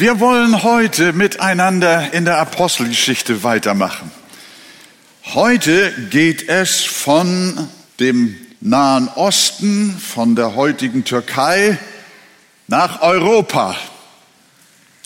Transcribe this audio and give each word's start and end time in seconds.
Wir 0.00 0.18
wollen 0.18 0.62
heute 0.62 1.12
miteinander 1.12 2.14
in 2.14 2.24
der 2.24 2.38
Apostelgeschichte 2.38 3.42
weitermachen. 3.42 4.10
Heute 5.34 5.92
geht 6.08 6.48
es 6.48 6.80
von 6.80 7.68
dem 7.98 8.34
Nahen 8.62 9.08
Osten, 9.08 9.94
von 9.94 10.36
der 10.36 10.54
heutigen 10.54 11.04
Türkei 11.04 11.76
nach 12.66 13.02
Europa. 13.02 13.76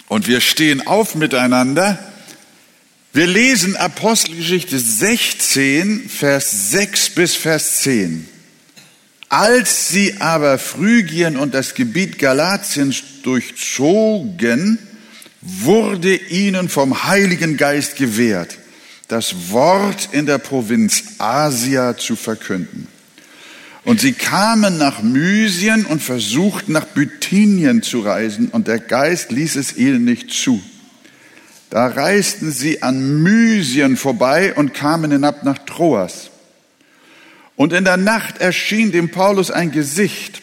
Und 0.06 0.28
wir 0.28 0.40
stehen 0.40 0.86
auf 0.86 1.16
miteinander. 1.16 1.98
Wir 3.12 3.26
lesen 3.26 3.74
Apostelgeschichte 3.74 4.78
16, 4.78 6.08
Vers 6.08 6.70
6 6.70 7.10
bis 7.16 7.34
Vers 7.34 7.80
10. 7.80 8.28
Als 9.28 9.88
sie 9.88 10.20
aber 10.20 10.58
Phrygien 10.58 11.36
und 11.36 11.54
das 11.54 11.74
Gebiet 11.74 12.18
Galatiens 12.18 13.02
durchzogen, 13.22 14.78
wurde 15.40 16.14
ihnen 16.14 16.68
vom 16.68 17.04
Heiligen 17.04 17.56
Geist 17.56 17.96
gewährt, 17.96 18.56
das 19.08 19.50
Wort 19.50 20.08
in 20.12 20.26
der 20.26 20.38
Provinz 20.38 21.02
Asia 21.18 21.96
zu 21.96 22.16
verkünden. 22.16 22.88
Und 23.84 24.00
sie 24.00 24.12
kamen 24.12 24.78
nach 24.78 25.02
Mysien 25.02 25.84
und 25.84 26.02
versuchten 26.02 26.72
nach 26.72 26.86
Bithynien 26.86 27.82
zu 27.82 28.00
reisen, 28.00 28.48
und 28.48 28.66
der 28.66 28.78
Geist 28.78 29.30
ließ 29.30 29.56
es 29.56 29.76
ihnen 29.76 30.04
nicht 30.04 30.32
zu. 30.32 30.62
Da 31.68 31.88
reisten 31.88 32.50
sie 32.50 32.82
an 32.82 33.22
Mysien 33.22 33.96
vorbei 33.96 34.54
und 34.54 34.72
kamen 34.72 35.10
hinab 35.10 35.44
nach 35.44 35.58
Troas. 35.58 36.30
Und 37.56 37.72
in 37.72 37.84
der 37.84 37.96
Nacht 37.96 38.38
erschien 38.38 38.90
dem 38.92 39.10
Paulus 39.10 39.50
ein 39.50 39.70
Gesicht. 39.70 40.42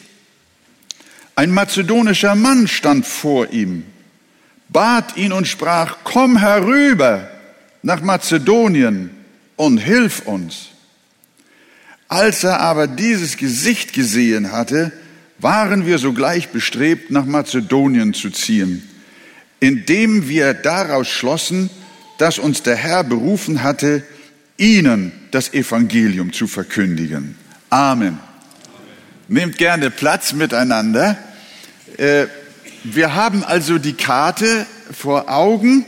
Ein 1.34 1.50
mazedonischer 1.50 2.34
Mann 2.34 2.68
stand 2.68 3.06
vor 3.06 3.50
ihm, 3.52 3.84
bat 4.68 5.16
ihn 5.16 5.32
und 5.32 5.46
sprach, 5.46 5.98
komm 6.04 6.38
herüber 6.38 7.30
nach 7.82 8.02
Mazedonien 8.02 9.10
und 9.56 9.78
hilf 9.78 10.20
uns. 10.26 10.68
Als 12.08 12.44
er 12.44 12.60
aber 12.60 12.86
dieses 12.86 13.36
Gesicht 13.38 13.92
gesehen 13.94 14.52
hatte, 14.52 14.92
waren 15.38 15.86
wir 15.86 15.98
sogleich 15.98 16.50
bestrebt, 16.50 17.10
nach 17.10 17.24
Mazedonien 17.24 18.14
zu 18.14 18.30
ziehen, 18.30 18.88
indem 19.60 20.28
wir 20.28 20.54
daraus 20.54 21.08
schlossen, 21.08 21.70
dass 22.18 22.38
uns 22.38 22.62
der 22.62 22.76
Herr 22.76 23.02
berufen 23.02 23.62
hatte, 23.62 24.04
ihnen 24.56 25.21
das 25.32 25.52
Evangelium 25.52 26.32
zu 26.32 26.46
verkündigen. 26.46 27.36
Amen. 27.70 28.20
Nehmt 29.28 29.58
gerne 29.58 29.90
Platz 29.90 30.34
miteinander. 30.34 31.18
Äh, 31.96 32.26
wir 32.84 33.14
haben 33.14 33.42
also 33.42 33.78
die 33.78 33.94
Karte 33.94 34.66
vor 34.92 35.30
Augen. 35.30 35.86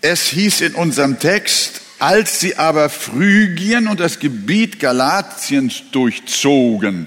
Es 0.00 0.28
hieß 0.28 0.62
in 0.62 0.74
unserem 0.74 1.18
Text, 1.18 1.82
als 1.98 2.40
sie 2.40 2.56
aber 2.56 2.88
Phrygien 2.88 3.86
und 3.86 4.00
das 4.00 4.18
Gebiet 4.18 4.80
Galatiens 4.80 5.82
durchzogen. 5.92 7.06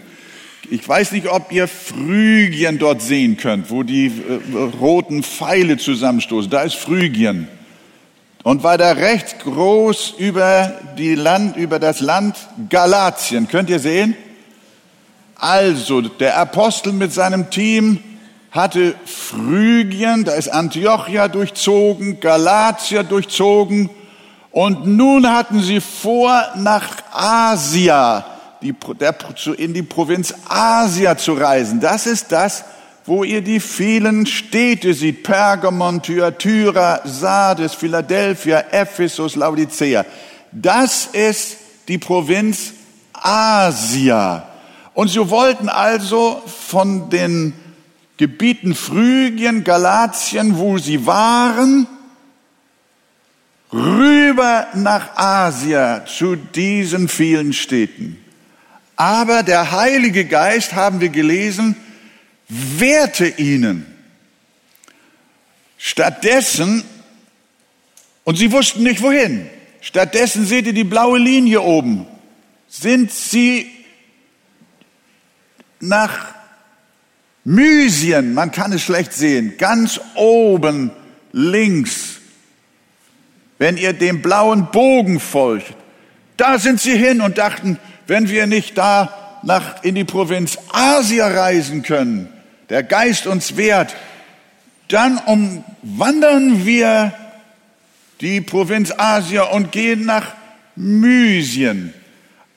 Ich 0.70 0.88
weiß 0.88 1.12
nicht, 1.12 1.28
ob 1.28 1.52
ihr 1.52 1.68
Phrygien 1.68 2.78
dort 2.78 3.02
sehen 3.02 3.38
könnt, 3.38 3.72
wo 3.72 3.84
die 3.84 4.08
äh, 4.08 4.58
roten 4.58 5.24
Pfeile 5.24 5.78
zusammenstoßen. 5.78 6.50
Da 6.52 6.62
ist 6.62 6.76
Phrygien. 6.76 7.48
Und 8.46 8.62
weiter 8.62 8.98
rechts 8.98 9.40
groß 9.40 10.14
über, 10.20 10.72
die 11.00 11.16
Land, 11.16 11.58
über 11.58 11.80
das 11.80 12.00
Land 12.00 12.38
Galatien. 12.70 13.48
Könnt 13.48 13.72
ihr 13.72 13.80
sehen? 13.80 14.16
Also, 15.36 16.02
der 16.02 16.38
Apostel 16.38 16.94
mit 16.94 17.12
seinem 17.12 17.50
Team 17.50 18.04
hatte 18.52 18.94
Phrygien, 19.04 20.26
da 20.26 20.34
ist 20.34 20.50
Antiochia 20.50 21.28
durchzogen, 21.28 22.20
Galatia 22.20 23.02
durchzogen 23.02 23.90
und 24.52 24.86
nun 24.86 25.28
hatten 25.28 25.60
sie 25.60 25.82
vor, 25.82 26.40
nach 26.56 26.98
Asia, 27.12 28.28
die, 28.62 28.76
der, 29.00 29.16
in 29.58 29.74
die 29.74 29.82
Provinz 29.82 30.36
Asia 30.48 31.18
zu 31.18 31.34
reisen. 31.34 31.80
Das 31.80 32.06
ist 32.06 32.32
das, 32.32 32.64
wo 33.06 33.24
ihr 33.24 33.42
die 33.42 33.60
vielen 33.60 34.26
Städte 34.26 34.94
seht, 34.94 35.24
Pergamon, 35.24 36.02
Thyatira, 36.02 37.02
Sardes, 37.04 37.76
Philadelphia, 37.76 38.66
Ephesus, 38.72 39.36
Laodicea. 39.36 40.06
Das 40.52 41.06
ist 41.06 41.58
die 41.88 42.00
Provinz 42.00 42.74
Asia. 43.14 44.48
Und 44.94 45.10
sie 45.10 45.30
wollten 45.30 45.70
also 45.70 46.42
von 46.46 47.10
den 47.10 47.54
Gebieten 48.18 48.74
Phrygien, 48.74 49.64
Galatien, 49.64 50.58
wo 50.58 50.78
sie 50.78 51.06
waren, 51.06 51.86
rüber 53.74 54.68
nach 54.74 55.18
Asia 55.18 56.06
zu 56.06 56.36
diesen 56.38 57.10
vielen 57.10 57.52
Städten. 57.52 58.18
Aber 58.96 59.44
der 59.44 59.74
Heilige 59.74 60.26
Geist, 60.26 60.74
haben 60.74 61.02
wir 61.02 61.10
gelesen, 61.10 61.76
wehrte 62.48 63.28
ihnen. 63.28 63.86
Stattdessen, 65.78 66.84
und 68.24 68.38
sie 68.38 68.52
wussten 68.52 68.84
nicht 68.84 69.02
wohin, 69.02 69.50
stattdessen 69.82 70.46
seht 70.46 70.66
ihr 70.66 70.74
die 70.74 70.84
blaue 70.84 71.20
Linie 71.20 71.62
oben, 71.62 72.08
sind 72.68 73.12
sie 73.12 73.70
nach 75.80 76.34
Mysien, 77.44 78.34
man 78.34 78.52
kann 78.52 78.74
es 78.74 78.82
schlecht 78.82 79.14
sehen, 79.14 79.58
ganz 79.58 80.00
oben 80.16 80.92
links, 81.32 82.20
wenn 83.60 83.78
ihr 83.78 83.94
dem 83.94 84.22
blauen 84.22 84.72
Bogen 84.72 85.20
folgt, 85.20 85.76
da 86.38 86.58
sind 86.58 86.82
sie 86.82 86.98
hin 86.98 87.22
und 87.22 87.38
dachten, 87.38 87.80
wenn 88.08 88.30
wir 88.30 88.48
nicht 88.48 88.78
da 88.78 89.40
nach, 89.44 89.84
in 89.84 89.96
die 89.96 90.04
Provinz 90.04 90.58
Asia 90.72 91.28
reisen 91.28 91.84
können, 91.84 92.35
der 92.70 92.84
Geist 92.84 93.28
uns 93.28 93.58
wehrt, 93.58 93.96
dann 94.88 95.18
umwandern 95.18 96.66
wir 96.66 97.14
die 98.22 98.42
Provinz 98.42 98.94
Asia 98.96 99.44
und 99.44 99.72
gehen 99.72 100.06
nach 100.06 100.34
Mysien. 100.76 101.94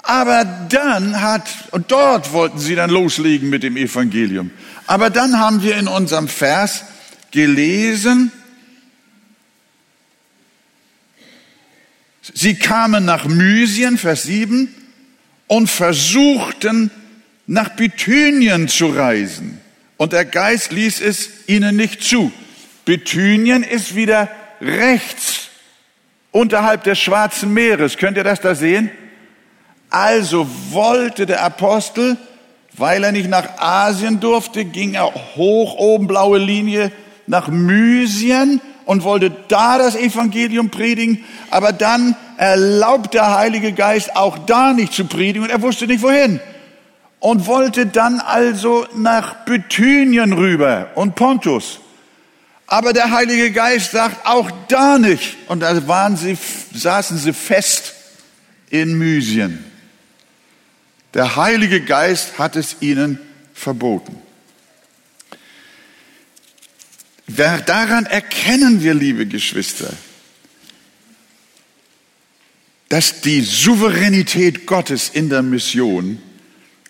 Aber 0.02 0.44
dann 0.44 1.20
hat, 1.20 1.48
und 1.72 1.90
dort 1.90 2.32
wollten 2.32 2.58
sie 2.58 2.74
dann 2.74 2.90
loslegen 2.90 3.50
mit 3.50 3.62
dem 3.62 3.76
Evangelium. 3.76 4.50
Aber 4.86 5.10
dann 5.10 5.38
haben 5.38 5.62
wir 5.62 5.76
in 5.76 5.88
unserem 5.88 6.28
Vers 6.28 6.84
gelesen, 7.30 8.32
sie 12.32 12.54
kamen 12.54 13.04
nach 13.04 13.26
Mysien, 13.26 13.98
Vers 13.98 14.22
7, 14.22 14.74
und 15.46 15.68
versuchten 15.68 16.90
nach 17.46 17.70
Bithynien 17.70 18.68
zu 18.68 18.86
reisen 18.86 19.60
und 19.98 20.14
der 20.14 20.24
Geist 20.24 20.72
ließ 20.72 21.02
es 21.02 21.48
ihnen 21.48 21.76
nicht 21.76 22.02
zu. 22.02 22.32
Bithynien 22.86 23.62
ist 23.62 23.94
wieder 23.94 24.30
rechts 24.62 25.48
unterhalb 26.30 26.84
des 26.84 26.98
Schwarzen 26.98 27.52
Meeres. 27.52 27.98
Könnt 27.98 28.16
ihr 28.16 28.24
das 28.24 28.40
da 28.40 28.54
sehen? 28.54 28.90
Also 29.90 30.46
wollte 30.70 31.26
der 31.26 31.42
Apostel, 31.42 32.16
weil 32.74 33.04
er 33.04 33.12
nicht 33.12 33.28
nach 33.28 33.58
Asien 33.58 34.20
durfte, 34.20 34.64
ging 34.64 34.94
er 34.94 35.12
hoch 35.36 35.74
oben 35.76 36.06
blaue 36.06 36.38
Linie 36.38 36.92
nach 37.26 37.48
Mysien 37.48 38.60
und 38.84 39.02
wollte 39.02 39.32
da 39.48 39.78
das 39.78 39.96
Evangelium 39.96 40.70
predigen, 40.70 41.24
aber 41.50 41.72
dann 41.72 42.16
erlaubt 42.36 43.14
der 43.14 43.36
Heilige 43.36 43.72
Geist 43.72 44.14
auch 44.16 44.38
da 44.38 44.72
nicht 44.72 44.92
zu 44.92 45.06
predigen 45.06 45.42
und 45.42 45.50
er 45.50 45.60
wusste 45.60 45.86
nicht 45.86 46.02
wohin 46.02 46.40
und 47.20 47.46
wollte 47.46 47.86
dann 47.86 48.20
also 48.20 48.86
nach 48.94 49.44
Bithynien 49.44 50.32
rüber 50.32 50.90
und 50.94 51.14
Pontus. 51.14 51.80
Aber 52.66 52.92
der 52.92 53.10
Heilige 53.10 53.50
Geist 53.50 53.92
sagt 53.92 54.26
auch 54.26 54.50
da 54.68 54.98
nicht. 54.98 55.36
Und 55.48 55.60
da 55.60 55.88
waren 55.88 56.16
sie, 56.16 56.36
saßen 56.74 57.18
sie 57.18 57.32
fest 57.32 57.94
in 58.70 58.98
Mysien. 58.98 59.64
Der 61.14 61.36
Heilige 61.36 61.80
Geist 61.80 62.38
hat 62.38 62.56
es 62.56 62.76
ihnen 62.80 63.18
verboten. 63.54 64.20
Daran 67.26 68.06
erkennen 68.06 68.82
wir, 68.82 68.94
liebe 68.94 69.26
Geschwister, 69.26 69.92
dass 72.88 73.20
die 73.20 73.42
Souveränität 73.42 74.66
Gottes 74.66 75.10
in 75.10 75.28
der 75.28 75.42
Mission 75.42 76.22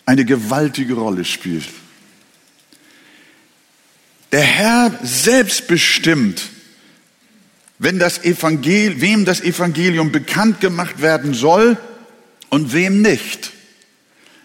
eine 0.08 0.24
gewaltige 0.24 0.94
Rolle 0.94 1.26
spielt. 1.26 1.68
Der 4.32 4.40
Herr 4.40 4.98
selbst 5.02 5.68
bestimmt, 5.68 6.48
wenn 7.78 7.98
das 7.98 8.24
Evangelium, 8.24 9.02
wem 9.02 9.24
das 9.26 9.42
Evangelium 9.42 10.10
bekannt 10.10 10.62
gemacht 10.62 11.02
werden 11.02 11.34
soll 11.34 11.76
und 12.48 12.72
wem 12.72 13.02
nicht. 13.02 13.52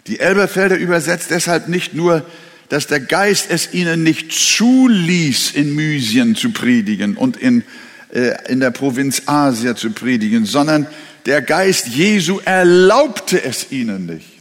Die 0.07 0.19
Elberfelder 0.19 0.75
übersetzt 0.75 1.31
deshalb 1.31 1.69
nicht 1.69 1.94
nur 1.94 2.25
dass 2.69 2.88
der 2.88 3.01
Geist 3.01 3.48
es 3.50 3.71
ihnen 3.74 4.01
nicht 4.01 4.31
zuließ, 4.31 5.51
in 5.51 5.75
Mysien 5.75 6.36
zu 6.36 6.50
predigen 6.50 7.15
und 7.15 7.38
in, 7.38 7.63
äh, 8.12 8.51
in 8.51 8.62
der 8.62 8.71
Provinz 8.71 9.24
Asia 9.27 9.75
zu 9.75 9.92
predigen, 9.92 10.45
sondern 10.45 10.88
der 11.27 11.44
Geist 11.44 11.89
Jesu 11.89 12.39
erlaubte 12.44 13.44
es 13.44 13.71
ihnen 13.71 14.07
nicht. 14.07 14.32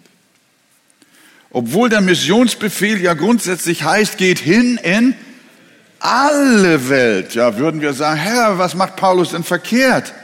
Obwohl 1.53 1.91
der 1.91 2.01
Missionsbefehl 2.01 3.01
ja 3.01 3.13
grundsätzlich 3.13 3.85
heißt, 3.85 4.17
geht 4.17 4.39
hin 4.39 4.79
in 4.83 5.15
alle 5.99 6.89
Welt. 6.89 7.35
Ja, 7.35 7.59
würden 7.59 7.81
wir 7.81 7.93
sagen, 7.93 8.19
Herr, 8.19 8.59
was 8.59 8.75
macht 8.75 8.97
Paulus 8.97 9.31
denn 9.31 9.45
verkehrt? 9.45 10.15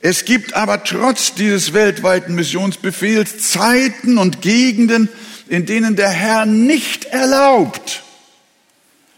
Es 0.00 0.24
gibt 0.24 0.54
aber 0.54 0.84
trotz 0.84 1.34
dieses 1.34 1.72
weltweiten 1.72 2.34
Missionsbefehls 2.34 3.50
Zeiten 3.50 4.18
und 4.18 4.42
Gegenden, 4.42 5.08
in 5.48 5.64
denen 5.64 5.96
der 5.96 6.10
Herr 6.10 6.44
nicht 6.44 7.06
erlaubt, 7.06 8.02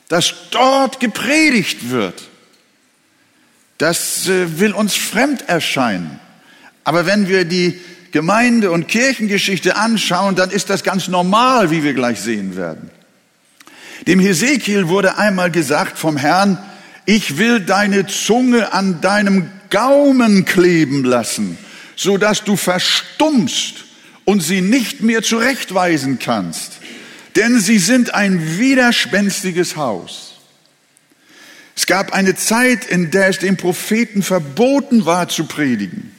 dass 0.08 0.34
dort 0.50 1.00
gepredigt 1.00 1.90
wird. 1.90 2.22
Das 3.78 4.28
äh, 4.28 4.58
will 4.60 4.72
uns 4.72 4.94
fremd 4.94 5.48
erscheinen. 5.48 6.20
Aber 6.84 7.06
wenn 7.06 7.28
wir 7.28 7.44
die 7.44 7.80
Gemeinde- 8.12 8.70
und 8.70 8.88
Kirchengeschichte 8.88 9.76
anschauen, 9.76 10.34
dann 10.34 10.50
ist 10.50 10.70
das 10.70 10.82
ganz 10.82 11.08
normal, 11.08 11.70
wie 11.70 11.82
wir 11.82 11.94
gleich 11.94 12.20
sehen 12.20 12.56
werden. 12.56 12.90
Dem 14.06 14.20
Hesekiel 14.20 14.88
wurde 14.88 15.18
einmal 15.18 15.50
gesagt 15.50 15.98
vom 15.98 16.16
Herrn, 16.16 16.58
ich 17.04 17.38
will 17.38 17.60
deine 17.60 18.06
Zunge 18.06 18.72
an 18.72 19.00
deinem 19.00 19.50
Gaumen 19.70 20.44
kleben 20.44 21.04
lassen, 21.04 21.58
so 21.96 22.16
dass 22.16 22.44
du 22.44 22.56
verstummst 22.56 23.84
und 24.24 24.42
sie 24.42 24.60
nicht 24.60 25.02
mehr 25.02 25.22
zurechtweisen 25.22 26.18
kannst, 26.18 26.80
denn 27.34 27.60
sie 27.60 27.78
sind 27.78 28.14
ein 28.14 28.58
widerspenstiges 28.58 29.76
Haus. 29.76 30.34
Es 31.76 31.86
gab 31.86 32.12
eine 32.12 32.34
Zeit, 32.34 32.84
in 32.84 33.10
der 33.10 33.28
es 33.28 33.38
dem 33.38 33.56
Propheten 33.56 34.22
verboten 34.22 35.06
war 35.06 35.28
zu 35.28 35.44
predigen. 35.44 36.12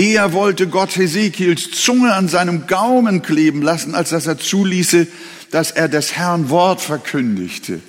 Eher 0.00 0.32
wollte 0.32 0.66
Gott 0.66 0.96
Hesekiels 0.96 1.72
Zunge 1.72 2.14
an 2.14 2.26
seinem 2.26 2.66
Gaumen 2.66 3.20
kleben 3.20 3.60
lassen, 3.60 3.94
als 3.94 4.08
dass 4.08 4.26
er 4.26 4.38
zuließe, 4.38 5.06
dass 5.50 5.72
er 5.72 5.88
des 5.88 6.16
Herrn 6.16 6.48
Wort 6.48 6.80
verkündigte. 6.80 7.80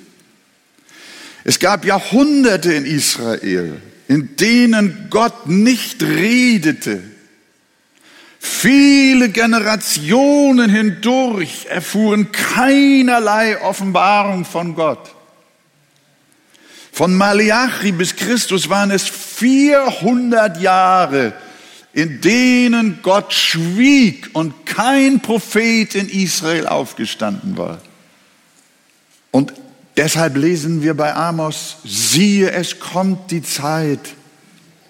Es 1.42 1.58
gab 1.58 1.86
Jahrhunderte 1.86 2.74
in 2.74 2.84
Israel, 2.84 3.80
in 4.08 4.36
denen 4.36 5.06
Gott 5.08 5.46
nicht 5.48 6.02
redete. 6.02 7.02
Viele 8.38 9.30
Generationen 9.30 10.68
hindurch 10.68 11.64
erfuhren 11.70 12.30
keinerlei 12.30 13.58
Offenbarung 13.62 14.44
von 14.44 14.74
Gott. 14.74 15.14
Von 16.92 17.14
Malachi 17.14 17.92
bis 17.92 18.16
Christus 18.16 18.68
waren 18.68 18.90
es 18.90 19.08
400 19.08 20.60
Jahre, 20.60 21.32
in 21.92 22.20
denen 22.20 23.00
Gott 23.02 23.32
schwieg 23.32 24.30
und 24.32 24.66
kein 24.66 25.20
Prophet 25.20 25.94
in 25.94 26.08
Israel 26.08 26.66
aufgestanden 26.66 27.58
war. 27.58 27.80
Und 29.30 29.52
deshalb 29.96 30.36
lesen 30.36 30.82
wir 30.82 30.94
bei 30.94 31.14
Amos, 31.14 31.76
siehe, 31.84 32.50
es 32.50 32.80
kommt 32.80 33.30
die 33.30 33.42
Zeit, 33.42 34.00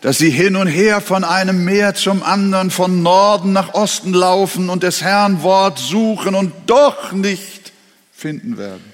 dass 0.00 0.18
sie 0.18 0.30
hin 0.30 0.56
und 0.56 0.66
her 0.66 1.00
von 1.00 1.24
einem 1.24 1.64
Meer 1.64 1.94
zum 1.94 2.22
anderen, 2.22 2.70
von 2.70 3.02
Norden 3.02 3.52
nach 3.52 3.74
Osten 3.74 4.12
laufen 4.12 4.68
und 4.68 4.82
des 4.82 5.02
Herrn 5.02 5.42
Wort 5.42 5.78
suchen 5.78 6.34
und 6.34 6.52
doch 6.66 7.12
nicht 7.12 7.72
finden 8.12 8.58
werden. 8.58 8.92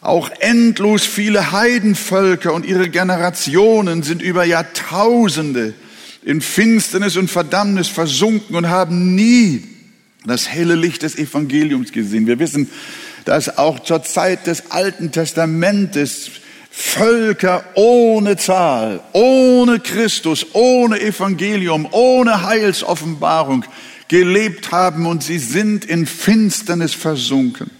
Auch 0.00 0.30
endlos 0.40 1.04
viele 1.04 1.52
Heidenvölker 1.52 2.54
und 2.54 2.64
ihre 2.64 2.88
Generationen 2.88 4.02
sind 4.02 4.22
über 4.22 4.44
Jahrtausende 4.44 5.74
in 6.22 6.40
Finsternis 6.40 7.16
und 7.16 7.30
Verdammnis 7.30 7.88
versunken 7.88 8.56
und 8.56 8.68
haben 8.68 9.14
nie 9.14 9.62
das 10.26 10.48
helle 10.48 10.74
Licht 10.74 11.02
des 11.02 11.16
Evangeliums 11.16 11.92
gesehen. 11.92 12.26
Wir 12.26 12.38
wissen, 12.38 12.70
dass 13.24 13.58
auch 13.58 13.80
zur 13.80 14.02
Zeit 14.02 14.46
des 14.46 14.70
Alten 14.70 15.12
Testamentes 15.12 16.30
Völker 16.72 17.64
ohne 17.74 18.36
Zahl, 18.36 19.00
ohne 19.12 19.80
Christus, 19.80 20.46
ohne 20.52 21.00
Evangelium, 21.00 21.88
ohne 21.90 22.42
Heilsoffenbarung 22.42 23.64
gelebt 24.08 24.70
haben 24.70 25.06
und 25.06 25.22
sie 25.22 25.38
sind 25.38 25.84
in 25.84 26.06
Finsternis 26.06 26.94
versunken. 26.94 27.70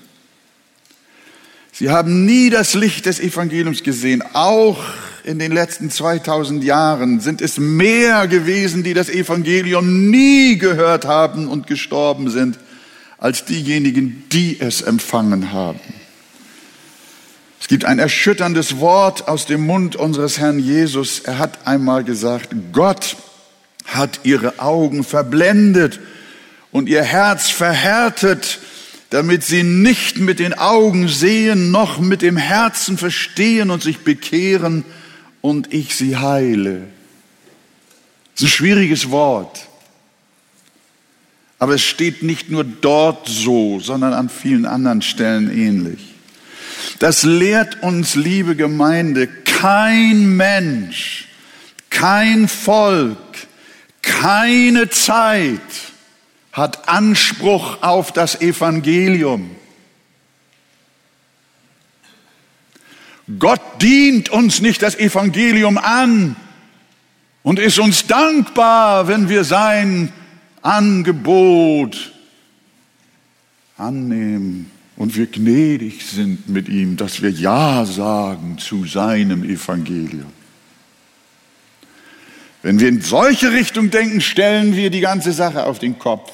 Sie 1.72 1.88
haben 1.88 2.26
nie 2.26 2.50
das 2.50 2.74
Licht 2.74 3.06
des 3.06 3.20
Evangeliums 3.20 3.82
gesehen, 3.82 4.22
auch 4.32 4.82
in 5.24 5.38
den 5.38 5.52
letzten 5.52 5.90
2000 5.90 6.64
Jahren 6.64 7.20
sind 7.20 7.40
es 7.40 7.58
mehr 7.58 8.26
gewesen, 8.28 8.82
die 8.82 8.94
das 8.94 9.08
Evangelium 9.08 10.10
nie 10.10 10.58
gehört 10.58 11.04
haben 11.04 11.48
und 11.48 11.66
gestorben 11.66 12.30
sind, 12.30 12.58
als 13.18 13.44
diejenigen, 13.44 14.24
die 14.32 14.60
es 14.60 14.82
empfangen 14.82 15.52
haben. 15.52 15.80
Es 17.60 17.68
gibt 17.68 17.84
ein 17.84 17.98
erschütterndes 17.98 18.78
Wort 18.78 19.28
aus 19.28 19.46
dem 19.46 19.66
Mund 19.66 19.94
unseres 19.94 20.38
Herrn 20.38 20.58
Jesus. 20.58 21.20
Er 21.20 21.38
hat 21.38 21.66
einmal 21.66 22.04
gesagt, 22.04 22.48
Gott 22.72 23.16
hat 23.84 24.20
ihre 24.22 24.58
Augen 24.58 25.04
verblendet 25.04 26.00
und 26.72 26.88
ihr 26.88 27.02
Herz 27.02 27.50
verhärtet, 27.50 28.60
damit 29.10 29.44
sie 29.44 29.64
nicht 29.64 30.18
mit 30.18 30.38
den 30.38 30.54
Augen 30.54 31.08
sehen, 31.08 31.70
noch 31.70 31.98
mit 31.98 32.22
dem 32.22 32.36
Herzen 32.36 32.96
verstehen 32.96 33.70
und 33.70 33.82
sich 33.82 33.98
bekehren 33.98 34.84
und 35.40 35.72
ich 35.72 35.94
sie 35.96 36.16
heile. 36.16 36.88
Das 38.34 38.42
ist 38.42 38.48
ein 38.48 38.48
schwieriges 38.48 39.10
Wort. 39.10 39.66
Aber 41.58 41.74
es 41.74 41.82
steht 41.82 42.22
nicht 42.22 42.50
nur 42.50 42.64
dort 42.64 43.28
so, 43.28 43.80
sondern 43.80 44.14
an 44.14 44.30
vielen 44.30 44.64
anderen 44.64 45.02
Stellen 45.02 45.50
ähnlich. 45.50 46.00
Das 46.98 47.22
lehrt 47.22 47.82
uns, 47.82 48.14
liebe 48.14 48.56
Gemeinde, 48.56 49.26
kein 49.26 50.36
Mensch, 50.36 51.28
kein 51.90 52.48
Volk, 52.48 53.18
keine 54.00 54.88
Zeit 54.88 55.60
hat 56.52 56.88
Anspruch 56.88 57.82
auf 57.82 58.12
das 58.12 58.40
Evangelium. 58.40 59.50
Gott 63.38 63.60
dient 63.82 64.28
uns 64.30 64.60
nicht 64.60 64.82
das 64.82 64.98
Evangelium 64.98 65.78
an 65.78 66.36
und 67.42 67.58
ist 67.58 67.78
uns 67.78 68.06
dankbar, 68.06 69.08
wenn 69.08 69.28
wir 69.28 69.44
sein 69.44 70.12
Angebot 70.62 72.12
annehmen 73.76 74.70
und 74.96 75.16
wir 75.16 75.26
gnädig 75.26 76.04
sind 76.06 76.48
mit 76.48 76.68
ihm, 76.68 76.96
dass 76.96 77.22
wir 77.22 77.30
Ja 77.30 77.84
sagen 77.86 78.58
zu 78.58 78.84
seinem 78.84 79.44
Evangelium. 79.44 80.32
Wenn 82.62 82.78
wir 82.78 82.88
in 82.88 83.00
solche 83.00 83.52
Richtung 83.52 83.90
denken, 83.90 84.20
stellen 84.20 84.76
wir 84.76 84.90
die 84.90 85.00
ganze 85.00 85.32
Sache 85.32 85.64
auf 85.64 85.78
den 85.78 85.98
Kopf. 85.98 86.30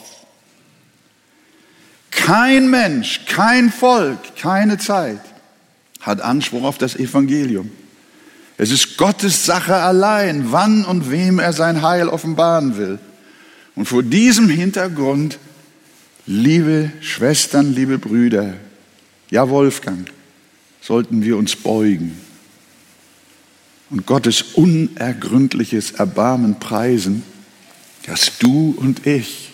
Kein 2.11 2.69
Mensch, 2.69 3.21
kein 3.26 3.71
Volk, 3.71 4.19
keine 4.37 4.79
Zeit 4.79 5.21
hat 6.00 6.21
Anspruch 6.21 6.65
auf 6.65 6.79
das 6.79 6.97
Evangelium. 6.97 7.71
Es 8.59 8.71
ist 8.71 8.97
Gottes 8.97 9.45
Sache 9.45 9.75
allein, 9.75 10.50
wann 10.53 10.85
und 10.85 11.11
wem 11.11 11.38
er 11.38 11.53
sein 11.53 11.83
Heil 11.83 12.09
offenbaren 12.09 12.76
will. 12.76 12.99
Und 13.75 13.87
vor 13.87 14.03
diesem 14.03 14.49
Hintergrund, 14.49 15.38
liebe 16.26 16.91
Schwestern, 17.00 17.75
liebe 17.75 17.99
Brüder, 17.99 18.55
ja 19.31 19.49
Wolfgang, 19.50 20.11
sollten 20.81 21.23
wir 21.23 21.37
uns 21.37 21.57
beugen 21.57 22.19
und 23.91 24.07
Gottes 24.07 24.43
unergründliches 24.55 25.93
Erbarmen 25.93 26.59
preisen, 26.59 27.23
dass 28.07 28.38
du 28.38 28.75
und 28.76 29.07
ich 29.07 29.53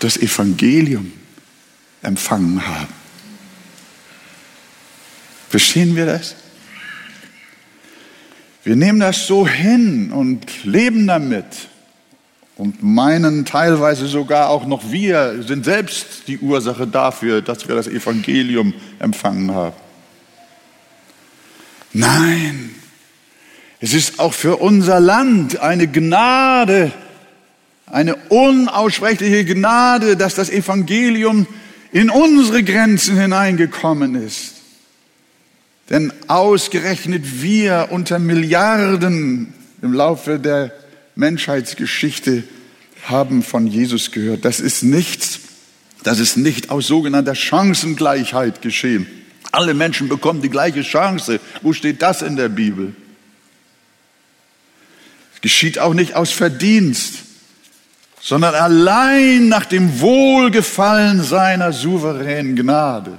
das 0.00 0.16
Evangelium 0.16 1.12
empfangen 2.02 2.66
haben. 2.66 2.92
Verstehen 5.48 5.96
wir 5.96 6.06
das? 6.06 6.36
Wir 8.64 8.76
nehmen 8.76 9.00
das 9.00 9.26
so 9.26 9.48
hin 9.48 10.12
und 10.12 10.64
leben 10.64 11.06
damit 11.06 11.46
und 12.56 12.82
meinen 12.82 13.44
teilweise 13.44 14.06
sogar 14.06 14.50
auch 14.50 14.66
noch 14.66 14.90
wir 14.90 15.42
sind 15.42 15.64
selbst 15.64 16.26
die 16.26 16.38
Ursache 16.38 16.86
dafür, 16.86 17.40
dass 17.40 17.68
wir 17.68 17.74
das 17.74 17.86
Evangelium 17.86 18.74
empfangen 18.98 19.54
haben. 19.54 19.76
Nein, 21.92 22.74
es 23.80 23.94
ist 23.94 24.18
auch 24.18 24.34
für 24.34 24.56
unser 24.56 25.00
Land 25.00 25.60
eine 25.60 25.86
Gnade, 25.86 26.92
eine 27.86 28.16
unaussprechliche 28.28 29.44
Gnade, 29.44 30.16
dass 30.16 30.34
das 30.34 30.50
Evangelium 30.50 31.46
in 31.90 32.10
unsere 32.10 32.62
Grenzen 32.62 33.18
hineingekommen 33.18 34.14
ist. 34.16 34.57
Denn 35.90 36.12
ausgerechnet 36.26 37.42
wir 37.42 37.88
unter 37.90 38.18
Milliarden 38.18 39.52
im 39.80 39.92
Laufe 39.92 40.38
der 40.38 40.72
Menschheitsgeschichte 41.14 42.44
haben 43.04 43.42
von 43.42 43.66
Jesus 43.66 44.10
gehört. 44.10 44.44
Das 44.44 44.60
ist 44.60 44.82
nichts, 44.82 45.40
das 46.02 46.18
ist 46.18 46.36
nicht 46.36 46.70
aus 46.70 46.86
sogenannter 46.86 47.34
Chancengleichheit 47.34 48.60
geschehen. 48.60 49.06
Alle 49.50 49.72
Menschen 49.72 50.08
bekommen 50.08 50.42
die 50.42 50.50
gleiche 50.50 50.82
Chance. 50.82 51.40
Wo 51.62 51.72
steht 51.72 52.02
das 52.02 52.22
in 52.22 52.36
der 52.36 52.50
Bibel? 52.50 52.94
Es 55.34 55.40
geschieht 55.40 55.78
auch 55.78 55.94
nicht 55.94 56.14
aus 56.14 56.32
Verdienst, 56.32 57.14
sondern 58.20 58.54
allein 58.54 59.48
nach 59.48 59.64
dem 59.64 60.00
Wohlgefallen 60.00 61.22
seiner 61.22 61.72
souveränen 61.72 62.56
Gnade. 62.56 63.18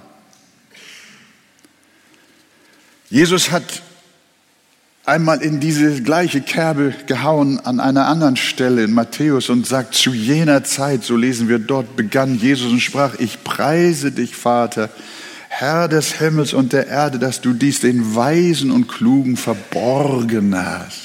Jesus 3.10 3.50
hat 3.50 3.64
einmal 5.06 5.42
in 5.42 5.60
diese 5.60 6.04
gleiche 6.04 6.42
Kerbe 6.42 6.94
gehauen 7.08 7.60
an 7.60 7.80
einer 7.80 8.06
anderen 8.06 8.36
Stelle 8.36 8.84
in 8.84 8.94
Matthäus 8.94 9.50
und 9.50 9.66
sagt, 9.66 9.96
zu 9.96 10.14
jener 10.14 10.64
Zeit, 10.64 11.04
so 11.04 11.16
lesen 11.16 11.50
wir 11.50 11.58
dort, 11.58 11.96
begann 11.96 12.38
Jesus 12.38 12.72
und 12.72 12.82
sprach, 12.82 13.16
ich 13.18 13.44
preise 13.44 14.12
dich, 14.12 14.36
Vater, 14.36 14.90
Herr 15.48 15.88
des 15.88 16.14
Himmels 16.14 16.54
und 16.54 16.74
der 16.74 16.88
Erde, 16.88 17.18
dass 17.18 17.42
du 17.42 17.54
dies 17.54 17.80
den 17.80 18.16
Weisen 18.16 18.70
und 18.70 18.88
Klugen 18.88 19.36
verborgen 19.36 20.56
hast. 20.56 21.02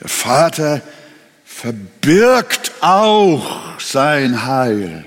Der 0.00 0.08
Vater 0.08 0.80
verbirgt 1.44 2.72
auch 2.80 3.78
sein 3.78 4.46
Heil 4.46 5.04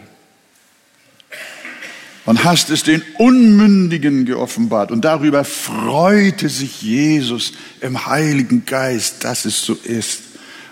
und 2.29 2.43
hast 2.43 2.69
es 2.69 2.83
den 2.83 3.01
Unmündigen 3.17 4.23
geoffenbart. 4.23 4.91
Und 4.91 5.03
darüber 5.03 5.43
freute 5.43 6.47
sich 6.47 6.83
Jesus 6.83 7.53
im 7.81 8.05
Heiligen 8.05 8.67
Geist, 8.67 9.23
dass 9.23 9.45
es 9.45 9.65
so 9.65 9.73
ist. 9.73 10.21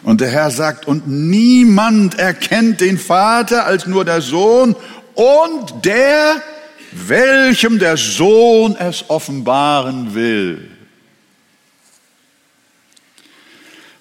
Und 0.04 0.22
der 0.22 0.30
Herr 0.30 0.52
sagt, 0.52 0.88
und 0.88 1.08
niemand 1.08 2.20
erkennt 2.20 2.80
den 2.80 3.00
Vater 3.00 3.66
als 3.66 3.88
nur 3.88 4.06
der 4.06 4.22
Sohn 4.22 4.76
und 5.16 5.84
der, 5.84 6.44
welchem 6.92 7.80
der 7.80 7.98
Sohn 7.98 8.76
es 8.76 9.10
offenbaren 9.10 10.14
will. 10.14 10.77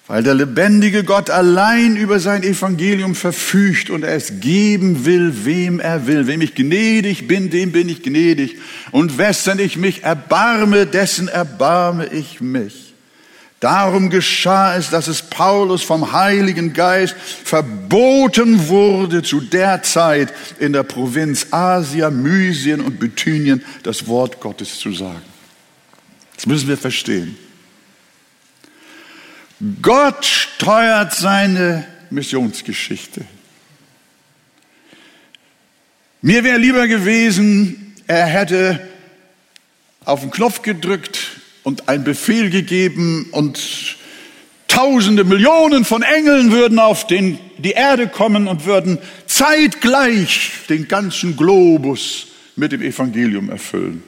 Weil 0.07 0.23
der 0.23 0.35
lebendige 0.35 1.03
Gott 1.03 1.29
allein 1.29 1.97
über 1.97 2.21
sein 2.21 2.41
Evangelium 2.41 3.13
verfügt 3.13 3.89
und 3.89 4.03
es 4.03 4.39
geben 4.39 5.05
will, 5.05 5.45
wem 5.45 5.81
er 5.81 6.07
will. 6.07 6.27
Wem 6.27 6.39
ich 6.39 6.55
gnädig 6.55 7.27
bin, 7.27 7.49
dem 7.49 7.73
bin 7.73 7.89
ich 7.89 8.03
gnädig. 8.03 8.55
Und 8.91 9.17
wessen 9.17 9.59
ich 9.59 9.75
mich 9.75 10.03
erbarme, 10.03 10.85
dessen 10.85 11.27
erbarme 11.27 12.07
ich 12.07 12.39
mich. 12.39 12.93
Darum 13.59 14.09
geschah 14.09 14.77
es, 14.77 14.91
dass 14.91 15.07
es 15.07 15.23
Paulus 15.23 15.81
vom 15.81 16.13
Heiligen 16.13 16.71
Geist 16.73 17.15
verboten 17.43 18.69
wurde, 18.69 19.23
zu 19.23 19.41
der 19.41 19.83
Zeit 19.83 20.31
in 20.59 20.71
der 20.71 20.83
Provinz 20.83 21.47
Asia, 21.51 22.11
Mysien 22.11 22.79
und 22.79 22.99
Bithynien 22.99 23.61
das 23.83 24.07
Wort 24.07 24.39
Gottes 24.39 24.79
zu 24.79 24.93
sagen. 24.93 25.23
Das 26.35 26.45
müssen 26.45 26.69
wir 26.69 26.77
verstehen. 26.77 27.35
Gott 29.81 30.25
steuert 30.25 31.13
seine 31.13 31.85
Missionsgeschichte. 32.09 33.25
Mir 36.21 36.43
wäre 36.43 36.57
lieber 36.57 36.87
gewesen, 36.87 37.95
er 38.07 38.25
hätte 38.25 38.87
auf 40.05 40.21
den 40.21 40.31
Knopf 40.31 40.61
gedrückt 40.61 41.41
und 41.63 41.89
einen 41.89 42.03
Befehl 42.03 42.49
gegeben 42.49 43.27
und 43.31 43.97
Tausende, 44.67 45.23
Millionen 45.23 45.85
von 45.85 46.03
Engeln 46.03 46.51
würden 46.51 46.77
auf 46.77 47.07
den, 47.07 47.39
die 47.57 47.71
Erde 47.71 48.07
kommen 48.07 48.47
und 48.47 48.65
würden 48.65 48.99
zeitgleich 49.25 50.51
den 50.69 50.87
ganzen 50.87 51.35
Globus 51.35 52.27
mit 52.55 52.73
dem 52.73 52.81
Evangelium 52.81 53.49
erfüllen. 53.49 54.03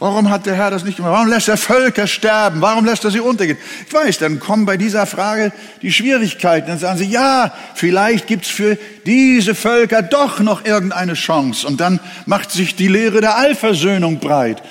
Warum 0.00 0.30
hat 0.30 0.46
der 0.46 0.54
Herr 0.54 0.70
das 0.70 0.82
nicht 0.82 0.96
gemacht? 0.96 1.12
Warum 1.12 1.28
lässt 1.28 1.48
er 1.48 1.58
Völker 1.58 2.06
sterben? 2.06 2.62
Warum 2.62 2.86
lässt 2.86 3.04
er 3.04 3.10
sie 3.10 3.20
untergehen? 3.20 3.58
Ich 3.86 3.92
weiß, 3.92 4.16
dann 4.16 4.40
kommen 4.40 4.64
bei 4.64 4.78
dieser 4.78 5.04
Frage 5.04 5.52
die 5.82 5.92
Schwierigkeiten. 5.92 6.68
Dann 6.68 6.78
sagen 6.78 6.96
sie, 6.96 7.04
ja, 7.04 7.52
vielleicht 7.74 8.26
gibt's 8.26 8.48
für 8.48 8.78
diese 9.04 9.54
Völker 9.54 10.00
doch 10.00 10.40
noch 10.40 10.64
irgendeine 10.64 11.12
Chance. 11.12 11.66
Und 11.66 11.82
dann 11.82 12.00
macht 12.24 12.50
sich 12.50 12.74
die 12.76 12.88
Lehre 12.88 13.20
der 13.20 13.36
Allversöhnung 13.36 14.20
breit. 14.20 14.62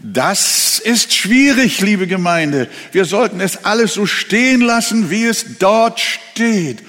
Das 0.00 0.78
ist 0.78 1.12
schwierig, 1.12 1.80
liebe 1.80 2.06
Gemeinde. 2.06 2.68
Wir 2.92 3.06
sollten 3.06 3.40
es 3.40 3.64
alles 3.64 3.94
so 3.94 4.06
stehen 4.06 4.60
lassen, 4.60 5.10
wie 5.10 5.24
es 5.24 5.58
dort 5.58 5.98
steht. 5.98 6.84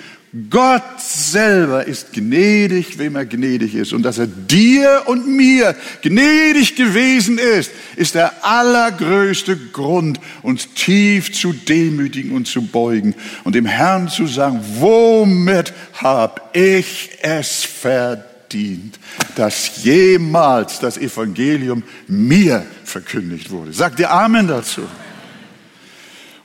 Gott 0.50 1.00
selber 1.00 1.86
ist 1.86 2.12
gnädig, 2.12 3.00
wem 3.00 3.15
er 3.15 3.25
gnädig 3.25 3.74
ist. 3.74 3.93
Und 3.93 4.03
dass 4.03 4.17
er 4.17 4.27
dir 4.27 5.03
und 5.05 5.25
mir 5.25 5.74
gnädig 6.01 6.75
gewesen 6.75 7.38
ist, 7.38 7.72
ist 7.96 8.15
der 8.15 8.46
allergrößte 8.46 9.55
Grund, 9.55 10.19
uns 10.41 10.74
tief 10.74 11.31
zu 11.31 11.53
demütigen 11.53 12.31
und 12.31 12.46
zu 12.46 12.62
beugen 12.62 13.15
und 13.46 13.55
dem 13.55 13.65
Herrn 13.65 14.10
zu 14.10 14.27
sagen, 14.27 14.60
womit 14.79 15.72
hab 15.93 16.53
ich 16.53 17.10
es 17.22 17.63
verdient, 17.63 19.00
dass 19.36 19.84
jemals 19.84 20.79
das 20.79 20.98
Evangelium 20.98 21.84
mir 22.07 22.65
verkündigt 22.84 23.50
wurde. 23.50 23.72
Sagt 23.72 24.00
ihr 24.01 24.12
Amen 24.12 24.48
dazu? 24.48 24.81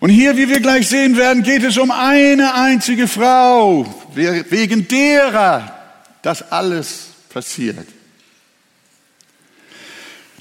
Und 0.03 0.09
hier, 0.09 0.37
wie 0.37 0.49
wir 0.49 0.59
gleich 0.59 0.89
sehen 0.89 1.17
werden, 1.17 1.45
geht 1.45 1.63
es 1.63 1.79
um 1.79 1.93
eine 1.93 2.55
einzige 2.55 3.07
Frau, 3.07 3.87
wegen 4.17 4.89
derer 4.89 5.79
das 6.23 6.51
alles 6.51 7.11
passiert. 7.33 7.87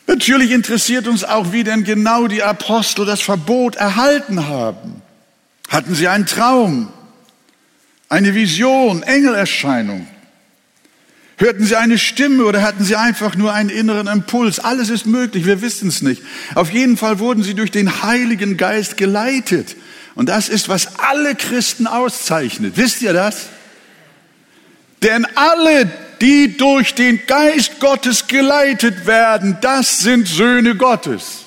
Natürlich 0.07 0.49
interessiert 0.49 1.07
uns 1.07 1.23
auch, 1.23 1.51
wie 1.51 1.63
denn 1.63 1.83
genau 1.83 2.25
die 2.25 2.41
Apostel 2.41 3.05
das 3.05 3.21
Verbot 3.21 3.75
erhalten 3.75 4.47
haben. 4.47 5.03
Hatten 5.69 5.93
sie 5.93 6.07
einen 6.07 6.25
Traum, 6.25 6.91
eine 8.09 8.33
Vision, 8.33 9.03
Engelerscheinung? 9.03 10.07
Hörten 11.41 11.65
sie 11.65 11.75
eine 11.75 11.98
Stimme 11.98 12.45
oder 12.45 12.62
hatten 12.62 12.83
sie 12.83 12.95
einfach 12.95 13.36
nur 13.36 13.51
einen 13.51 13.71
inneren 13.71 14.05
Impuls? 14.05 14.60
Alles 14.60 14.91
ist 14.91 15.07
möglich, 15.07 15.48
wir 15.48 15.63
wissen 15.63 15.88
es 15.88 16.03
nicht. 16.03 16.21
Auf 16.53 16.71
jeden 16.71 16.98
Fall 16.98 17.17
wurden 17.17 17.41
sie 17.41 17.55
durch 17.55 17.71
den 17.71 18.03
Heiligen 18.03 18.57
Geist 18.57 18.95
geleitet. 18.95 19.75
Und 20.13 20.29
das 20.29 20.50
ist, 20.50 20.69
was 20.69 21.00
alle 21.00 21.33
Christen 21.33 21.88
auszeichnet. 21.88 22.74
Wisst 22.75 23.01
ihr 23.01 23.13
das? 23.13 23.48
Denn 25.01 25.25
alle, 25.33 25.91
die 26.21 26.57
durch 26.57 26.93
den 26.93 27.25
Geist 27.25 27.79
Gottes 27.79 28.27
geleitet 28.27 29.07
werden, 29.07 29.57
das 29.62 29.98
sind 29.98 30.27
Söhne 30.27 30.75
Gottes. 30.75 31.45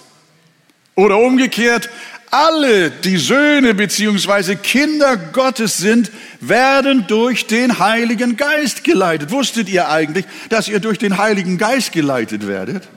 Oder 0.97 1.19
umgekehrt, 1.19 1.89
alle, 2.33 2.91
die 2.91 3.17
Söhne 3.17 3.75
beziehungsweise 3.75 4.57
Kinder 4.57 5.17
Gottes 5.17 5.77
sind, 5.77 6.11
werden 6.49 7.07
durch 7.07 7.47
den 7.47 7.79
Heiligen 7.79 8.37
Geist 8.37 8.85
geleitet. 8.85 9.31
Wusstet 9.31 9.69
ihr 9.69 9.89
eigentlich, 9.89 10.25
dass 10.49 10.69
ihr 10.69 10.81
durch 10.81 10.99
den 10.99 11.19
Heiligen 11.19 11.59
Geist 11.59 11.93
geleitet 11.93 12.47
werdet? 12.47 12.89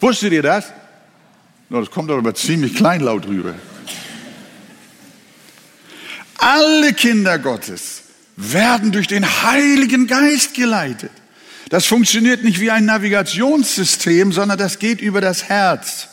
Wusstet 0.00 0.32
ihr 0.32 0.42
das? 0.42 0.72
Das 1.68 1.90
kommt 1.90 2.10
aber 2.10 2.34
ziemlich 2.34 2.74
kleinlaut 2.74 3.26
rüber. 3.26 3.54
Alle 6.38 6.92
Kinder 6.92 7.38
Gottes 7.38 8.02
werden 8.36 8.92
durch 8.92 9.06
den 9.06 9.24
Heiligen 9.24 10.06
Geist 10.06 10.54
geleitet. 10.54 11.10
Das 11.68 11.86
funktioniert 11.86 12.44
nicht 12.44 12.60
wie 12.60 12.70
ein 12.70 12.84
Navigationssystem, 12.84 14.30
sondern 14.30 14.58
das 14.58 14.78
geht 14.78 15.00
über 15.00 15.20
das 15.20 15.44
Herz. 15.44 16.08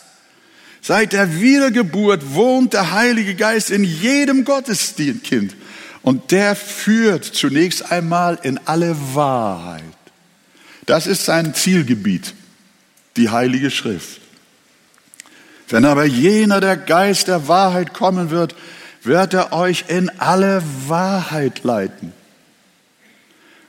Seit 0.82 1.14
der 1.14 1.40
Wiedergeburt 1.40 2.34
wohnt 2.34 2.74
der 2.74 2.92
Heilige 2.92 3.36
Geist 3.36 3.70
in 3.70 3.84
jedem 3.84 4.44
Gotteskind. 4.44 5.56
Und 6.04 6.32
der 6.32 6.56
führt 6.56 7.24
zunächst 7.24 7.92
einmal 7.92 8.38
in 8.44 8.60
alle 8.66 8.96
Wahrheit. 9.16 9.84
Das 10.86 11.08
ist 11.08 11.26
sein 11.26 11.56
Zielgebiet, 11.56 12.34
die 13.16 13.30
Heilige 13.30 13.72
Schrift. 13.72 14.20
Wenn 15.70 15.86
aber 15.86 16.06
jener 16.06 16.60
der 16.60 16.78
Geist 16.78 17.30
der 17.30 17.48
Wahrheit 17.48 17.94
kommen 17.94 18.30
wird, 18.30 18.54
wird 19.02 19.34
er 19.34 19.54
euch 19.54 19.86
in 19.88 20.10
alle 20.20 20.62
Wahrheit 20.88 21.64
leiten. 21.64 22.14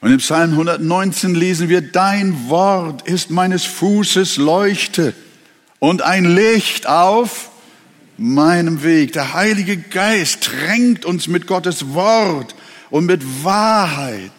Und 0.00 0.12
im 0.12 0.18
Psalm 0.18 0.50
119 0.50 1.34
lesen 1.34 1.68
wir, 1.68 1.80
dein 1.80 2.48
Wort 2.50 3.08
ist 3.08 3.30
meines 3.30 3.64
Fußes 3.64 4.36
Leuchte 4.36 5.14
und 5.78 6.02
ein 6.02 6.24
Licht 6.24 6.86
auf 6.86 7.48
meinem 8.16 8.82
Weg. 8.82 9.12
Der 9.12 9.34
Heilige 9.34 9.76
Geist 9.76 10.50
drängt 10.50 11.04
uns 11.04 11.26
mit 11.26 11.46
Gottes 11.46 11.94
Wort 11.94 12.54
und 12.90 13.06
mit 13.06 13.44
Wahrheit. 13.44 14.32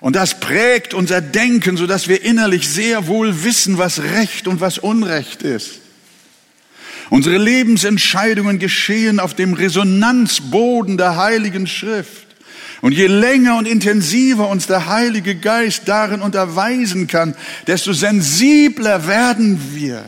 Und 0.00 0.16
das 0.16 0.40
prägt 0.40 0.94
unser 0.94 1.20
Denken, 1.20 1.76
sodass 1.76 2.08
wir 2.08 2.22
innerlich 2.22 2.68
sehr 2.68 3.06
wohl 3.06 3.44
wissen, 3.44 3.76
was 3.76 4.00
Recht 4.00 4.48
und 4.48 4.60
was 4.60 4.78
Unrecht 4.78 5.42
ist. 5.42 5.80
Unsere 7.10 7.38
Lebensentscheidungen 7.38 8.58
geschehen 8.58 9.20
auf 9.20 9.34
dem 9.34 9.52
Resonanzboden 9.52 10.96
der 10.96 11.16
Heiligen 11.16 11.66
Schrift. 11.66 12.28
Und 12.82 12.92
je 12.92 13.08
länger 13.08 13.58
und 13.58 13.68
intensiver 13.68 14.48
uns 14.48 14.66
der 14.66 14.86
Heilige 14.86 15.34
Geist 15.34 15.82
darin 15.86 16.22
unterweisen 16.22 17.08
kann, 17.08 17.34
desto 17.66 17.92
sensibler 17.92 19.06
werden 19.06 19.74
wir. 19.74 20.04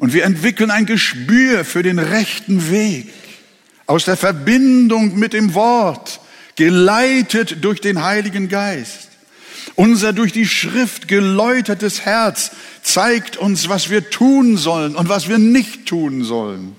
Und 0.00 0.14
wir 0.14 0.24
entwickeln 0.24 0.70
ein 0.70 0.86
Gespür 0.86 1.62
für 1.62 1.82
den 1.82 1.98
rechten 1.98 2.70
Weg 2.70 3.08
aus 3.86 4.06
der 4.06 4.16
Verbindung 4.16 5.18
mit 5.18 5.34
dem 5.34 5.52
Wort, 5.52 6.20
geleitet 6.56 7.62
durch 7.62 7.82
den 7.82 8.02
Heiligen 8.02 8.48
Geist. 8.48 9.08
Unser 9.74 10.14
durch 10.14 10.32
die 10.32 10.46
Schrift 10.46 11.06
geläutertes 11.06 12.06
Herz 12.06 12.52
zeigt 12.82 13.36
uns, 13.36 13.68
was 13.68 13.90
wir 13.90 14.08
tun 14.08 14.56
sollen 14.56 14.96
und 14.96 15.10
was 15.10 15.28
wir 15.28 15.36
nicht 15.36 15.84
tun 15.84 16.24
sollen. 16.24 16.74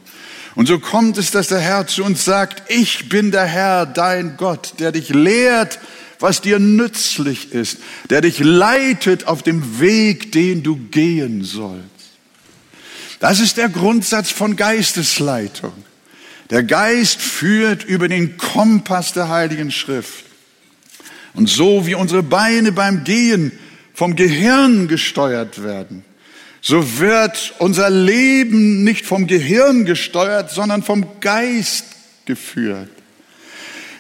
Und 0.56 0.68
so 0.68 0.80
kommt 0.80 1.20
es, 1.20 1.30
dass 1.30 1.48
der 1.48 1.60
Herr 1.60 1.86
zu 1.86 2.04
uns 2.04 2.26
sagt, 2.26 2.72
ich 2.72 3.08
bin 3.08 3.30
der 3.30 3.46
Herr, 3.46 3.86
dein 3.86 4.36
Gott, 4.36 4.74
der 4.80 4.92
dich 4.92 5.10
lehrt, 5.10 5.78
was 6.20 6.42
dir 6.42 6.58
nützlich 6.58 7.52
ist, 7.52 7.78
der 8.10 8.22
dich 8.22 8.40
leitet 8.40 9.28
auf 9.28 9.44
dem 9.44 9.80
Weg, 9.80 10.32
den 10.32 10.64
du 10.64 10.76
gehen 10.76 11.44
sollst. 11.44 12.01
Das 13.22 13.40
ist 13.40 13.58
der 13.58 13.70
Grundsatz 13.70 14.32
von 14.32 14.56
Geistesleitung. 14.56 15.74
Der 16.50 16.64
Geist 16.64 17.22
führt 17.22 17.84
über 17.84 18.08
den 18.08 18.36
Kompass 18.36 19.14
der 19.14 19.30
Heiligen 19.30 19.72
Schrift. 19.72 20.26
Und 21.36 21.48
so 21.48 21.86
wie 21.86 21.94
unsere 21.96 22.24
Beine 22.24 22.72
beim 22.72 23.04
Gehen 23.04 23.52
vom 23.94 24.16
Gehirn 24.16 24.88
gesteuert 24.88 25.64
werden, 25.64 26.04
so 26.62 27.00
wird 27.00 27.54
unser 27.60 27.92
Leben 27.92 28.84
nicht 28.84 29.06
vom 29.06 29.28
Gehirn 29.28 29.86
gesteuert, 29.86 30.50
sondern 30.50 30.82
vom 30.82 31.20
Geist 31.20 31.86
geführt. 32.26 32.90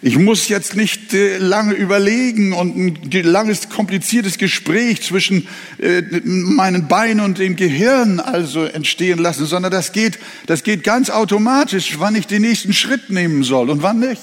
Ich 0.03 0.17
muss 0.17 0.48
jetzt 0.48 0.75
nicht 0.75 1.13
äh, 1.13 1.38
lange 1.38 1.75
überlegen 1.75 2.53
und 2.53 2.75
ein 2.75 3.24
langes, 3.24 3.70
kompliziertes 3.70 4.39
Gespräch 4.39 5.03
zwischen 5.03 5.48
äh, 5.77 6.01
meinen 6.24 6.88
Beinen 6.88 7.24
und 7.24 7.38
dem 7.38 7.55
Gehirn 7.55 8.20
also 8.20 8.63
entstehen 8.63 9.20
lassen, 9.20 9.46
sondern 9.46 9.72
das 9.72 9.91
geht, 9.91 10.17
das 10.48 10.63
geht 10.63 10.84
ganz 10.84 11.12
automatisch, 11.12 12.00
wann 12.00 12.15
ich 12.15 12.25
den 12.25 12.41
nächsten 12.41 12.74
Schritt 12.74 13.12
nehmen 13.12 13.43
soll 13.43 13.70
und 13.70 13.84
wann 13.84 14.00
nicht. 14.00 14.22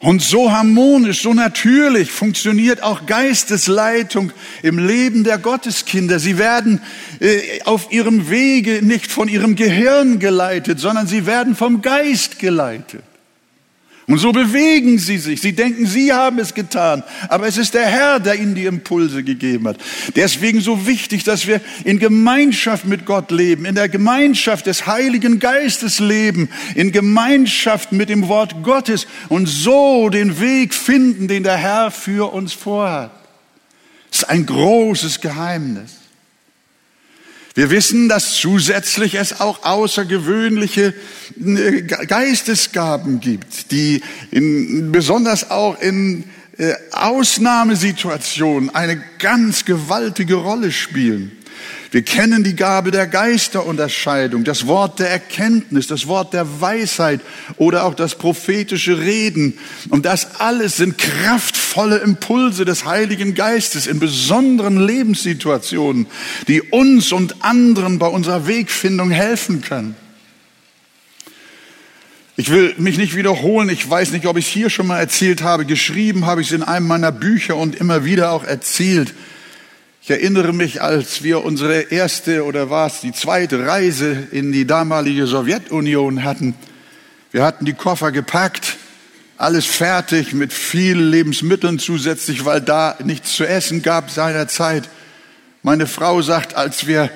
Und 0.00 0.22
so 0.22 0.50
harmonisch, 0.50 1.22
so 1.22 1.32
natürlich 1.32 2.10
funktioniert 2.10 2.82
auch 2.82 3.06
Geistesleitung 3.06 4.32
im 4.62 4.84
Leben 4.84 5.22
der 5.22 5.38
Gotteskinder. 5.38 6.18
Sie 6.18 6.36
werden 6.36 6.80
äh, 7.20 7.62
auf 7.64 7.92
ihrem 7.92 8.28
Wege 8.28 8.84
nicht 8.84 9.10
von 9.10 9.28
ihrem 9.28 9.54
Gehirn 9.54 10.18
geleitet, 10.18 10.80
sondern 10.80 11.06
sie 11.06 11.26
werden 11.26 11.54
vom 11.54 11.80
Geist 11.80 12.40
geleitet. 12.40 13.04
Und 14.08 14.18
so 14.18 14.30
bewegen 14.30 15.00
sie 15.00 15.18
sich. 15.18 15.40
Sie 15.40 15.52
denken, 15.52 15.84
sie 15.84 16.12
haben 16.12 16.38
es 16.38 16.54
getan. 16.54 17.02
Aber 17.28 17.48
es 17.48 17.56
ist 17.56 17.74
der 17.74 17.86
Herr, 17.86 18.20
der 18.20 18.36
ihnen 18.36 18.54
die 18.54 18.66
Impulse 18.66 19.24
gegeben 19.24 19.66
hat. 19.66 19.78
Deswegen 20.14 20.60
so 20.60 20.86
wichtig, 20.86 21.24
dass 21.24 21.48
wir 21.48 21.60
in 21.84 21.98
Gemeinschaft 21.98 22.84
mit 22.84 23.04
Gott 23.04 23.32
leben, 23.32 23.64
in 23.64 23.74
der 23.74 23.88
Gemeinschaft 23.88 24.66
des 24.66 24.86
Heiligen 24.86 25.40
Geistes 25.40 25.98
leben, 25.98 26.48
in 26.76 26.92
Gemeinschaft 26.92 27.90
mit 27.90 28.08
dem 28.08 28.28
Wort 28.28 28.62
Gottes 28.62 29.08
und 29.28 29.46
so 29.46 30.08
den 30.08 30.38
Weg 30.38 30.72
finden, 30.72 31.26
den 31.26 31.42
der 31.42 31.56
Herr 31.56 31.90
für 31.90 32.32
uns 32.32 32.52
vorhat. 32.52 33.10
Das 34.10 34.20
ist 34.20 34.28
ein 34.30 34.46
großes 34.46 35.20
Geheimnis. 35.20 36.05
Wir 37.56 37.70
wissen, 37.70 38.10
dass 38.10 38.34
zusätzlich 38.34 39.14
es 39.14 39.40
auch 39.40 39.64
außergewöhnliche 39.64 40.92
äh, 41.42 41.82
Geistesgaben 41.82 43.18
gibt, 43.20 43.70
die 43.70 44.02
in, 44.30 44.92
besonders 44.92 45.50
auch 45.50 45.80
in 45.80 46.24
äh, 46.58 46.74
Ausnahmesituationen 46.92 48.74
eine 48.74 49.02
ganz 49.18 49.64
gewaltige 49.64 50.34
Rolle 50.34 50.70
spielen. 50.70 51.32
Wir 51.96 52.02
kennen 52.02 52.44
die 52.44 52.54
Gabe 52.54 52.90
der 52.90 53.06
Geisterunterscheidung, 53.06 54.44
das 54.44 54.66
Wort 54.66 54.98
der 54.98 55.08
Erkenntnis, 55.08 55.86
das 55.86 56.06
Wort 56.06 56.34
der 56.34 56.60
Weisheit 56.60 57.22
oder 57.56 57.86
auch 57.86 57.94
das 57.94 58.16
prophetische 58.16 58.98
Reden. 58.98 59.58
Und 59.88 60.04
das 60.04 60.38
alles 60.38 60.76
sind 60.76 60.98
kraftvolle 60.98 61.96
Impulse 61.96 62.66
des 62.66 62.84
Heiligen 62.84 63.34
Geistes 63.34 63.86
in 63.86 63.98
besonderen 63.98 64.78
Lebenssituationen, 64.78 66.06
die 66.48 66.60
uns 66.60 67.12
und 67.12 67.42
anderen 67.42 67.98
bei 67.98 68.08
unserer 68.08 68.46
Wegfindung 68.46 69.10
helfen 69.10 69.62
können. 69.62 69.96
Ich 72.36 72.50
will 72.50 72.74
mich 72.76 72.98
nicht 72.98 73.16
wiederholen. 73.16 73.70
Ich 73.70 73.88
weiß 73.88 74.12
nicht, 74.12 74.26
ob 74.26 74.36
ich 74.36 74.48
es 74.48 74.52
hier 74.52 74.68
schon 74.68 74.86
mal 74.86 74.98
erzählt 74.98 75.40
habe. 75.40 75.64
Geschrieben 75.64 76.26
habe 76.26 76.42
ich 76.42 76.48
es 76.48 76.52
in 76.52 76.62
einem 76.62 76.88
meiner 76.88 77.10
Bücher 77.10 77.56
und 77.56 77.74
immer 77.74 78.04
wieder 78.04 78.32
auch 78.32 78.44
erzählt. 78.44 79.14
Ich 80.06 80.10
erinnere 80.10 80.52
mich, 80.52 80.82
als 80.82 81.24
wir 81.24 81.44
unsere 81.44 81.80
erste 81.90 82.44
oder 82.44 82.70
war 82.70 82.86
es 82.86 83.00
die 83.00 83.10
zweite 83.10 83.66
Reise 83.66 84.28
in 84.30 84.52
die 84.52 84.64
damalige 84.64 85.26
Sowjetunion 85.26 86.22
hatten. 86.22 86.54
Wir 87.32 87.42
hatten 87.42 87.64
die 87.64 87.72
Koffer 87.72 88.12
gepackt, 88.12 88.76
alles 89.36 89.66
fertig 89.66 90.32
mit 90.32 90.52
vielen 90.52 91.10
Lebensmitteln 91.10 91.80
zusätzlich, 91.80 92.44
weil 92.44 92.60
da 92.60 92.96
nichts 93.02 93.34
zu 93.34 93.44
essen 93.44 93.82
gab 93.82 94.12
seinerzeit. 94.12 94.88
Meine 95.64 95.88
Frau 95.88 96.22
sagt, 96.22 96.54
als 96.54 96.86
wir 96.86 97.10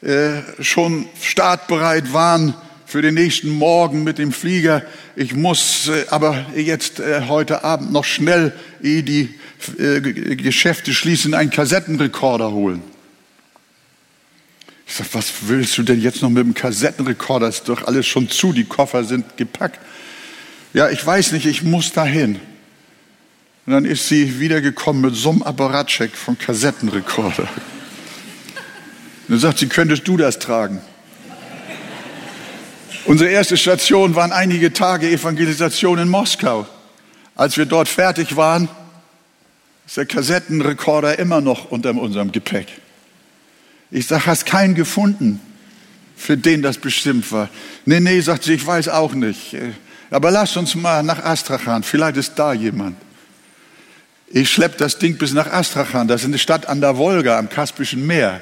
äh, 0.00 0.40
schon 0.60 1.06
startbereit 1.20 2.12
waren 2.12 2.54
für 2.94 3.02
den 3.02 3.14
nächsten 3.14 3.48
Morgen 3.48 4.04
mit 4.04 4.18
dem 4.18 4.30
Flieger, 4.30 4.84
ich 5.16 5.34
muss 5.34 5.88
äh, 5.88 6.04
aber 6.10 6.46
jetzt 6.54 7.00
äh, 7.00 7.22
heute 7.26 7.64
Abend 7.64 7.90
noch 7.90 8.04
schnell, 8.04 8.52
ehe 8.84 9.02
die 9.02 9.34
äh, 9.80 10.00
Geschäfte 10.00 10.94
schließen, 10.94 11.34
einen 11.34 11.50
Kassettenrekorder 11.50 12.52
holen. 12.52 12.82
Ich 14.86 14.94
sage, 14.94 15.08
was 15.14 15.32
willst 15.48 15.76
du 15.76 15.82
denn 15.82 16.00
jetzt 16.00 16.22
noch 16.22 16.30
mit 16.30 16.44
dem 16.44 16.54
Kassettenrekorder? 16.54 17.48
Ist 17.48 17.68
doch 17.68 17.84
alles 17.84 18.06
schon 18.06 18.30
zu, 18.30 18.52
die 18.52 18.62
Koffer 18.62 19.02
sind 19.02 19.36
gepackt. 19.36 19.80
Ja, 20.72 20.88
ich 20.88 21.04
weiß 21.04 21.32
nicht, 21.32 21.46
ich 21.46 21.64
muss 21.64 21.90
dahin. 21.90 22.38
Und 23.66 23.72
dann 23.72 23.86
ist 23.86 24.06
sie 24.06 24.38
wiedergekommen 24.38 25.02
mit 25.02 25.16
so 25.16 25.30
einem 25.30 25.42
Apparatcheck 25.42 26.14
vom 26.14 26.38
Kassettenrekorder. 26.38 27.42
Und 27.42 29.30
dann 29.30 29.40
sagt 29.40 29.58
sie, 29.58 29.66
könntest 29.66 30.06
du 30.06 30.16
das 30.16 30.38
tragen? 30.38 30.80
Unsere 33.06 33.28
erste 33.28 33.58
Station 33.58 34.14
waren 34.14 34.32
einige 34.32 34.72
Tage 34.72 35.10
Evangelisation 35.10 35.98
in 35.98 36.08
Moskau. 36.08 36.66
Als 37.34 37.58
wir 37.58 37.66
dort 37.66 37.88
fertig 37.88 38.36
waren, 38.36 38.68
ist 39.86 39.98
der 39.98 40.06
Kassettenrekorder 40.06 41.18
immer 41.18 41.42
noch 41.42 41.70
unter 41.70 41.94
unserem 41.94 42.32
Gepäck. 42.32 42.68
Ich 43.90 44.06
sage, 44.06 44.24
hast 44.24 44.46
keinen 44.46 44.74
gefunden, 44.74 45.38
für 46.16 46.38
den 46.38 46.62
das 46.62 46.78
bestimmt 46.78 47.30
war. 47.30 47.50
Nee, 47.84 48.00
nee, 48.00 48.20
sagt 48.20 48.44
sie, 48.44 48.54
ich 48.54 48.66
weiß 48.66 48.88
auch 48.88 49.12
nicht. 49.12 49.54
Aber 50.10 50.30
lass 50.30 50.56
uns 50.56 50.74
mal 50.74 51.02
nach 51.02 51.22
Astrachan, 51.22 51.82
vielleicht 51.82 52.16
ist 52.16 52.34
da 52.36 52.54
jemand. 52.54 52.96
Ich 54.28 54.50
schlepp 54.50 54.78
das 54.78 54.98
Ding 54.98 55.18
bis 55.18 55.34
nach 55.34 55.52
Astrachan, 55.52 56.08
das 56.08 56.22
ist 56.22 56.28
eine 56.28 56.38
Stadt 56.38 56.66
an 56.66 56.80
der 56.80 56.96
Wolga, 56.96 57.38
am 57.38 57.50
Kaspischen 57.50 58.06
Meer. 58.06 58.40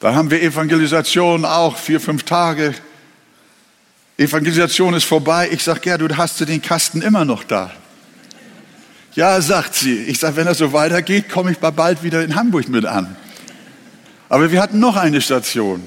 Da 0.00 0.14
haben 0.14 0.30
wir 0.30 0.40
Evangelisation 0.42 1.44
auch, 1.44 1.76
vier, 1.76 2.00
fünf 2.00 2.22
Tage. 2.22 2.74
Evangelisation 4.16 4.94
ist 4.94 5.04
vorbei. 5.04 5.48
Ich 5.50 5.64
sage, 5.64 5.80
Gertrud, 5.80 6.16
hast 6.16 6.40
du 6.40 6.44
den 6.44 6.62
Kasten 6.62 7.02
immer 7.02 7.24
noch 7.24 7.42
da? 7.42 7.72
Ja, 9.14 9.40
sagt 9.40 9.74
sie. 9.74 10.04
Ich 10.04 10.20
sage, 10.20 10.36
wenn 10.36 10.46
das 10.46 10.58
so 10.58 10.72
weitergeht, 10.72 11.28
komme 11.28 11.50
ich 11.50 11.58
bald 11.58 12.04
wieder 12.04 12.22
in 12.22 12.36
Hamburg 12.36 12.68
mit 12.68 12.86
an. 12.86 13.16
Aber 14.28 14.52
wir 14.52 14.62
hatten 14.62 14.78
noch 14.78 14.96
eine 14.96 15.20
Station. 15.20 15.86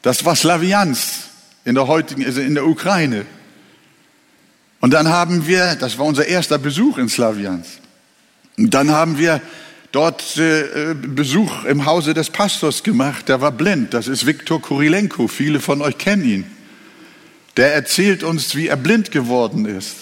Das 0.00 0.24
war 0.24 0.34
Slaviansk 0.34 1.24
in 1.64 1.74
der 1.74 1.86
heutigen, 1.86 2.24
also 2.24 2.40
in 2.40 2.54
der 2.54 2.66
Ukraine. 2.66 3.26
Und 4.80 4.92
dann 4.92 5.08
haben 5.08 5.46
wir, 5.46 5.76
das 5.76 5.98
war 5.98 6.06
unser 6.06 6.26
erster 6.26 6.58
Besuch 6.58 6.98
in 6.98 7.08
Slaviansk. 7.08 7.80
Und 8.56 8.72
dann 8.72 8.90
haben 8.90 9.18
wir 9.18 9.40
dort 9.94 10.36
äh, 10.38 10.94
Besuch 10.94 11.64
im 11.64 11.86
Hause 11.86 12.14
des 12.14 12.30
Pastors 12.30 12.82
gemacht. 12.82 13.28
Der 13.28 13.40
war 13.40 13.52
blind. 13.52 13.94
Das 13.94 14.08
ist 14.08 14.26
Viktor 14.26 14.60
Kurilenko. 14.60 15.28
Viele 15.28 15.60
von 15.60 15.82
euch 15.82 15.98
kennen 15.98 16.24
ihn. 16.24 16.46
Der 17.56 17.72
erzählt 17.74 18.24
uns, 18.24 18.56
wie 18.56 18.66
er 18.66 18.76
blind 18.76 19.12
geworden 19.12 19.66
ist. 19.66 19.96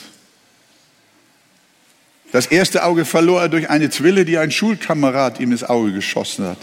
Das 2.32 2.46
erste 2.46 2.84
Auge 2.84 3.04
verlor 3.04 3.42
er 3.42 3.48
durch 3.50 3.68
eine 3.68 3.90
Zwille, 3.90 4.24
die 4.24 4.38
ein 4.38 4.50
Schulkamerad 4.50 5.38
ihm 5.38 5.52
ins 5.52 5.64
Auge 5.64 5.92
geschossen 5.92 6.46
hat. 6.46 6.58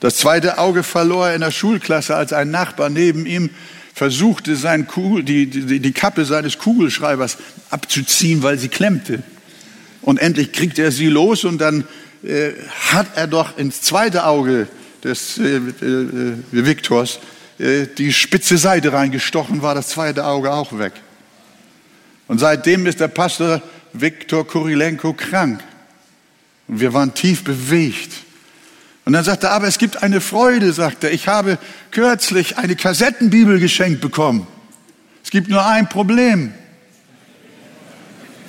Das 0.00 0.16
zweite 0.16 0.58
Auge 0.58 0.82
verlor 0.82 1.28
er 1.28 1.36
in 1.36 1.42
der 1.42 1.52
Schulklasse, 1.52 2.16
als 2.16 2.32
ein 2.32 2.50
Nachbar 2.50 2.90
neben 2.90 3.24
ihm 3.24 3.50
versuchte, 3.94 4.56
die, 4.56 5.46
die, 5.46 5.78
die 5.78 5.92
Kappe 5.92 6.24
seines 6.24 6.58
Kugelschreibers 6.58 7.36
abzuziehen, 7.70 8.42
weil 8.42 8.58
sie 8.58 8.68
klemmte. 8.68 9.22
Und 10.02 10.18
endlich 10.18 10.52
kriegt 10.52 10.78
er 10.78 10.90
sie 10.90 11.06
los 11.06 11.44
und 11.44 11.58
dann 11.58 11.84
äh, 12.24 12.50
hat 12.90 13.06
er 13.16 13.26
doch 13.26 13.56
ins 13.56 13.82
zweite 13.82 14.26
Auge 14.26 14.68
des 15.02 15.38
äh, 15.38 15.56
äh, 15.56 16.36
Viktors 16.50 17.18
äh, 17.58 17.86
die 17.86 18.12
spitze 18.12 18.58
Seite 18.58 18.92
reingestochen, 18.92 19.62
war 19.62 19.74
das 19.74 19.88
zweite 19.88 20.24
Auge 20.24 20.52
auch 20.52 20.78
weg. 20.78 20.92
Und 22.28 22.38
seitdem 22.38 22.86
ist 22.86 23.00
der 23.00 23.08
Pastor 23.08 23.62
Viktor 23.92 24.46
Kurilenko 24.46 25.12
krank. 25.12 25.60
Und 26.66 26.80
wir 26.80 26.92
waren 26.92 27.14
tief 27.14 27.44
bewegt. 27.44 28.12
Und 29.04 29.12
dann 29.12 29.24
sagte 29.24 29.48
er, 29.48 29.52
aber 29.52 29.66
es 29.66 29.78
gibt 29.78 30.02
eine 30.02 30.20
Freude, 30.20 30.72
sagt 30.72 31.04
er. 31.04 31.12
Ich 31.12 31.28
habe 31.28 31.58
kürzlich 31.90 32.56
eine 32.56 32.76
Kassettenbibel 32.76 33.58
geschenkt 33.58 34.00
bekommen. 34.00 34.46
Es 35.24 35.30
gibt 35.30 35.48
nur 35.48 35.64
ein 35.66 35.88
Problem. 35.88 36.54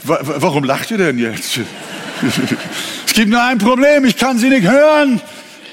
Warum 0.03 0.63
lacht 0.63 0.91
ihr 0.91 0.97
denn 0.97 1.17
jetzt? 1.17 1.59
es 3.05 3.13
gibt 3.13 3.29
nur 3.29 3.41
ein 3.41 3.57
Problem, 3.57 4.05
ich 4.05 4.17
kann 4.17 4.37
sie 4.37 4.49
nicht 4.49 4.67
hören. 4.67 5.21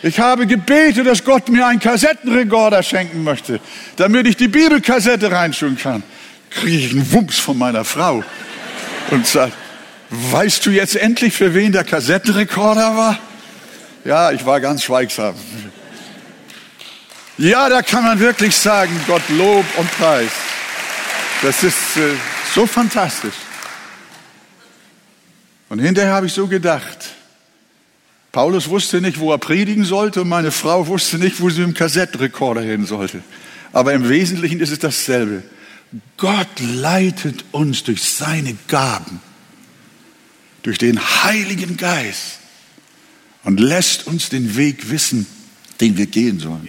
Ich 0.02 0.18
habe 0.18 0.46
gebetet, 0.46 1.06
dass 1.06 1.24
Gott 1.24 1.48
mir 1.48 1.66
einen 1.66 1.80
Kassettenrekorder 1.80 2.82
schenken 2.82 3.22
möchte, 3.22 3.60
damit 3.96 4.26
ich 4.26 4.36
die 4.36 4.48
Bibelkassette 4.48 5.30
reinschauen 5.30 5.76
kann. 5.76 6.02
Kriege 6.48 6.86
ich 6.86 6.92
einen 6.92 7.12
Wumms 7.12 7.38
von 7.38 7.58
meiner 7.58 7.84
Frau 7.84 8.24
und 9.10 9.26
sagt, 9.26 9.52
weißt 10.08 10.64
du 10.64 10.70
jetzt 10.70 10.96
endlich, 10.96 11.34
für 11.34 11.54
wen 11.54 11.72
der 11.72 11.84
Kassettenrekorder 11.84 12.96
war? 12.96 13.18
Ja, 14.04 14.32
ich 14.32 14.46
war 14.46 14.60
ganz 14.60 14.84
schweigsam. 14.84 15.34
Ja, 17.36 17.68
da 17.68 17.82
kann 17.82 18.04
man 18.04 18.18
wirklich 18.18 18.56
sagen, 18.56 18.98
Gott 19.06 19.22
Lob 19.28 19.64
und 19.76 19.90
Preis. 19.98 20.30
Das 21.42 21.62
ist 21.62 21.96
äh, 21.96 22.14
so 22.54 22.66
fantastisch. 22.66 23.34
Und 25.70 25.78
hinterher 25.78 26.12
habe 26.12 26.26
ich 26.26 26.32
so 26.32 26.48
gedacht, 26.48 27.14
Paulus 28.32 28.68
wusste 28.68 29.00
nicht, 29.00 29.20
wo 29.20 29.32
er 29.32 29.38
predigen 29.38 29.84
sollte 29.84 30.22
und 30.22 30.28
meine 30.28 30.50
Frau 30.50 30.88
wusste 30.88 31.16
nicht, 31.16 31.40
wo 31.40 31.48
sie 31.48 31.60
mit 31.60 31.68
dem 31.68 31.74
Kassettenrekorder 31.74 32.60
hin 32.60 32.86
sollte. 32.86 33.22
Aber 33.72 33.94
im 33.94 34.08
Wesentlichen 34.08 34.60
ist 34.60 34.70
es 34.72 34.80
dasselbe. 34.80 35.44
Gott 36.16 36.48
leitet 36.58 37.44
uns 37.52 37.84
durch 37.84 38.02
seine 38.02 38.56
Gaben, 38.66 39.20
durch 40.62 40.78
den 40.78 41.00
Heiligen 41.00 41.76
Geist 41.76 42.40
und 43.44 43.60
lässt 43.60 44.08
uns 44.08 44.28
den 44.28 44.56
Weg 44.56 44.90
wissen, 44.90 45.26
den 45.80 45.96
wir 45.96 46.06
gehen 46.06 46.40
sollen. 46.40 46.68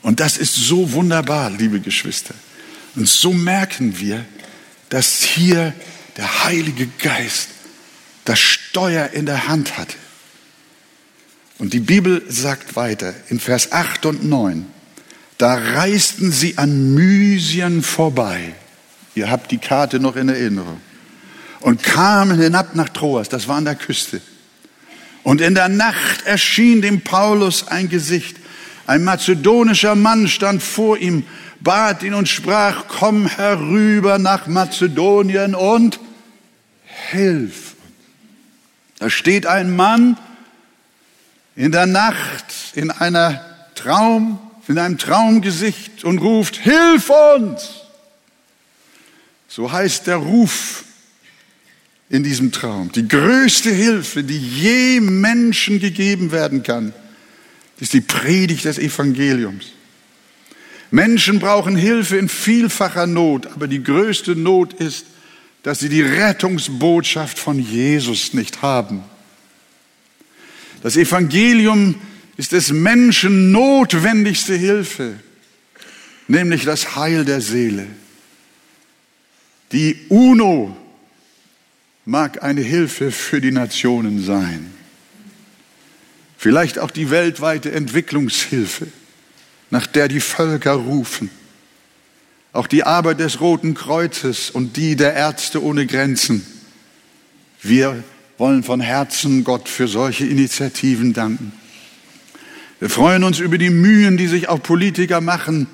Und 0.00 0.18
das 0.18 0.38
ist 0.38 0.54
so 0.54 0.92
wunderbar, 0.92 1.50
liebe 1.50 1.78
Geschwister. 1.80 2.34
Und 2.96 3.06
so 3.06 3.34
merken 3.34 3.98
wir, 3.98 4.24
dass 4.88 5.22
hier 5.22 5.74
der 6.16 6.44
Heilige 6.44 6.86
Geist 6.98 7.51
das 8.24 8.38
Steuer 8.38 9.10
in 9.12 9.26
der 9.26 9.48
Hand 9.48 9.76
hatte. 9.78 9.96
Und 11.58 11.72
die 11.72 11.80
Bibel 11.80 12.22
sagt 12.28 12.76
weiter 12.76 13.14
in 13.28 13.38
Vers 13.38 13.72
8 13.72 14.06
und 14.06 14.24
9, 14.24 14.66
da 15.38 15.54
reisten 15.54 16.30
sie 16.32 16.58
an 16.58 16.94
Mysien 16.94 17.82
vorbei. 17.82 18.54
Ihr 19.14 19.30
habt 19.30 19.50
die 19.50 19.58
Karte 19.58 20.00
noch 20.00 20.16
in 20.16 20.28
Erinnerung. 20.28 20.80
Und 21.60 21.82
kamen 21.82 22.40
hinab 22.40 22.74
nach 22.74 22.88
Troas, 22.88 23.28
das 23.28 23.46
war 23.46 23.56
an 23.56 23.64
der 23.64 23.76
Küste. 23.76 24.20
Und 25.22 25.40
in 25.40 25.54
der 25.54 25.68
Nacht 25.68 26.26
erschien 26.26 26.82
dem 26.82 27.02
Paulus 27.02 27.68
ein 27.68 27.88
Gesicht. 27.88 28.36
Ein 28.86 29.04
mazedonischer 29.04 29.94
Mann 29.94 30.26
stand 30.26 30.62
vor 30.62 30.98
ihm, 30.98 31.24
bat 31.60 32.02
ihn 32.02 32.14
und 32.14 32.28
sprach, 32.28 32.86
komm 32.88 33.26
herüber 33.26 34.18
nach 34.18 34.48
Mazedonien 34.48 35.54
und 35.54 36.00
hilf. 37.10 37.71
Da 39.02 39.10
steht 39.10 39.46
ein 39.46 39.74
Mann 39.74 40.16
in 41.56 41.72
der 41.72 41.86
Nacht 41.86 42.44
in 42.74 42.92
einer 42.92 43.44
Traum, 43.74 44.38
in 44.68 44.78
einem 44.78 44.96
Traumgesicht 44.96 46.04
und 46.04 46.18
ruft, 46.18 46.54
hilf 46.54 47.10
uns! 47.36 47.80
So 49.48 49.72
heißt 49.72 50.06
der 50.06 50.18
Ruf 50.18 50.84
in 52.10 52.22
diesem 52.22 52.52
Traum. 52.52 52.92
Die 52.92 53.08
größte 53.08 53.72
Hilfe, 53.72 54.22
die 54.22 54.38
je 54.38 55.00
Menschen 55.00 55.80
gegeben 55.80 56.30
werden 56.30 56.62
kann, 56.62 56.94
ist 57.80 57.94
die 57.94 58.02
Predigt 58.02 58.66
des 58.66 58.78
Evangeliums. 58.78 59.72
Menschen 60.92 61.40
brauchen 61.40 61.74
Hilfe 61.74 62.18
in 62.18 62.28
vielfacher 62.28 63.08
Not, 63.08 63.48
aber 63.48 63.66
die 63.66 63.82
größte 63.82 64.36
Not 64.36 64.74
ist, 64.74 65.06
dass 65.62 65.80
sie 65.80 65.88
die 65.88 66.02
Rettungsbotschaft 66.02 67.38
von 67.38 67.58
Jesus 67.58 68.34
nicht 68.34 68.62
haben. 68.62 69.04
Das 70.82 70.96
Evangelium 70.96 71.94
ist 72.36 72.52
des 72.52 72.72
Menschen 72.72 73.52
notwendigste 73.52 74.54
Hilfe, 74.54 75.14
nämlich 76.26 76.64
das 76.64 76.96
Heil 76.96 77.24
der 77.24 77.40
Seele. 77.40 77.86
Die 79.70 79.96
UNO 80.08 80.76
mag 82.04 82.42
eine 82.42 82.62
Hilfe 82.62 83.12
für 83.12 83.40
die 83.40 83.52
Nationen 83.52 84.22
sein. 84.22 84.72
Vielleicht 86.36 86.80
auch 86.80 86.90
die 86.90 87.10
weltweite 87.10 87.70
Entwicklungshilfe, 87.70 88.88
nach 89.70 89.86
der 89.86 90.08
die 90.08 90.20
Völker 90.20 90.72
rufen. 90.72 91.30
Auch 92.52 92.66
die 92.66 92.84
Arbeit 92.84 93.20
des 93.20 93.40
Roten 93.40 93.74
Kreuzes 93.74 94.50
und 94.50 94.76
die 94.76 94.94
der 94.96 95.14
Ärzte 95.14 95.62
ohne 95.62 95.86
Grenzen. 95.86 96.46
Wir 97.62 98.02
wollen 98.36 98.62
von 98.62 98.80
Herzen 98.80 99.44
Gott 99.44 99.68
für 99.68 99.88
solche 99.88 100.26
Initiativen 100.26 101.12
danken. 101.14 101.52
Wir 102.80 102.90
freuen 102.90 103.24
uns 103.24 103.38
über 103.38 103.58
die 103.58 103.70
Mühen, 103.70 104.16
die 104.16 104.26
sich 104.26 104.48
auch 104.48 104.62
Politiker 104.62 105.20
machen, 105.20 105.66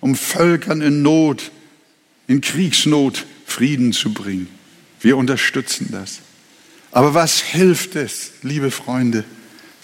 um 0.00 0.16
Völkern 0.16 0.80
in 0.82 1.02
Not, 1.02 1.50
in 2.26 2.40
Kriegsnot 2.40 3.24
Frieden 3.46 3.92
zu 3.92 4.12
bringen. 4.12 4.48
Wir 5.00 5.16
unterstützen 5.16 5.88
das. 5.92 6.18
Aber 6.90 7.14
was 7.14 7.40
hilft 7.40 7.96
es, 7.96 8.32
liebe 8.42 8.70
Freunde, 8.70 9.24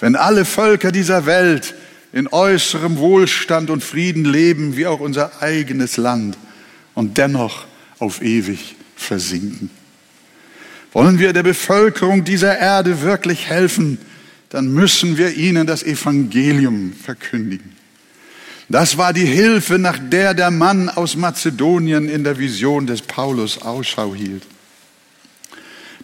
wenn 0.01 0.17
alle 0.17 0.45
Völker 0.45 0.93
dieser 0.93 1.27
Welt 1.27 1.75
in 2.15 2.29
äußerem 2.29 2.99
Wohlstand 2.99 3.71
und 3.71 3.83
Frieden 3.83 4.25
leben, 4.25 4.77
wie 4.77 4.87
auch 4.87 5.01
unser 5.01 5.43
eigenes 5.43 5.97
Land, 5.97 6.39
und 6.95 7.19
dennoch 7.19 7.67
auf 7.99 8.23
ewig 8.23 8.77
versinken? 8.95 9.69
Wollen 10.93 11.19
wir 11.19 11.33
der 11.33 11.43
Bevölkerung 11.43 12.23
dieser 12.23 12.57
Erde 12.57 13.03
wirklich 13.03 13.47
helfen, 13.47 13.99
dann 14.49 14.69
müssen 14.69 15.19
wir 15.19 15.35
ihnen 15.35 15.67
das 15.67 15.83
Evangelium 15.83 16.93
verkündigen. 16.93 17.73
Das 18.69 18.97
war 18.97 19.13
die 19.13 19.27
Hilfe, 19.27 19.81
nach 19.81 19.99
der 19.99 20.35
der 20.35 20.53
Mann 20.53 20.89
aus 20.89 21.17
Mazedonien 21.17 22.09
in 22.09 22.23
der 22.23 22.39
Vision 22.39 22.87
des 22.87 23.03
Paulus 23.03 23.61
Ausschau 23.61 24.15
hielt. 24.15 24.45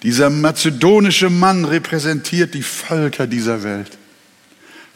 Dieser 0.02 0.28
mazedonische 0.28 1.30
Mann 1.30 1.64
repräsentiert 1.64 2.52
die 2.54 2.62
Völker 2.62 3.28
dieser 3.28 3.62
Welt. 3.62 3.99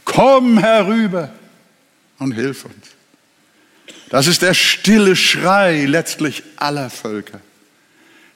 Komm 0.05 0.59
herüber 0.59 1.31
und 2.19 2.33
hilf 2.33 2.65
uns. 2.65 2.75
Das 4.11 4.27
ist 4.27 4.43
der 4.43 4.55
stille 4.55 5.17
Schrei 5.17 5.87
letztlich 5.87 6.43
aller 6.57 6.91
Völker. 6.91 7.41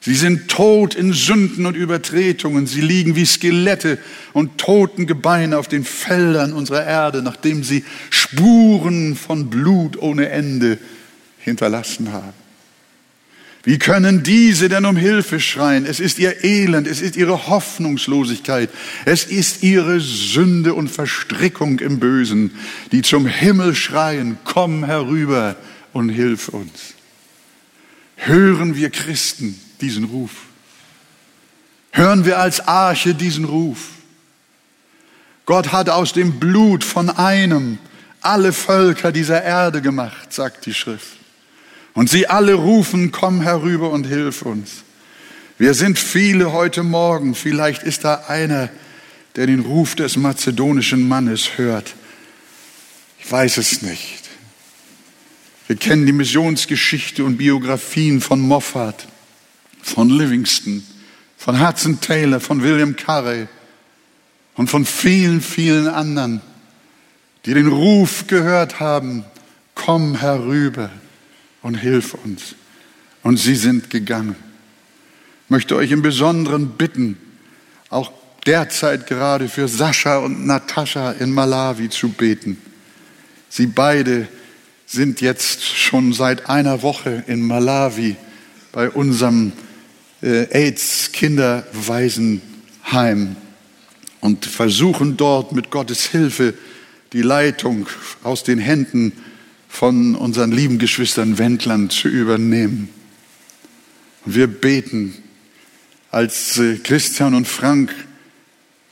Sie 0.00 0.14
sind 0.14 0.48
tot 0.48 0.94
in 0.94 1.12
Sünden 1.12 1.66
und 1.66 1.76
Übertretungen. 1.76 2.66
Sie 2.66 2.80
liegen 2.80 3.16
wie 3.16 3.26
Skelette 3.26 3.98
und 4.32 4.58
toten 4.58 5.06
Gebeine 5.06 5.58
auf 5.58 5.68
den 5.68 5.84
Feldern 5.84 6.52
unserer 6.52 6.84
Erde, 6.84 7.22
nachdem 7.22 7.64
sie 7.64 7.84
Spuren 8.10 9.16
von 9.16 9.50
Blut 9.50 9.96
ohne 9.98 10.28
Ende 10.28 10.78
hinterlassen 11.38 12.12
haben. 12.12 12.47
Wie 13.64 13.78
können 13.78 14.22
diese 14.22 14.68
denn 14.68 14.84
um 14.86 14.96
Hilfe 14.96 15.40
schreien? 15.40 15.84
Es 15.84 16.00
ist 16.00 16.18
ihr 16.18 16.44
Elend, 16.44 16.86
es 16.86 17.00
ist 17.00 17.16
ihre 17.16 17.48
Hoffnungslosigkeit, 17.48 18.70
es 19.04 19.24
ist 19.24 19.62
ihre 19.62 20.00
Sünde 20.00 20.74
und 20.74 20.88
Verstrickung 20.88 21.80
im 21.80 21.98
Bösen, 21.98 22.52
die 22.92 23.02
zum 23.02 23.26
Himmel 23.26 23.74
schreien, 23.74 24.38
komm 24.44 24.84
herüber 24.84 25.56
und 25.92 26.08
hilf 26.08 26.48
uns. 26.48 26.94
Hören 28.16 28.74
wir 28.76 28.90
Christen 28.90 29.60
diesen 29.80 30.04
Ruf? 30.04 30.30
Hören 31.90 32.24
wir 32.24 32.38
als 32.38 32.60
Arche 32.66 33.14
diesen 33.14 33.44
Ruf? 33.44 33.90
Gott 35.46 35.72
hat 35.72 35.88
aus 35.88 36.12
dem 36.12 36.38
Blut 36.38 36.84
von 36.84 37.10
einem 37.10 37.78
alle 38.20 38.52
Völker 38.52 39.12
dieser 39.12 39.42
Erde 39.42 39.82
gemacht, 39.82 40.32
sagt 40.32 40.66
die 40.66 40.74
Schrift. 40.74 41.17
Und 41.98 42.08
sie 42.08 42.28
alle 42.28 42.54
rufen, 42.54 43.10
komm 43.10 43.40
herüber 43.40 43.90
und 43.90 44.06
hilf 44.06 44.42
uns. 44.42 44.84
Wir 45.58 45.74
sind 45.74 45.98
viele 45.98 46.52
heute 46.52 46.84
Morgen. 46.84 47.34
Vielleicht 47.34 47.82
ist 47.82 48.04
da 48.04 48.26
einer, 48.28 48.70
der 49.34 49.48
den 49.48 49.58
Ruf 49.58 49.96
des 49.96 50.16
mazedonischen 50.16 51.08
Mannes 51.08 51.58
hört. 51.58 51.96
Ich 53.18 53.32
weiß 53.32 53.56
es 53.56 53.82
nicht. 53.82 54.28
Wir 55.66 55.74
kennen 55.74 56.06
die 56.06 56.12
Missionsgeschichte 56.12 57.24
und 57.24 57.36
Biografien 57.36 58.20
von 58.20 58.38
Moffat, 58.38 59.08
von 59.82 60.08
Livingston, 60.08 60.86
von 61.36 61.66
Hudson 61.66 62.00
Taylor, 62.00 62.38
von 62.38 62.62
William 62.62 62.94
Carey 62.94 63.48
und 64.54 64.70
von 64.70 64.86
vielen, 64.86 65.40
vielen 65.40 65.88
anderen, 65.88 66.42
die 67.44 67.54
den 67.54 67.66
Ruf 67.66 68.28
gehört 68.28 68.78
haben, 68.78 69.24
komm 69.74 70.14
herüber 70.14 70.90
und 71.62 71.74
hilf 71.74 72.14
uns. 72.14 72.54
Und 73.22 73.38
sie 73.38 73.56
sind 73.56 73.90
gegangen. 73.90 74.36
Ich 75.44 75.50
möchte 75.50 75.76
euch 75.76 75.90
im 75.90 76.00
Besonderen 76.02 76.70
bitten, 76.70 77.18
auch 77.90 78.12
derzeit 78.46 79.06
gerade 79.06 79.48
für 79.48 79.68
Sascha 79.68 80.18
und 80.18 80.46
Natascha 80.46 81.12
in 81.12 81.32
Malawi 81.32 81.88
zu 81.88 82.10
beten. 82.10 82.58
Sie 83.48 83.66
beide 83.66 84.28
sind 84.86 85.20
jetzt 85.20 85.64
schon 85.64 86.12
seit 86.12 86.48
einer 86.48 86.82
Woche 86.82 87.24
in 87.26 87.42
Malawi 87.42 88.16
bei 88.72 88.90
unserem 88.90 89.52
äh, 90.22 90.46
AIDS-Kinderwaisenheim 90.50 93.36
und 94.20 94.46
versuchen 94.46 95.16
dort 95.16 95.52
mit 95.52 95.70
Gottes 95.70 96.06
Hilfe 96.06 96.54
die 97.12 97.22
Leitung 97.22 97.86
aus 98.22 98.44
den 98.44 98.58
Händen 98.58 99.12
von 99.78 100.16
unseren 100.16 100.50
lieben 100.50 100.80
Geschwistern 100.80 101.38
Wendlern 101.38 101.88
zu 101.88 102.08
übernehmen. 102.08 102.88
Und 104.24 104.34
wir 104.34 104.48
beten, 104.48 105.14
als 106.10 106.58
äh, 106.58 106.78
Christian 106.78 107.32
und 107.36 107.46
Frank 107.46 107.94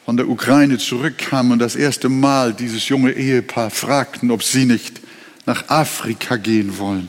von 0.05 0.17
der 0.17 0.29
Ukraine 0.29 0.79
zurückkamen 0.79 1.51
und 1.51 1.59
das 1.59 1.75
erste 1.75 2.09
Mal 2.09 2.55
dieses 2.55 2.89
junge 2.89 3.11
Ehepaar 3.11 3.71
fragten, 3.71 4.31
ob 4.31 4.45
sie 4.45 4.65
nicht 4.65 5.01
nach 5.45 5.69
Afrika 5.71 6.37
gehen 6.37 6.79
wollen, 6.79 7.09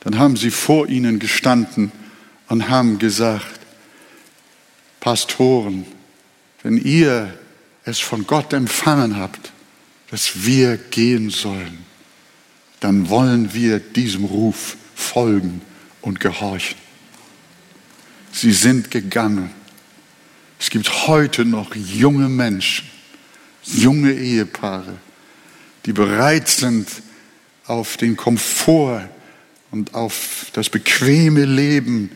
dann 0.00 0.18
haben 0.18 0.36
sie 0.36 0.50
vor 0.50 0.86
ihnen 0.86 1.18
gestanden 1.18 1.92
und 2.48 2.68
haben 2.68 2.98
gesagt, 2.98 3.60
Pastoren, 5.00 5.86
wenn 6.62 6.76
ihr 6.76 7.32
es 7.86 7.98
von 7.98 8.26
Gott 8.26 8.52
empfangen 8.52 9.16
habt, 9.16 9.52
dass 10.10 10.44
wir 10.44 10.76
gehen 10.76 11.30
sollen, 11.30 11.89
dann 12.80 13.08
wollen 13.10 13.52
wir 13.54 13.78
diesem 13.78 14.24
Ruf 14.24 14.76
folgen 14.94 15.60
und 16.00 16.20
gehorchen. 16.20 16.78
Sie 18.32 18.52
sind 18.52 18.90
gegangen. 18.90 19.50
Es 20.58 20.70
gibt 20.70 21.06
heute 21.06 21.44
noch 21.44 21.74
junge 21.74 22.28
Menschen, 22.28 22.86
junge 23.64 24.12
Ehepaare, 24.12 24.96
die 25.86 25.92
bereit 25.92 26.48
sind, 26.48 26.88
auf 27.66 27.96
den 27.96 28.16
Komfort 28.16 29.08
und 29.70 29.94
auf 29.94 30.46
das 30.52 30.68
bequeme 30.68 31.44
Leben 31.44 32.10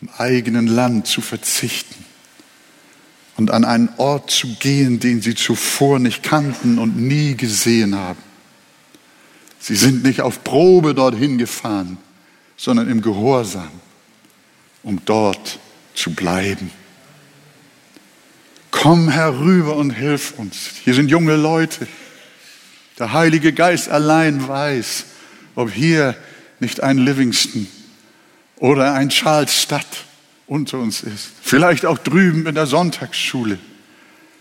im 0.00 0.08
eigenen 0.18 0.66
Land 0.66 1.06
zu 1.06 1.20
verzichten 1.20 2.04
und 3.36 3.50
an 3.52 3.64
einen 3.64 3.88
Ort 3.98 4.30
zu 4.30 4.48
gehen, 4.56 4.98
den 4.98 5.22
sie 5.22 5.34
zuvor 5.34 5.98
nicht 5.98 6.22
kannten 6.22 6.78
und 6.78 6.96
nie 6.96 7.36
gesehen 7.36 7.94
haben. 7.94 8.31
Sie 9.62 9.76
sind 9.76 10.02
nicht 10.02 10.22
auf 10.22 10.42
Probe 10.42 10.92
dorthin 10.92 11.38
gefahren, 11.38 11.96
sondern 12.56 12.90
im 12.90 13.00
Gehorsam, 13.00 13.70
um 14.82 15.00
dort 15.04 15.60
zu 15.94 16.12
bleiben. 16.12 16.72
Komm 18.72 19.08
herüber 19.08 19.76
und 19.76 19.90
hilf 19.90 20.34
uns. 20.36 20.72
Hier 20.82 20.94
sind 20.94 21.12
junge 21.12 21.36
Leute. 21.36 21.86
Der 22.98 23.12
Heilige 23.12 23.52
Geist 23.52 23.88
allein 23.88 24.48
weiß, 24.48 25.04
ob 25.54 25.70
hier 25.70 26.16
nicht 26.58 26.82
ein 26.82 26.98
Livingston 26.98 27.68
oder 28.56 28.94
ein 28.94 29.12
Charlesstadt 29.12 29.86
unter 30.48 30.80
uns 30.80 31.04
ist. 31.04 31.30
Vielleicht 31.40 31.86
auch 31.86 31.98
drüben 31.98 32.48
in 32.48 32.56
der 32.56 32.66
Sonntagsschule. 32.66 33.60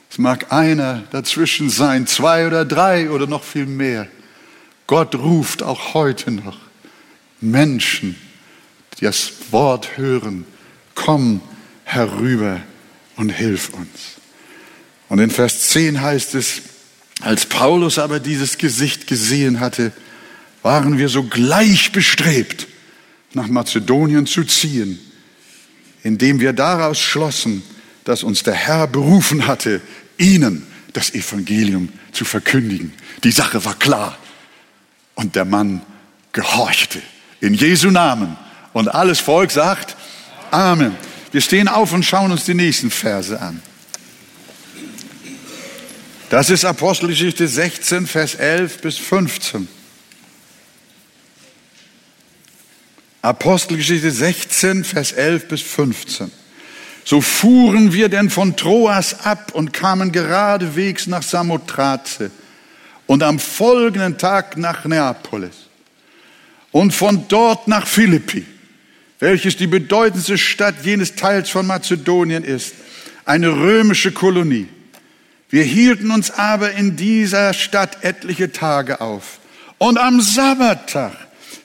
Es 0.10 0.18
mag 0.18 0.52
einer 0.52 1.04
dazwischen 1.12 1.70
sein, 1.70 2.08
zwei 2.08 2.48
oder 2.48 2.66
drei 2.66 3.12
oder 3.12 3.28
noch 3.28 3.44
viel 3.44 3.68
mehr. 3.68 4.08
Gott 4.92 5.16
ruft 5.16 5.64
auch 5.64 5.94
heute 5.94 6.32
noch 6.32 6.58
Menschen, 7.40 8.18
die 9.00 9.06
das 9.06 9.32
Wort 9.52 9.96
hören, 9.96 10.44
komm 10.96 11.40
herüber 11.86 12.60
und 13.16 13.30
hilf 13.30 13.70
uns. 13.70 14.18
Und 15.08 15.20
in 15.20 15.32
Vers 15.32 15.70
10 15.70 16.02
heißt 16.02 16.36
es, 16.36 16.64
als 17.22 17.46
Paulus 17.46 18.00
aber 18.00 18.20
dieses 18.20 18.58
Gesicht 18.58 19.08
gesehen 19.08 19.62
hatte, 19.62 19.94
waren 20.62 20.98
wir 20.98 21.08
sogleich 21.08 21.94
bestrebt, 21.94 22.68
nach 23.34 23.48
Mazedonien 23.48 24.28
zu 24.28 24.44
ziehen, 24.44 25.00
indem 26.04 26.42
wir 26.42 26.52
daraus 26.52 27.00
schlossen, 27.00 27.64
dass 28.04 28.24
uns 28.24 28.44
der 28.44 28.56
Herr 28.56 28.88
berufen 28.88 29.48
hatte, 29.48 29.80
ihnen 30.18 30.68
das 30.92 31.14
Evangelium 31.14 31.88
zu 32.12 32.26
verkündigen. 32.26 32.92
Die 33.24 33.32
Sache 33.32 33.64
war 33.64 33.80
klar. 33.80 34.18
Und 35.16 35.36
der 35.36 35.46
Mann 35.46 35.82
gehorchte. 36.32 37.02
In 37.40 37.54
Jesu 37.54 37.90
Namen. 37.90 38.38
Und 38.74 38.88
alles 38.88 39.20
Volk 39.20 39.52
sagt 39.52 39.96
Amen. 40.52 40.96
Wir 41.32 41.42
stehen 41.42 41.70
auf 41.70 41.94
und 41.94 42.04
schauen 42.04 42.32
uns 42.32 42.44
die 42.44 42.54
nächsten 42.54 42.92
Verse 42.92 43.40
an. 43.40 43.62
Das 46.30 46.50
ist 46.50 46.66
Apostelgeschichte 46.66 47.48
16, 47.48 48.08
Vers 48.08 48.36
11 48.36 48.82
bis 48.82 48.98
15. 48.98 49.68
Apostelgeschichte 53.22 54.12
16, 54.12 54.84
Vers 54.84 55.12
11 55.12 55.48
bis 55.48 55.62
15. 55.62 56.32
So 57.04 57.22
fuhren 57.22 57.94
wir 57.94 58.10
denn 58.10 58.30
von 58.30 58.56
Troas 58.56 59.26
ab 59.26 59.52
und 59.54 59.74
kamen 59.74 60.12
geradewegs 60.12 61.08
nach 61.08 61.24
Samothrace 61.24 62.32
und 63.08 63.24
am 63.24 63.40
folgenden 63.40 64.18
Tag 64.18 64.58
nach 64.58 64.86
Neapolis 64.86 65.68
und 66.72 66.94
von 66.94 67.28
dort 67.28 67.68
nach 67.68 67.88
Philippi, 67.88 68.46
welches 69.20 69.58
die 69.58 69.68
bedeutendste 69.68 70.38
Stadt 70.38 70.76
jenes 70.84 71.16
Teils 71.16 71.50
von 71.50 71.68
Mazedonien 71.68 72.44
ist, 72.44 72.74
eine 73.26 73.50
römische 73.50 74.12
Kolonie. 74.12 74.68
Wir 75.50 75.64
hielten 75.64 76.12
uns 76.12 76.32
aber 76.32 76.72
in 76.72 76.96
dieser 76.96 77.54
Stadt 77.54 78.04
etliche 78.04 78.52
Tage 78.52 79.02
auf. 79.02 79.40
Und 79.78 79.98
am 79.98 80.22
Sabbattag 80.22 81.12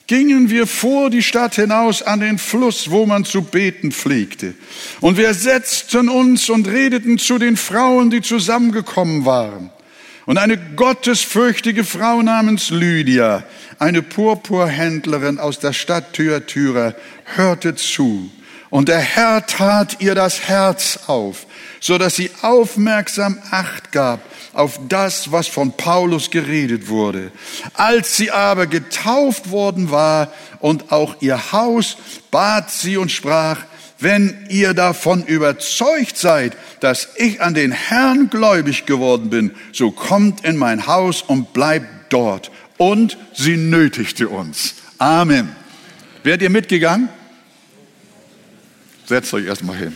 gingen 0.07 0.51
wir 0.51 0.67
vor 0.67 1.11
die 1.11 1.23
Stadt 1.23 1.55
hinaus 1.55 2.03
an 2.03 2.21
den 2.21 2.39
Fluss, 2.39 2.91
wo 2.91 3.07
man 3.07 3.25
zu 3.25 3.43
beten 3.43 3.93
pflegte. 3.93 4.55
Und 5.01 5.17
wir 5.17 5.35
setzten 5.35 6.09
uns 6.09 6.49
und 6.49 6.69
redeten 6.69 7.19
zu 7.19 7.39
den 7.39 7.57
Frauen, 7.57 8.11
die 8.11 8.23
zusammengekommen 8.23 9.25
waren. 9.25 9.71
Und 10.27 10.39
eine 10.39 10.59
gottesfürchtige 10.59 11.85
Frau 11.85 12.21
namens 12.21 12.71
Lydia, 12.71 13.45
eine 13.79 14.03
Purpurhändlerin 14.03 15.39
aus 15.39 15.61
der 15.61 15.73
Stadt 15.73 16.15
Thyatira, 16.15 16.95
hörte 17.37 17.77
zu. 17.77 18.29
Und 18.69 18.89
der 18.89 18.99
Herr 18.99 19.47
tat 19.47 20.01
ihr 20.01 20.17
das 20.17 20.49
Herz 20.49 20.99
auf, 21.07 21.47
so 21.79 21.97
dass 21.97 22.17
sie 22.17 22.33
aufmerksam 22.43 23.39
Acht 23.53 23.93
gab 23.93 24.21
auf 24.53 24.81
das, 24.89 25.31
was 25.31 25.47
von 25.47 25.77
Paulus 25.77 26.31
geredet 26.31 26.89
wurde. 26.89 27.31
Als 27.75 28.17
sie 28.17 28.33
aber 28.33 28.67
getauft 28.67 29.51
worden 29.51 29.93
war 29.93 30.33
und 30.59 30.91
auch 30.91 31.17
ihr 31.21 31.53
Haus, 31.53 31.99
bat 32.33 32.73
sie 32.73 32.97
und 32.97 33.13
sprach, 33.13 33.59
wenn 33.99 34.47
ihr 34.51 34.75
davon 34.75 35.25
überzeugt 35.25 36.19
seid, 36.19 36.57
dass 36.81 37.09
ich 37.17 37.41
an 37.41 37.55
den 37.55 37.73
Herrn 37.73 38.29
gläubig 38.29 38.87
geworden 38.87 39.31
bin, 39.31 39.53
so 39.73 39.91
kommt 39.91 40.45
in 40.45 40.57
mein 40.57 40.87
Haus 40.87 41.23
und 41.23 41.53
bleibt 41.53 42.13
dort. 42.13 42.51
Und 42.77 43.17
sie 43.33 43.57
nötigte 43.57 44.29
uns. 44.29 44.75
Amen. 44.99 45.57
Werdet 46.23 46.43
ihr 46.43 46.51
mitgegangen? 46.51 47.09
Setzt 49.07 49.33
euch 49.33 49.47
erstmal 49.47 49.77
hin. 49.77 49.93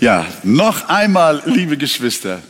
Ja, 0.00 0.26
noch 0.42 0.88
einmal, 0.88 1.42
liebe 1.46 1.78
Geschwister, 1.78 2.42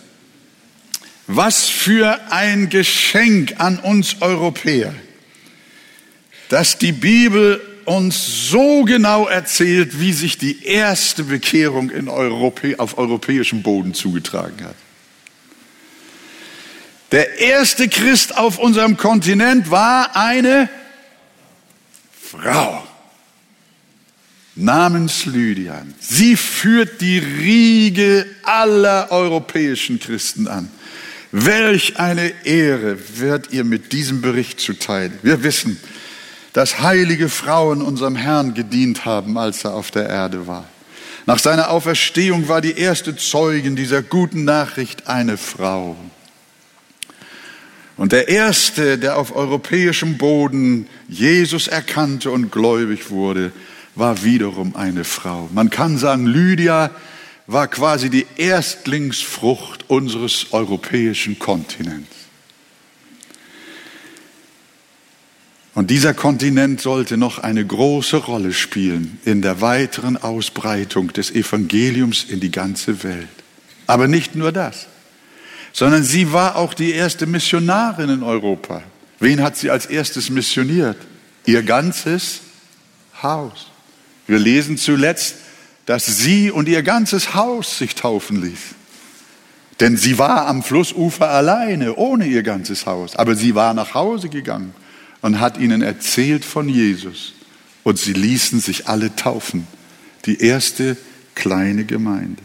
was 1.28 1.68
für 1.68 2.18
ein 2.30 2.68
Geschenk 2.68 3.54
an 3.58 3.78
uns 3.78 4.20
Europäer, 4.20 4.92
dass 6.48 6.78
die 6.78 6.92
Bibel 6.92 7.60
uns 7.86 8.48
so 8.50 8.84
genau 8.84 9.26
erzählt, 9.26 10.00
wie 10.00 10.12
sich 10.12 10.38
die 10.38 10.64
erste 10.64 11.24
Bekehrung 11.24 11.90
in 11.90 12.08
Europä 12.08 12.76
auf 12.78 12.98
europäischem 12.98 13.62
Boden 13.62 13.94
zugetragen 13.94 14.64
hat. 14.64 14.76
Der 17.12 17.38
erste 17.38 17.88
Christ 17.88 18.36
auf 18.36 18.58
unserem 18.58 18.96
Kontinent 18.96 19.70
war 19.70 20.16
eine 20.16 20.68
Frau 22.20 22.84
namens 24.56 25.26
Lydia. 25.26 25.84
Sie 26.00 26.36
führt 26.36 27.00
die 27.00 27.18
Riege 27.18 28.26
aller 28.42 29.10
europäischen 29.10 29.98
Christen 29.98 30.48
an. 30.48 30.70
Welch 31.32 31.98
eine 31.98 32.32
Ehre 32.44 32.96
wird 33.16 33.52
ihr 33.52 33.64
mit 33.64 33.92
diesem 33.92 34.20
Bericht 34.20 34.60
zuteil. 34.60 35.10
Wir 35.22 35.42
wissen, 35.42 35.78
dass 36.54 36.80
heilige 36.80 37.28
Frauen 37.28 37.82
unserem 37.82 38.16
Herrn 38.16 38.54
gedient 38.54 39.04
haben, 39.04 39.36
als 39.36 39.64
er 39.64 39.74
auf 39.74 39.90
der 39.90 40.08
Erde 40.08 40.46
war. 40.46 40.64
Nach 41.26 41.38
seiner 41.38 41.70
Auferstehung 41.70 42.48
war 42.48 42.60
die 42.60 42.78
erste 42.78 43.16
Zeugin 43.16 43.76
dieser 43.76 44.02
guten 44.02 44.44
Nachricht 44.44 45.08
eine 45.08 45.36
Frau. 45.36 45.96
Und 47.96 48.12
der 48.12 48.28
erste, 48.28 48.98
der 48.98 49.18
auf 49.18 49.34
europäischem 49.34 50.16
Boden 50.16 50.86
Jesus 51.08 51.66
erkannte 51.66 52.30
und 52.30 52.52
gläubig 52.52 53.10
wurde, 53.10 53.52
war 53.96 54.22
wiederum 54.22 54.76
eine 54.76 55.04
Frau. 55.04 55.48
Man 55.52 55.70
kann 55.70 55.98
sagen, 55.98 56.26
Lydia 56.26 56.90
war 57.46 57.66
quasi 57.68 58.10
die 58.10 58.26
Erstlingsfrucht 58.36 59.90
unseres 59.90 60.52
europäischen 60.52 61.38
Kontinents. 61.38 62.23
Und 65.74 65.90
dieser 65.90 66.14
Kontinent 66.14 66.80
sollte 66.80 67.16
noch 67.16 67.40
eine 67.40 67.66
große 67.66 68.16
Rolle 68.16 68.52
spielen 68.52 69.18
in 69.24 69.42
der 69.42 69.60
weiteren 69.60 70.16
Ausbreitung 70.16 71.12
des 71.12 71.32
Evangeliums 71.32 72.24
in 72.24 72.38
die 72.38 72.52
ganze 72.52 73.02
Welt. 73.02 73.28
Aber 73.88 74.06
nicht 74.06 74.36
nur 74.36 74.52
das, 74.52 74.86
sondern 75.72 76.04
sie 76.04 76.32
war 76.32 76.56
auch 76.56 76.74
die 76.74 76.92
erste 76.92 77.26
Missionarin 77.26 78.08
in 78.08 78.22
Europa. 78.22 78.84
Wen 79.18 79.42
hat 79.42 79.56
sie 79.56 79.70
als 79.70 79.86
erstes 79.86 80.30
missioniert? 80.30 80.96
Ihr 81.44 81.64
ganzes 81.64 82.40
Haus. 83.20 83.66
Wir 84.28 84.38
lesen 84.38 84.78
zuletzt, 84.78 85.36
dass 85.86 86.06
sie 86.06 86.52
und 86.52 86.68
ihr 86.68 86.82
ganzes 86.82 87.34
Haus 87.34 87.78
sich 87.78 87.96
taufen 87.96 88.40
ließ. 88.40 88.60
Denn 89.80 89.96
sie 89.96 90.18
war 90.20 90.46
am 90.46 90.62
Flussufer 90.62 91.30
alleine, 91.30 91.96
ohne 91.96 92.26
ihr 92.26 92.44
ganzes 92.44 92.86
Haus. 92.86 93.16
Aber 93.16 93.34
sie 93.34 93.56
war 93.56 93.74
nach 93.74 93.92
Hause 93.94 94.28
gegangen 94.28 94.72
und 95.24 95.40
hat 95.40 95.56
ihnen 95.56 95.80
erzählt 95.80 96.44
von 96.44 96.68
Jesus. 96.68 97.32
Und 97.82 97.98
sie 97.98 98.12
ließen 98.12 98.60
sich 98.60 98.88
alle 98.88 99.16
taufen. 99.16 99.66
Die 100.26 100.42
erste 100.42 100.98
kleine 101.34 101.86
Gemeinde. 101.86 102.42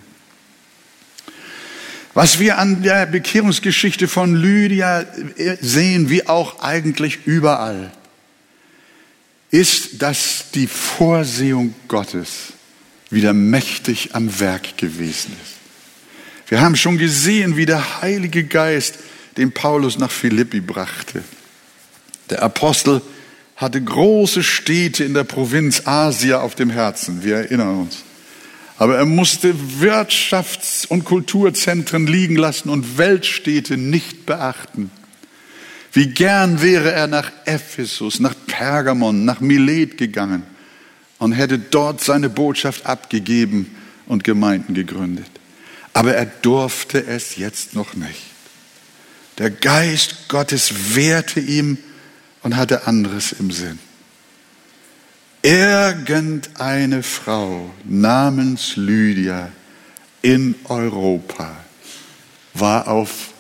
Was 2.13 2.39
wir 2.39 2.58
an 2.58 2.82
der 2.82 3.06
Bekehrungsgeschichte 3.06 4.08
von 4.08 4.34
Lydia 4.34 5.06
sehen, 5.60 6.10
wie 6.10 6.26
auch 6.28 6.62
eigentlich 6.62 7.26
überall, 7.26 7.92
ist, 9.52 10.02
dass 10.02 10.46
die 10.54 10.68
Vorsehung 10.68 11.76
Gottes 11.89 12.54
wieder 13.10 13.34
mächtig 13.34 14.15
am 14.15 14.39
Werk 14.39 14.78
gewesen 14.78 15.34
ist. 15.44 15.56
Wir 16.48 16.62
haben 16.62 16.78
schon 16.78 16.98
gesehen, 16.98 17.58
wie 17.58 17.65
der 17.65 18.02
Heilige 18.02 18.46
Geist 18.46 19.00
den 19.36 19.52
Paulus 19.52 19.98
nach 19.98 20.12
Philippi 20.12 20.62
brachte. 20.62 21.26
Der 22.30 22.44
Apostel 22.44 23.02
hatte 23.56 23.82
große 23.82 24.44
Städte 24.44 25.04
in 25.04 25.13
der 25.13 25.24
Provinz 25.26 25.86
Asia 25.86 26.39
auf 26.42 26.56
dem 26.56 26.70
Herzen, 26.70 27.24
wir 27.24 27.36
erinnern 27.36 27.82
uns. 27.82 28.04
Aber 28.78 28.96
er 28.96 29.06
musste 29.06 29.54
Wirtschafts- 29.82 30.88
und 30.88 31.04
Kulturzentren 31.04 32.08
liegen 32.08 32.38
lassen 32.38 32.70
und 32.70 32.98
Weltstädte 32.98 33.76
nicht 33.76 34.26
beachten. 34.26 34.89
Wie 35.92 36.08
gern 36.08 36.62
wäre 36.62 36.92
er 36.92 37.08
nach 37.08 37.32
Ephesus, 37.44 38.22
nach 38.22 38.36
Pergamon, 38.48 39.26
nach 39.26 39.42
Milet 39.42 39.98
gegangen 39.98 40.44
und 41.18 41.34
hätte 41.34 41.60
dort 41.60 42.02
seine 42.02 42.30
Botschaft 42.30 42.86
abgegeben 42.86 43.76
und 44.06 44.24
Gemeinden 44.24 44.74
gegründet. 44.74 45.30
Aber 45.92 46.13
er 46.13 46.26
durfte 46.26 47.06
es 47.06 47.36
jetzt 47.36 47.76
noch 47.76 47.96
nicht. 47.96 48.22
Der 49.39 49.50
Geist 49.50 50.30
Gottes 50.30 50.96
wehrte 50.96 51.42
ihm 51.42 51.78
und 52.43 52.56
hatte 52.56 52.88
anderes 52.88 53.32
im 53.32 53.52
Sinn. 53.52 53.80
Irgendeine 55.41 57.02
Frau 57.04 57.73
namens 57.86 58.75
Lydia 58.75 59.52
in 60.21 60.56
Europa 60.65 61.56
war 62.54 62.88
auf 62.88 63.34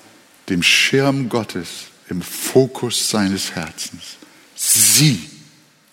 dem 0.47 0.63
Schirm 0.63 1.27
Gottes 1.27 1.87
im 2.09 2.21
Fokus 2.21 3.09
seines 3.09 3.53
Herzens. 3.53 4.17
Sie 4.55 5.29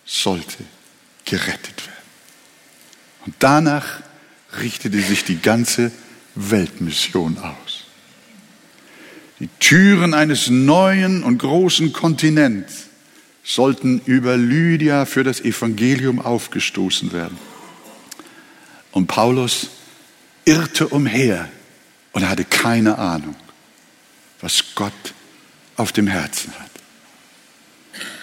sollte 0.04 0.64
gerettet 1.24 1.86
werden. 1.86 1.96
Und 3.26 3.34
danach 3.40 4.00
richtete 4.60 5.00
sich 5.00 5.24
die 5.24 5.40
ganze 5.40 5.90
Weltmission 6.36 7.38
aus. 7.38 7.84
Die 9.40 9.48
Türen 9.58 10.14
eines 10.14 10.48
neuen 10.48 11.22
und 11.24 11.38
großen 11.38 11.92
Kontinents 11.92 12.86
sollten 13.46 14.00
über 14.06 14.36
Lydia 14.36 15.06
für 15.06 15.22
das 15.22 15.40
Evangelium 15.40 16.20
aufgestoßen 16.20 17.12
werden. 17.12 17.38
Und 18.90 19.06
Paulus 19.06 19.70
irrte 20.44 20.88
umher 20.88 21.48
und 22.12 22.28
hatte 22.28 22.44
keine 22.44 22.98
Ahnung, 22.98 23.36
was 24.40 24.64
Gott 24.74 24.92
auf 25.76 25.92
dem 25.92 26.08
Herzen 26.08 26.52
hat. 26.58 26.70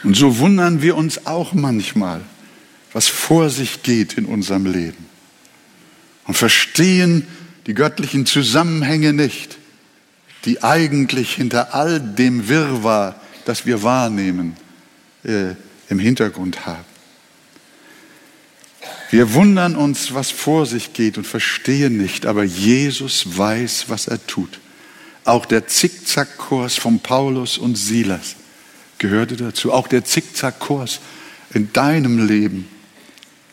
Und 0.03 0.17
so 0.17 0.39
wundern 0.39 0.81
wir 0.81 0.97
uns 0.97 1.25
auch 1.25 1.53
manchmal, 1.53 2.21
was 2.91 3.07
vor 3.07 3.49
sich 3.49 3.81
geht 3.81 4.13
in 4.13 4.25
unserem 4.25 4.65
Leben 4.65 5.05
und 6.25 6.35
verstehen 6.35 7.25
die 7.65 7.73
göttlichen 7.73 8.25
Zusammenhänge 8.25 9.13
nicht, 9.13 9.57
die 10.43 10.61
eigentlich 10.63 11.35
hinter 11.35 11.73
all 11.73 12.01
dem 12.01 12.49
Wirrwarr, 12.49 13.21
das 13.45 13.65
wir 13.65 13.83
wahrnehmen, 13.83 14.57
äh, 15.23 15.55
im 15.89 15.99
Hintergrund 15.99 16.65
haben. 16.65 16.85
Wir 19.09 19.33
wundern 19.33 19.75
uns, 19.75 20.13
was 20.13 20.31
vor 20.31 20.65
sich 20.65 20.93
geht 20.93 21.17
und 21.17 21.27
verstehen 21.27 21.97
nicht, 21.97 22.25
aber 22.25 22.43
Jesus 22.43 23.37
weiß, 23.37 23.85
was 23.87 24.07
er 24.07 24.25
tut. 24.25 24.59
Auch 25.23 25.45
der 25.45 25.67
Zickzackkurs 25.67 26.75
von 26.75 26.99
Paulus 26.99 27.57
und 27.57 27.77
Silas 27.77 28.35
gehörte 28.97 29.37
dazu. 29.37 29.71
Auch 29.71 29.87
der 29.87 30.03
Zickzackkurs 30.03 30.99
in 31.53 31.71
deinem 31.73 32.25
Leben 32.27 32.67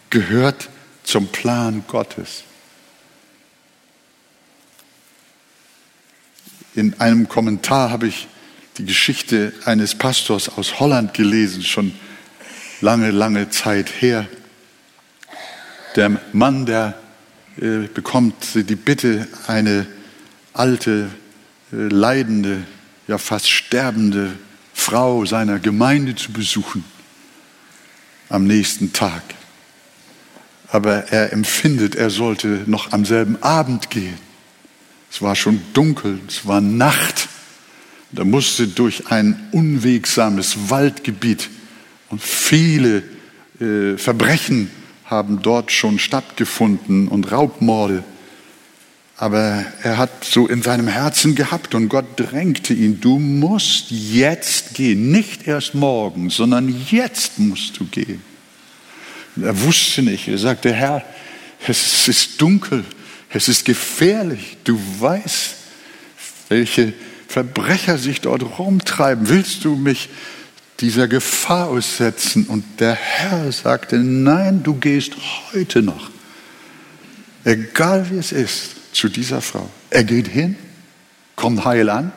gehört 0.09 0.70
zum 1.04 1.28
Plan 1.28 1.85
Gottes. 1.87 2.44
In 6.74 6.98
einem 7.00 7.28
Kommentar 7.28 7.90
habe 7.90 8.06
ich 8.06 8.28
die 8.80 8.86
Geschichte 8.86 9.52
eines 9.66 9.94
Pastors 9.94 10.48
aus 10.48 10.80
Holland 10.80 11.12
gelesen, 11.12 11.62
schon 11.62 11.92
lange, 12.80 13.10
lange 13.10 13.50
Zeit 13.50 14.00
her. 14.00 14.26
Der 15.96 16.18
Mann, 16.32 16.64
der 16.64 16.98
äh, 17.58 17.88
bekommt 17.92 18.34
die 18.54 18.76
Bitte, 18.76 19.28
eine 19.46 19.86
alte, 20.54 21.10
äh, 21.72 21.76
leidende, 21.76 22.62
ja 23.06 23.18
fast 23.18 23.50
sterbende 23.50 24.32
Frau 24.72 25.26
seiner 25.26 25.58
Gemeinde 25.58 26.14
zu 26.14 26.32
besuchen 26.32 26.82
am 28.30 28.44
nächsten 28.44 28.94
Tag. 28.94 29.22
Aber 30.68 31.12
er 31.12 31.34
empfindet, 31.34 31.96
er 31.96 32.08
sollte 32.08 32.62
noch 32.64 32.92
am 32.92 33.04
selben 33.04 33.42
Abend 33.42 33.90
gehen. 33.90 34.16
Es 35.10 35.20
war 35.20 35.36
schon 35.36 35.60
dunkel, 35.74 36.18
es 36.28 36.46
war 36.46 36.62
Nacht. 36.62 37.28
Da 38.12 38.25
musste 38.25 38.66
durch 38.66 39.07
ein 39.09 39.49
unwegsames 39.53 40.70
Waldgebiet 40.70 41.49
und 42.09 42.20
viele 42.20 43.05
äh, 43.61 43.96
Verbrechen 43.96 44.70
haben 45.05 45.42
dort 45.42 45.70
schon 45.70 45.99
stattgefunden 45.99 47.09
und 47.09 47.31
Raubmorde. 47.31 48.03
Aber 49.16 49.64
er 49.83 49.99
hat 49.99 50.25
so 50.25 50.46
in 50.49 50.62
seinem 50.62 50.88
Herzen 50.88 51.35
gehabt 51.35 51.75
und 51.75 51.88
Gott 51.88 52.07
drängte 52.16 52.73
ihn, 52.73 53.01
du 53.01 53.18
musst 53.18 53.90
jetzt 53.90 54.75
gehen, 54.75 55.12
nicht 55.12 55.46
erst 55.46 55.75
morgen, 55.75 56.31
sondern 56.31 56.75
jetzt 56.90 57.38
musst 57.38 57.79
du 57.79 57.85
gehen. 57.85 58.23
Und 59.37 59.44
er 59.44 59.61
wusste 59.63 60.02
nicht, 60.02 60.27
er 60.27 60.38
sagte, 60.38 60.73
Herr, 60.73 61.04
es 61.67 62.08
ist 62.08 62.40
dunkel, 62.40 62.85
es 63.29 63.48
ist 63.48 63.65
gefährlich, 63.65 64.56
du 64.65 64.81
weißt, 64.98 65.54
welche 66.48 66.94
Verbrecher 67.31 67.96
sich 67.96 68.20
dort 68.20 68.58
rumtreiben. 68.58 69.28
Willst 69.28 69.64
du 69.64 69.76
mich 69.76 70.08
dieser 70.81 71.06
Gefahr 71.06 71.68
aussetzen? 71.68 72.46
Und 72.46 72.64
der 72.81 72.94
Herr 72.94 73.52
sagte, 73.52 73.98
nein, 73.98 74.64
du 74.64 74.74
gehst 74.74 75.12
heute 75.52 75.81
noch, 75.81 76.10
egal 77.44 78.10
wie 78.10 78.16
es 78.16 78.33
ist, 78.33 78.94
zu 78.96 79.08
dieser 79.08 79.40
Frau. 79.40 79.70
Er 79.90 80.02
geht 80.02 80.26
hin, 80.26 80.56
kommt 81.37 81.64
heil 81.64 81.88
an, 81.88 82.10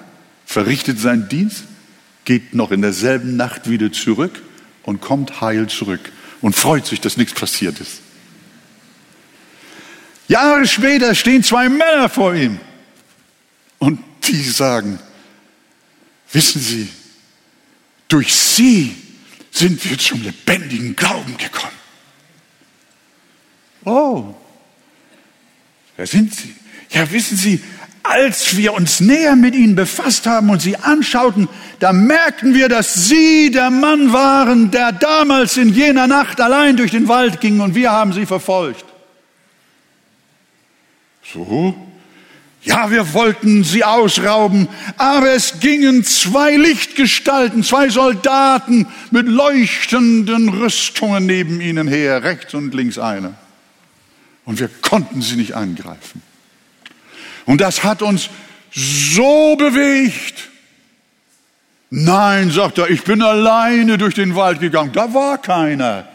verrichtet 0.48 1.00
seinen 1.00 1.30
Dienst, 1.30 1.66
geht 2.26 2.56
noch 2.56 2.72
in 2.72 2.82
derselben 2.82 3.38
Nacht 3.38 3.70
wieder 3.70 3.92
zurück 3.92 4.42
und 4.82 5.00
kommt 5.00 5.42
heil 5.42 5.68
zurück 5.68 6.12
und 6.42 6.56
freut 6.56 6.88
sich, 6.88 7.02
dass 7.02 7.18
nichts 7.18 7.36
passiert 7.36 7.80
ist. 7.80 8.02
Jahre 10.28 10.66
später 10.66 11.14
stehen 11.14 11.44
zwei 11.44 11.70
Männer 11.70 12.10
vor 12.10 12.34
ihm 12.34 12.60
und 13.78 14.00
die 14.28 14.44
sagen, 14.44 15.00
Wissen 16.34 16.62
Sie, 16.62 16.90
durch 18.08 18.34
sie 18.34 18.96
sind 19.52 19.88
wir 19.88 19.98
zum 20.00 20.24
lebendigen 20.24 20.96
Glauben 20.96 21.38
gekommen. 21.38 21.72
Oh, 23.86 24.34
wer 25.96 26.08
sind 26.08 26.34
Sie? 26.34 26.56
Ja, 26.90 27.10
wissen 27.12 27.38
Sie, 27.38 27.62
als 28.02 28.58
wir 28.58 28.74
uns 28.74 29.00
näher 29.00 29.36
mit 29.36 29.54
ihnen 29.54 29.76
befasst 29.76 30.26
haben 30.26 30.50
und 30.50 30.62
sie 30.62 30.76
anschauten, 30.76 31.48
da 31.80 31.94
merkten 31.94 32.54
wir, 32.54 32.68
dass 32.68 32.94
sie 32.94 33.52
der 33.52 33.70
Mann 33.70 34.12
waren, 34.12 34.72
der 34.72 34.92
damals 34.92 35.56
in 35.56 35.70
jener 35.70 36.08
Nacht 36.08 36.42
allein 36.42 36.76
durch 36.76 36.92
den 36.92 37.08
Wald 37.08 37.40
ging 37.40 37.62
und 37.62 37.76
wir 37.76 37.92
haben 37.92 38.12
sie 38.12 38.26
verfolgt. 38.26 38.86
So? 41.32 41.93
Ja, 42.64 42.90
wir 42.90 43.14
wollten 43.14 43.66
sie 43.66 43.84
ausrauben, 43.84 44.70
aber 44.98 45.32
es 45.32 45.60
gingen 45.60 46.06
zwei 46.06 46.56
Lichtgestalten, 46.56 47.62
zwei 47.62 47.90
Soldaten 47.90 48.88
mit 49.12 49.28
leuchtenden 49.28 50.48
Rüstungen 50.48 51.26
neben 51.26 51.60
ihnen 51.60 51.90
her, 51.90 52.24
rechts 52.24 52.54
und 52.54 52.74
links 52.74 52.98
eine. 52.98 53.34
Und 54.46 54.60
wir 54.60 54.70
konnten 54.82 55.22
sie 55.22 55.36
nicht 55.36 55.56
angreifen. 55.56 56.22
Und 57.46 57.60
das 57.60 57.84
hat 57.84 58.02
uns 58.02 58.30
so 58.72 59.56
bewegt. 59.58 60.50
Nein, 61.90 62.50
sagt 62.50 62.78
er, 62.78 62.90
ich 62.90 63.04
bin 63.04 63.22
alleine 63.22 63.98
durch 63.98 64.16
den 64.16 64.36
Wald 64.36 64.62
gegangen. 64.62 64.94
Da 64.94 65.14
war 65.14 65.38
keiner. 65.38 66.08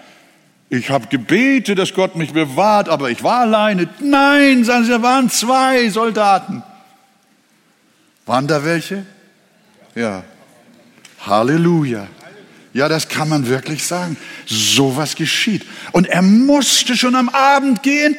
Ich 0.71 0.91
habe 0.91 1.07
gebetet, 1.07 1.79
dass 1.79 1.95
Gott 1.95 2.14
mich 2.16 2.33
bewahrt, 2.33 2.89
aber 2.89 3.11
ich 3.11 3.23
war 3.23 3.41
alleine. 3.41 3.89
Nein, 4.01 4.64
sagen 4.64 4.85
sie, 4.85 4.91
da 4.91 5.03
waren 5.03 5.31
zwei 5.31 5.89
Soldaten. 5.89 6.62
Waren 8.27 8.47
da 8.47 8.62
welche? 8.64 9.07
Ja. 9.95 10.25
Halleluja. 11.27 12.07
Ja, 12.75 12.89
das 12.89 13.09
kann 13.09 13.31
man 13.31 13.49
wirklich 13.49 13.85
sagen. 13.85 14.19
So 14.47 14.97
was 14.97 15.16
geschieht. 15.16 15.64
Und 15.93 16.07
er 16.07 16.21
musste 16.23 16.97
schon 16.97 17.14
am 17.14 17.31
Abend 17.31 17.83
gehen. 17.83 18.16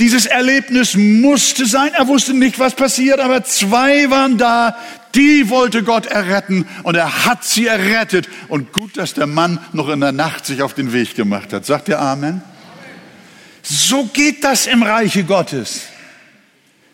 Dieses 0.00 0.26
Erlebnis 0.26 0.94
musste 0.96 1.66
sein. 1.66 1.92
Er 1.94 2.08
wusste 2.08 2.34
nicht, 2.34 2.58
was 2.58 2.74
passiert, 2.74 3.20
aber 3.20 3.44
zwei 3.44 4.10
waren 4.10 4.38
da. 4.38 4.76
Die 5.14 5.50
wollte 5.50 5.82
Gott 5.82 6.06
erretten 6.06 6.66
und 6.84 6.94
er 6.94 7.26
hat 7.26 7.44
sie 7.44 7.66
errettet. 7.66 8.28
Und 8.48 8.72
gut, 8.72 8.96
dass 8.96 9.14
der 9.14 9.26
Mann 9.26 9.58
noch 9.72 9.88
in 9.88 10.00
der 10.00 10.12
Nacht 10.12 10.46
sich 10.46 10.62
auf 10.62 10.74
den 10.74 10.92
Weg 10.92 11.14
gemacht 11.14 11.52
hat. 11.52 11.66
Sagt 11.66 11.88
ihr 11.88 12.00
Amen? 12.00 12.42
So 13.62 14.06
geht 14.06 14.42
das 14.42 14.66
im 14.66 14.82
Reiche 14.82 15.24
Gottes. 15.24 15.82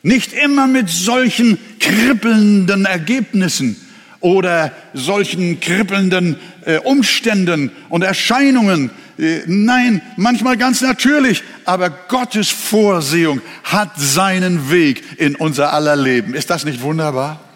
Nicht 0.03 0.33
immer 0.33 0.67
mit 0.67 0.89
solchen 0.89 1.59
kribbelnden 1.81 2.85
Ergebnissen 2.85 3.77
oder 4.21 4.73
solchen 4.95 5.61
kribbelnden 5.61 6.37
äh, 6.65 6.79
Umständen 6.79 7.71
und 7.89 8.03
Erscheinungen. 8.03 8.91
Äh, 9.19 9.43
nein, 9.47 10.03
manchmal 10.17 10.57
ganz 10.57 10.81
natürlich, 10.81 11.43
aber 11.65 11.91
Gottes 11.91 12.51
Vorsehung 12.51 13.41
hat 13.65 13.93
seinen 13.97 14.71
Weg 14.71 15.03
in 15.19 15.35
unser 15.35 15.73
aller 15.73 15.97
Leben. 15.97 16.35
Ist 16.35 16.51
das 16.51 16.65
nicht 16.65 16.83
wunderbar? 16.83 17.48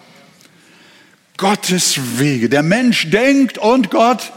Gottes 1.37 2.18
Wege. 2.18 2.49
Der 2.49 2.62
Mensch 2.62 3.11
denkt 3.11 3.59
und 3.59 3.91
Gott 3.91 4.33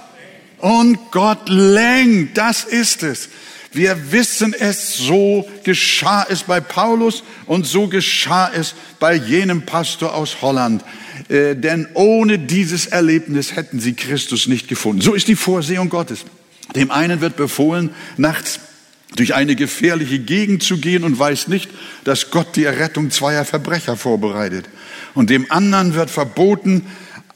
und 0.59 1.11
Gott 1.11 1.49
lenkt. 1.49 2.37
Das 2.37 2.63
ist 2.63 3.03
es. 3.03 3.29
Wir 3.71 4.13
wissen 4.13 4.55
es, 4.57 4.95
so 4.95 5.45
geschah 5.65 6.25
es 6.29 6.43
bei 6.43 6.61
Paulus 6.61 7.23
und 7.45 7.65
so 7.65 7.87
geschah 7.87 8.49
es 8.55 8.73
bei 8.99 9.15
jenem 9.15 9.63
Pastor 9.63 10.13
aus 10.13 10.41
Holland. 10.41 10.83
Äh, 11.27 11.55
denn 11.55 11.87
ohne 11.93 12.39
dieses 12.39 12.87
Erlebnis 12.87 13.55
hätten 13.55 13.81
sie 13.81 13.93
Christus 13.93 14.47
nicht 14.47 14.69
gefunden. 14.69 15.01
So 15.01 15.13
ist 15.13 15.27
die 15.27 15.35
Vorsehung 15.35 15.89
Gottes. 15.89 16.23
Dem 16.73 16.89
einen 16.89 17.19
wird 17.19 17.35
befohlen, 17.35 17.89
nachts 18.15 18.59
durch 19.17 19.35
eine 19.35 19.55
gefährliche 19.55 20.19
Gegend 20.19 20.63
zu 20.63 20.77
gehen 20.77 21.03
und 21.03 21.17
weiß 21.19 21.47
nicht, 21.47 21.69
dass 22.05 22.31
Gott 22.31 22.55
die 22.55 22.63
Errettung 22.63 23.11
zweier 23.11 23.45
Verbrecher 23.45 23.97
vorbereitet. 23.97 24.65
Und 25.16 25.30
dem 25.30 25.49
anderen 25.51 25.95
wird 25.95 26.11
verboten, 26.11 26.86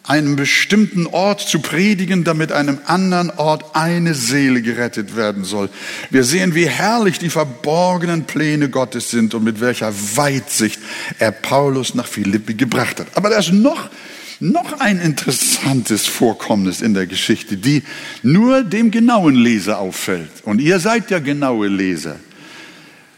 einem 0.10 0.36
bestimmten 0.36 1.06
Ort 1.06 1.42
zu 1.42 1.60
predigen, 1.60 2.24
damit 2.24 2.52
einem 2.52 2.80
anderen 2.86 3.30
Ort 3.30 3.76
eine 3.76 4.16
Seele 4.16 4.64
gerettet 4.64 5.16
werden 5.16 5.44
soll. 5.44 5.70
Wir 6.10 6.24
sehen, 6.24 6.56
wie 6.56 6.68
herrlich 6.68 7.20
die 7.20 7.30
verborgenen 7.30 8.24
Pläne 8.24 8.70
Gottes 8.70 9.12
sind 9.12 9.36
und 9.36 9.44
mit 9.44 9.62
welcher 9.62 9.94
Weitsicht 9.94 10.80
er 11.20 11.32
Paulus 11.32 11.94
nach 11.94 12.08
Philippi 12.08 12.56
gebracht 12.56 13.00
hat. 13.00 13.08
Aber 13.14 13.30
da 13.30 13.38
ist 13.38 13.54
noch, 13.54 13.92
noch 14.40 14.80
ein 14.80 15.00
interessantes 15.00 16.08
Vorkommnis 16.08 16.82
in 16.82 16.96
der 16.96 17.06
Geschichte, 17.06 17.56
die 17.58 17.84
nur 18.24 18.64
dem 18.64 18.90
genauen 18.90 19.36
Leser 19.36 19.78
auffällt. 19.78 20.32
Und 20.44 20.60
ihr 20.60 20.80
seid 20.80 21.12
ja 21.12 21.20
genaue 21.20 21.68
Leser. 21.68 22.16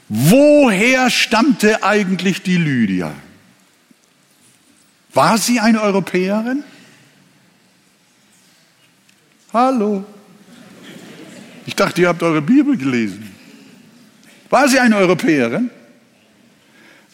Woher 0.09 1.09
stammte 1.09 1.85
eigentlich 1.85 2.41
die 2.41 2.57
Lydia? 2.57 3.13
War 5.13 5.37
sie 5.37 5.59
eine 5.59 5.81
Europäerin? 5.81 6.63
Hallo. 9.53 10.05
Ich 11.65 11.75
dachte, 11.75 12.01
ihr 12.01 12.07
habt 12.07 12.23
eure 12.23 12.41
Bibel 12.41 12.77
gelesen. 12.77 13.35
War 14.49 14.67
sie 14.67 14.79
eine 14.79 14.97
Europäerin? 14.97 15.69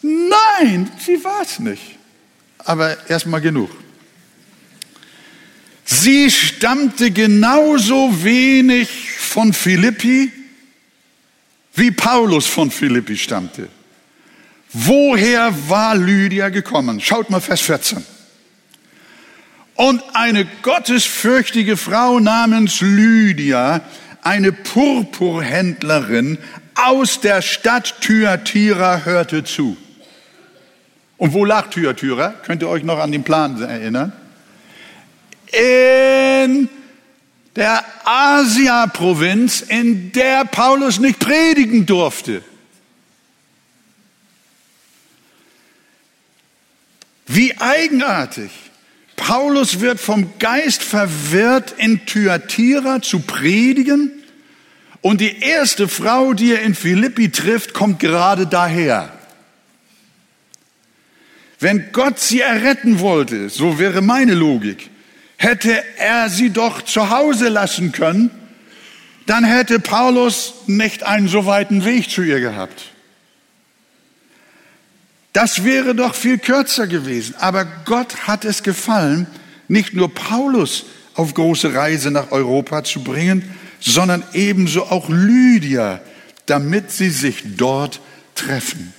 Nein, 0.02 0.90
sie 0.98 1.22
war 1.24 1.42
es 1.42 1.58
nicht. 1.58 1.96
Aber 2.58 3.08
erstmal 3.08 3.40
genug. 3.40 3.70
Sie 5.84 6.30
stammte 6.30 7.10
genauso 7.10 8.22
wenig 8.22 8.88
von 9.12 9.52
Philippi, 9.52 10.30
wie 11.74 11.90
Paulus 11.90 12.46
von 12.46 12.70
Philippi 12.70 13.16
stammte. 13.16 13.68
Woher 14.72 15.54
war 15.68 15.96
Lydia 15.96 16.50
gekommen? 16.50 17.00
Schaut 17.00 17.30
mal 17.30 17.40
Vers 17.40 17.62
14. 17.62 18.04
Und 19.74 20.02
eine 20.12 20.44
gottesfürchtige 20.62 21.76
Frau 21.76 22.18
namens 22.18 22.80
Lydia, 22.80 23.80
eine 24.22 24.52
Purpurhändlerin 24.52 26.38
aus 26.74 27.20
der 27.20 27.42
Stadt 27.42 28.00
Thyatira, 28.00 29.04
hörte 29.04 29.44
zu. 29.44 29.76
Und 31.16 31.32
wo 31.32 31.44
lag 31.44 31.70
Thyatira? 31.70 32.34
Könnt 32.44 32.62
ihr 32.62 32.68
euch 32.68 32.84
noch 32.84 32.98
an 32.98 33.12
den 33.12 33.24
Plan 33.24 33.60
erinnern? 33.62 34.12
In 35.52 36.68
der 37.56 37.84
Asia-Provinz, 38.04 39.60
in 39.62 40.12
der 40.12 40.44
Paulus 40.44 41.00
nicht 41.00 41.18
predigen 41.18 41.86
durfte. 41.86 42.42
Wie 47.28 47.56
eigenartig. 47.58 48.50
Paulus 49.16 49.80
wird 49.80 50.00
vom 50.00 50.38
Geist 50.38 50.82
verwirrt, 50.82 51.74
in 51.76 52.06
Thyatira 52.06 53.02
zu 53.02 53.20
predigen. 53.20 54.10
Und 55.02 55.20
die 55.20 55.38
erste 55.40 55.88
Frau, 55.88 56.32
die 56.32 56.52
er 56.52 56.62
in 56.62 56.74
Philippi 56.74 57.30
trifft, 57.30 57.74
kommt 57.74 58.00
gerade 58.00 58.46
daher. 58.46 59.12
Wenn 61.60 61.92
Gott 61.92 62.18
sie 62.18 62.40
erretten 62.40 63.00
wollte, 63.00 63.48
so 63.50 63.78
wäre 63.78 64.00
meine 64.00 64.34
Logik, 64.34 64.90
hätte 65.36 65.82
er 65.98 66.30
sie 66.30 66.50
doch 66.50 66.82
zu 66.82 67.10
Hause 67.10 67.48
lassen 67.48 67.92
können, 67.92 68.30
dann 69.26 69.44
hätte 69.44 69.80
Paulus 69.80 70.54
nicht 70.66 71.02
einen 71.02 71.28
so 71.28 71.46
weiten 71.46 71.84
Weg 71.84 72.10
zu 72.10 72.22
ihr 72.22 72.40
gehabt. 72.40 72.92
Das 75.38 75.62
wäre 75.62 75.94
doch 75.94 76.16
viel 76.16 76.38
kürzer 76.38 76.88
gewesen. 76.88 77.36
Aber 77.38 77.64
Gott 77.84 78.26
hat 78.26 78.44
es 78.44 78.64
gefallen, 78.64 79.28
nicht 79.68 79.94
nur 79.94 80.12
Paulus 80.12 80.86
auf 81.14 81.32
große 81.32 81.74
Reise 81.74 82.10
nach 82.10 82.32
Europa 82.32 82.82
zu 82.82 83.04
bringen, 83.04 83.44
sondern 83.78 84.24
ebenso 84.32 84.86
auch 84.86 85.08
Lydia, 85.08 86.00
damit 86.46 86.90
sie 86.90 87.10
sich 87.10 87.44
dort 87.56 88.00
treffen. 88.34 88.92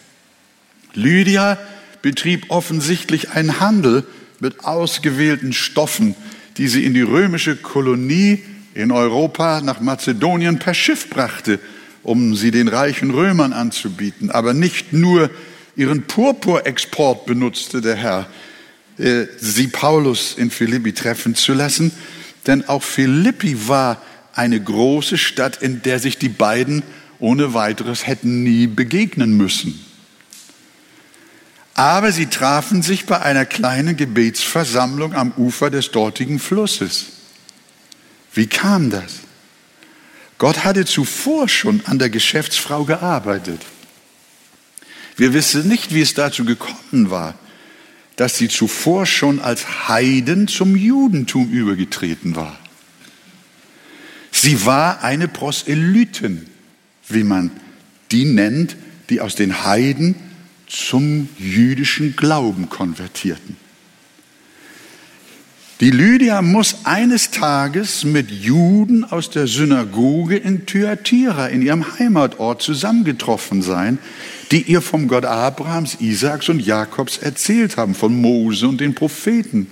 Lydia 0.94 1.58
betrieb 2.02 2.46
offensichtlich 2.48 3.32
einen 3.32 3.60
Handel 3.60 4.08
mit 4.40 4.64
ausgewählten 4.64 5.52
Stoffen, 5.52 6.16
die 6.56 6.70
sie 6.70 6.86
in 6.86 6.94
die 6.94 7.02
römische 7.02 7.58
Kolonie 7.58 8.42
in 8.74 8.94
Europa 8.94 9.60
nach 9.60 9.82
Mazedonien 9.82 10.58
per 10.58 10.74
Schiff 10.74 11.10
brachte, 11.10 11.60
um 12.02 12.34
sie 12.34 12.52
den 12.52 12.70
reichen 12.70 13.12
Römern 13.12 13.52
anzubieten. 13.52 14.32
Aber 14.32 14.54
nicht 14.54 14.94
nur 14.94 15.30
Ihren 15.80 16.04
Purpurexport 16.08 17.26
benutzte 17.26 17.80
der 17.80 17.96
Herr, 17.96 18.28
äh, 18.98 19.28
sie 19.40 19.68
Paulus 19.68 20.34
in 20.36 20.52
Philippi 20.52 20.92
treffen 20.92 21.36
zu 21.36 21.54
lassen, 21.54 21.94
denn 22.48 22.68
auch 22.68 22.84
Philippi 22.84 23.70
war 23.70 24.02
eine 24.34 24.62
große 24.62 25.18
Stadt, 25.18 25.62
in 25.62 25.82
der 25.82 26.00
sich 26.00 26.18
die 26.18 26.28
beiden 26.28 26.84
ohne 27.20 27.54
weiteres 27.54 28.06
hätten 28.06 28.44
nie 28.44 28.68
begegnen 28.68 29.38
müssen. 29.38 29.80
Aber 31.76 32.12
sie 32.12 32.26
trafen 32.26 32.82
sich 32.82 33.06
bei 33.06 33.22
einer 33.22 33.46
kleinen 33.46 33.96
Gebetsversammlung 33.96 35.14
am 35.14 35.32
Ufer 35.38 35.70
des 35.70 35.92
dortigen 35.92 36.40
Flusses. 36.40 37.06
Wie 38.34 38.48
kam 38.48 38.90
das? 38.90 39.14
Gott 40.40 40.66
hatte 40.66 40.84
zuvor 40.84 41.48
schon 41.48 41.80
an 41.86 42.00
der 42.00 42.10
Geschäftsfrau 42.10 42.84
gearbeitet. 42.84 43.62
Wir 45.20 45.34
wissen 45.34 45.68
nicht, 45.68 45.94
wie 45.94 46.00
es 46.00 46.14
dazu 46.14 46.46
gekommen 46.46 47.12
war, 47.12 47.36
dass 48.16 48.38
sie 48.38 48.48
zuvor 48.48 49.06
schon 49.06 49.42
als 49.42 49.90
Heiden 49.90 50.48
zum 50.48 50.78
Judentum 50.78 51.52
übergetreten 51.52 52.38
war. 52.38 52.58
Sie 54.32 54.66
war 54.66 55.04
eine 55.04 55.28
Proselytin, 55.28 56.48
wie 57.10 57.26
man 57.26 57.52
die 58.12 58.24
nennt, 58.24 58.78
die 59.10 59.20
aus 59.20 59.36
den 59.36 59.66
Heiden 59.66 60.16
zum 60.68 61.28
jüdischen 61.38 62.16
Glauben 62.16 62.70
konvertierten. 62.70 63.58
Die 65.82 65.92
Lydia 65.92 66.42
muss 66.42 66.86
eines 66.86 67.32
Tages 67.32 68.06
mit 68.06 68.32
Juden 68.32 69.04
aus 69.04 69.30
der 69.30 69.48
Synagoge 69.48 70.38
in 70.38 70.66
Thyatira, 70.66 71.48
in 71.48 71.62
ihrem 71.62 72.00
Heimatort, 72.00 72.62
zusammengetroffen 72.62 73.62
sein, 73.62 74.00
die 74.52 74.64
ihr 74.64 74.82
vom 74.82 75.08
Gott 75.08 75.26
Abrahams, 75.26 75.98
Isaaks 76.00 76.50
und 76.50 76.60
Jakobs 76.60 77.18
erzählt 77.18 77.78
haben, 77.78 77.94
von 77.94 78.20
Mose 78.20 78.68
und 78.68 78.82
den 78.82 78.96
Propheten. 78.96 79.68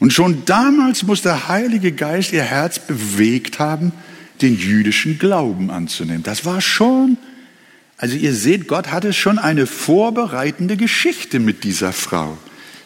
Und 0.00 0.12
schon 0.12 0.44
damals 0.44 1.02
muss 1.02 1.22
der 1.22 1.48
Heilige 1.48 1.92
Geist 1.92 2.32
ihr 2.32 2.42
Herz 2.42 2.78
bewegt 2.78 3.58
haben, 3.58 3.92
den 4.40 4.56
jüdischen 4.56 5.18
Glauben 5.18 5.70
anzunehmen. 5.70 6.22
Das 6.22 6.44
war 6.44 6.60
schon, 6.60 7.18
also 7.96 8.16
ihr 8.16 8.32
seht, 8.32 8.68
Gott 8.68 8.92
hatte 8.92 9.12
schon 9.12 9.40
eine 9.40 9.66
vorbereitende 9.66 10.76
Geschichte 10.76 11.40
mit 11.40 11.64
dieser 11.64 11.92
Frau. 11.92 12.38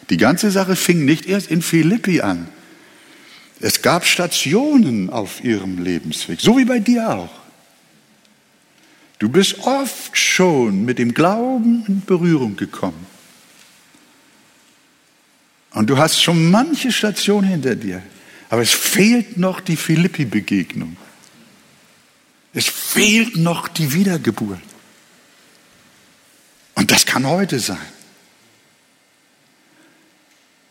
Die 0.09 0.17
ganze 0.17 0.49
Sache 0.49 0.75
fing 0.75 1.05
nicht 1.05 1.27
erst 1.27 1.51
in 1.51 1.61
Philippi 1.61 2.21
an. 2.21 2.47
Es 3.59 3.83
gab 3.83 4.05
Stationen 4.05 5.11
auf 5.11 5.43
ihrem 5.43 5.81
Lebensweg, 5.83 6.41
so 6.41 6.57
wie 6.57 6.65
bei 6.65 6.79
dir 6.79 7.09
auch. 7.09 7.42
Du 9.23 9.29
bist 9.29 9.59
oft 9.59 10.17
schon 10.17 10.83
mit 10.83 10.99
dem 10.99 11.13
Glauben 11.13 11.85
in 11.87 12.01
Berührung 12.01 12.57
gekommen. 12.57 13.07
Und 15.71 15.89
du 15.89 15.97
hast 15.97 16.21
schon 16.21 16.51
manche 16.51 16.91
Station 16.91 17.45
hinter 17.45 17.77
dir. 17.77 18.03
Aber 18.49 18.61
es 18.61 18.73
fehlt 18.73 19.37
noch 19.37 19.61
die 19.61 19.77
Philippi-Begegnung. 19.77 20.97
Es 22.53 22.65
fehlt 22.67 23.37
noch 23.37 23.69
die 23.69 23.93
Wiedergeburt. 23.93 24.59
Und 26.75 26.91
das 26.91 27.05
kann 27.05 27.25
heute 27.25 27.61
sein. 27.61 27.77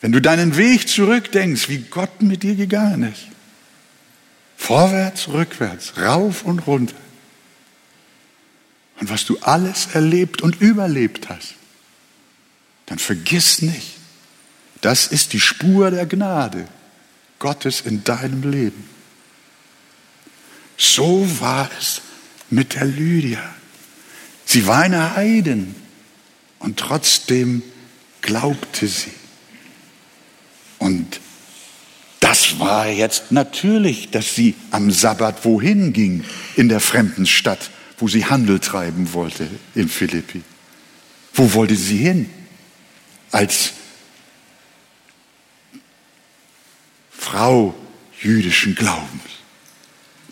Wenn 0.03 0.13
du 0.13 0.21
deinen 0.21 0.59
Weg 0.59 0.91
zurückdenkst, 0.91 1.71
wie 1.71 1.79
Gott 1.79 2.21
mit 2.21 2.43
dir 2.43 2.55
gegangen 2.55 3.05
ist. 3.15 3.29
Vorwärts, 4.59 5.29
rückwärts, 5.29 5.97
rauf 5.97 6.45
und 6.45 6.67
runter. 6.67 7.02
Und 9.03 9.11
was 9.11 9.25
du 9.25 9.37
alles 9.41 9.89
erlebt 9.95 10.43
und 10.43 10.61
überlebt 10.61 11.29
hast, 11.29 11.55
dann 12.87 13.01
vergiss 13.01 13.61
nicht, 13.61 13.97
das 14.81 15.09
ist 15.09 15.33
die 15.33 15.41
Spur 15.41 15.91
der 15.91 16.07
Gnade 16.07 16.69
Gottes 17.41 17.81
in 17.81 18.05
deinem 18.05 18.49
Leben. 18.49 18.89
So 20.77 21.27
war 21.41 21.69
es 21.81 22.01
mit 22.49 22.77
der 22.77 22.85
Lydia. 22.85 23.43
Sie 24.45 24.69
war 24.69 24.83
eine 24.83 25.17
Heiden 25.17 25.75
und 26.61 26.79
trotzdem 26.79 27.65
glaubte 28.21 28.87
sie. 28.87 29.11
Und 30.79 31.19
das 32.21 32.61
war 32.61 32.87
jetzt 32.87 33.33
natürlich, 33.33 34.13
dass 34.13 34.37
sie 34.37 34.55
am 34.71 34.93
Sabbat 34.93 35.45
wohin 35.45 35.93
ging 35.93 36.23
in 36.55 36.69
der 36.69 36.79
fremden 36.79 37.27
Stadt, 37.27 37.73
wo 38.03 38.09
sie 38.09 38.27
Handel 38.27 38.59
treiben 38.59 39.13
wollte 39.13 39.49
in 39.77 39.89
Philippi. 39.89 40.43
Wo 41.35 41.55
wollte 41.55 41.77
sie 41.77 41.99
hin? 41.99 42.29
Als 43.31 43.75
Frau 47.13 47.77
jüdischen 48.21 48.75
Glaubens. 48.75 49.23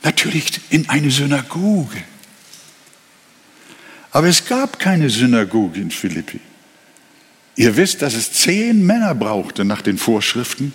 Natürlich 0.03 0.61
in 0.71 0.89
eine 0.89 1.13
Synagoge. 1.13 2.03
Aber 4.11 4.27
es 4.27 4.45
gab 4.45 4.81
keine 4.81 5.09
Synagoge 5.09 5.81
in 5.81 5.93
Philippi. 5.93 6.41
Ihr 7.55 7.77
wisst, 7.77 8.03
dass 8.03 8.15
es 8.15 8.33
zehn 8.33 8.85
Männer 8.85 9.15
brauchte 9.15 9.65
nach 9.65 9.83
den 9.83 9.97
Vorschriften, 9.97 10.73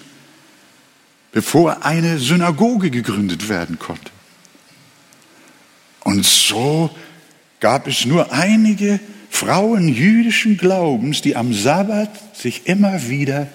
bevor 1.34 1.84
eine 1.84 2.20
Synagoge 2.20 2.90
gegründet 2.90 3.50
werden 3.50 3.80
konnte. 3.80 4.15
Und 6.06 6.24
so 6.24 6.96
gab 7.60 7.88
es 7.88 8.06
nur 8.06 8.32
einige 8.32 9.00
Frauen 9.32 9.88
jüdischen 9.88 10.56
Glaubens, 10.56 11.24
die 11.24 11.36
am 11.36 11.52
Sabbat 11.52 12.38
sich 12.38 12.68
immer 12.68 13.10
wieder 13.10 13.48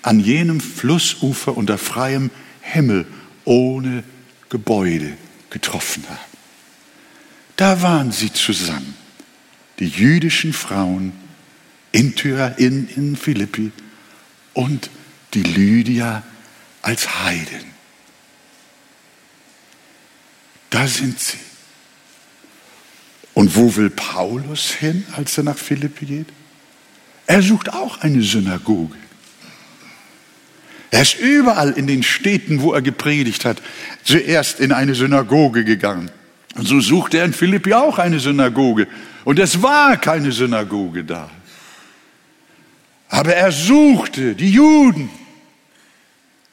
an 0.00 0.20
jenem 0.20 0.60
Flussufer 0.60 1.56
unter 1.56 1.78
freiem 1.78 2.30
Himmel 2.60 3.06
ohne 3.44 4.04
Gebäude 4.50 5.14
getroffen 5.50 6.04
haben. 6.08 6.18
Da 7.56 7.82
waren 7.82 8.12
sie 8.12 8.32
zusammen, 8.32 8.94
die 9.80 9.88
jüdischen 9.88 10.52
Frauen 10.52 11.12
in 11.90 12.14
Tyra, 12.14 12.46
in, 12.56 12.88
in 12.94 13.16
Philippi 13.16 13.72
und 14.54 14.90
die 15.34 15.42
Lydia 15.42 16.22
als 16.82 17.24
Heiden. 17.24 17.64
Da 20.70 20.86
sind 20.86 21.18
sie. 21.18 21.49
Und 23.40 23.56
wo 23.56 23.74
will 23.74 23.88
Paulus 23.88 24.70
hin, 24.70 25.06
als 25.16 25.38
er 25.38 25.44
nach 25.44 25.56
Philippi 25.56 26.04
geht? 26.04 26.26
Er 27.26 27.40
sucht 27.40 27.72
auch 27.72 28.02
eine 28.02 28.20
Synagoge. 28.20 28.98
Er 30.90 31.00
ist 31.00 31.18
überall 31.18 31.70
in 31.70 31.86
den 31.86 32.02
Städten, 32.02 32.60
wo 32.60 32.74
er 32.74 32.82
gepredigt 32.82 33.46
hat, 33.46 33.62
zuerst 34.04 34.60
in 34.60 34.72
eine 34.72 34.94
Synagoge 34.94 35.64
gegangen. 35.64 36.10
Und 36.54 36.68
so 36.68 36.80
suchte 36.80 37.16
er 37.16 37.24
in 37.24 37.32
Philippi 37.32 37.72
auch 37.72 37.98
eine 37.98 38.20
Synagoge. 38.20 38.86
Und 39.24 39.38
es 39.38 39.62
war 39.62 39.96
keine 39.96 40.32
Synagoge 40.32 41.02
da. 41.02 41.30
Aber 43.08 43.34
er 43.34 43.52
suchte 43.52 44.34
die 44.34 44.52
Juden, 44.52 45.08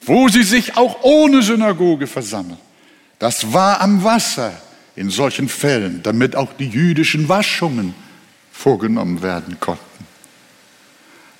wo 0.04 0.30
sie 0.30 0.44
sich 0.44 0.78
auch 0.78 1.04
ohne 1.04 1.42
Synagoge 1.42 2.08
versammeln. 2.08 2.60
Das 3.20 3.52
war 3.52 3.82
am 3.82 4.06
Wasser 4.06 4.54
in 4.98 5.12
solchen 5.12 5.48
Fällen, 5.48 6.02
damit 6.04 6.36
auch 6.36 6.54
die 6.54 6.68
jüdischen 6.68 7.30
Waschungen 7.30 7.94
vorgenommen 8.52 9.22
werden 9.22 9.60
konnten. 9.60 10.08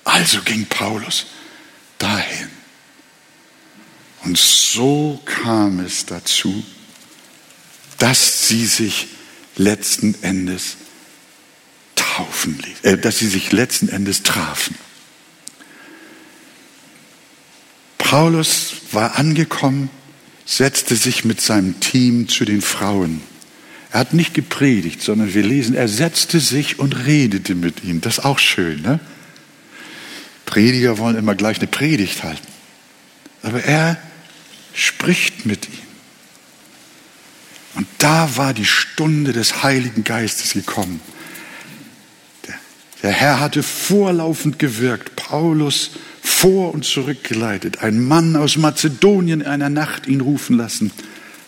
Also 0.04 0.40
ging 0.42 0.64
Paulus 0.66 1.26
dahin. 1.98 2.48
Und 4.24 4.38
so 4.38 5.20
kam 5.24 5.80
es 5.80 6.06
dazu, 6.06 6.64
dass 7.98 8.46
sie 8.48 8.64
sich 8.64 9.08
letzten 9.56 10.14
Endes 10.22 10.76
taufen 11.96 12.58
ließ, 12.64 12.92
äh, 12.92 12.96
dass 12.96 13.18
sie 13.18 13.28
sich 13.28 13.50
letzten 13.50 13.88
Endes 13.88 14.22
trafen. 14.22 14.76
Paulus 17.98 18.74
war 18.92 19.16
angekommen, 19.16 19.90
setzte 20.46 20.94
sich 20.94 21.24
mit 21.24 21.40
seinem 21.40 21.80
Team 21.80 22.28
zu 22.28 22.44
den 22.44 22.62
Frauen. 22.62 23.20
Er 23.90 24.00
hat 24.00 24.12
nicht 24.12 24.34
gepredigt, 24.34 25.02
sondern 25.02 25.32
wir 25.32 25.42
lesen, 25.42 25.74
er 25.74 25.88
setzte 25.88 26.40
sich 26.40 26.78
und 26.78 27.06
redete 27.06 27.54
mit 27.54 27.84
ihnen. 27.84 28.00
Das 28.00 28.18
ist 28.18 28.24
auch 28.24 28.38
schön, 28.38 28.82
ne? 28.82 29.00
Prediger 30.44 30.98
wollen 30.98 31.16
immer 31.16 31.34
gleich 31.34 31.58
eine 31.58 31.66
Predigt 31.66 32.22
halten. 32.22 32.46
Aber 33.42 33.62
er 33.64 33.98
spricht 34.72 35.46
mit 35.46 35.68
ihm. 35.68 35.88
Und 37.74 37.86
da 37.98 38.36
war 38.36 38.54
die 38.54 38.64
Stunde 38.64 39.32
des 39.32 39.62
Heiligen 39.62 40.04
Geistes 40.04 40.54
gekommen. 40.54 41.00
Der 43.02 43.12
Herr 43.12 43.40
hatte 43.40 43.62
vorlaufend 43.62 44.58
gewirkt, 44.58 45.14
Paulus 45.16 45.92
vor 46.20 46.74
und 46.74 46.84
zurückgeleitet. 46.84 47.78
Ein 47.82 48.02
Mann 48.02 48.34
aus 48.34 48.56
Mazedonien 48.56 49.40
in 49.42 49.46
einer 49.46 49.70
Nacht 49.70 50.06
ihn 50.06 50.20
rufen 50.20 50.56
lassen. 50.56 50.90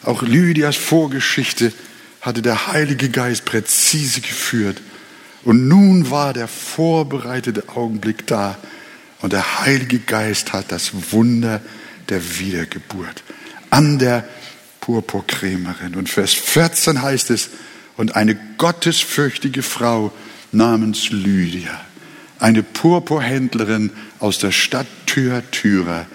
Auch 0.02 0.22
Lydias 0.22 0.76
Vorgeschichte 0.76 1.72
hatte 2.20 2.42
der 2.42 2.68
Heilige 2.68 3.08
Geist 3.08 3.44
präzise 3.44 4.20
geführt. 4.20 4.80
Und 5.44 5.68
nun 5.68 6.10
war 6.10 6.32
der 6.32 6.48
vorbereitete 6.48 7.68
Augenblick 7.68 8.26
da. 8.26 8.58
Und 9.20 9.32
der 9.32 9.60
Heilige 9.64 9.98
Geist 9.98 10.52
hat 10.52 10.70
das 10.72 11.12
Wunder 11.12 11.60
der 12.08 12.38
Wiedergeburt 12.38 13.22
an 13.70 13.98
der 13.98 14.24
Purpurkrämerin. 14.80 15.94
Und 15.94 16.08
Vers 16.08 16.32
14 16.32 17.02
heißt 17.02 17.30
es, 17.30 17.50
und 17.96 18.16
eine 18.16 18.34
gottesfürchtige 18.56 19.62
Frau 19.62 20.10
namens 20.52 21.10
Lydia, 21.10 21.80
eine 22.38 22.62
Purpurhändlerin 22.62 23.90
aus 24.18 24.38
der 24.38 24.52
Stadt 24.52 24.86
Thyatira 25.06 26.06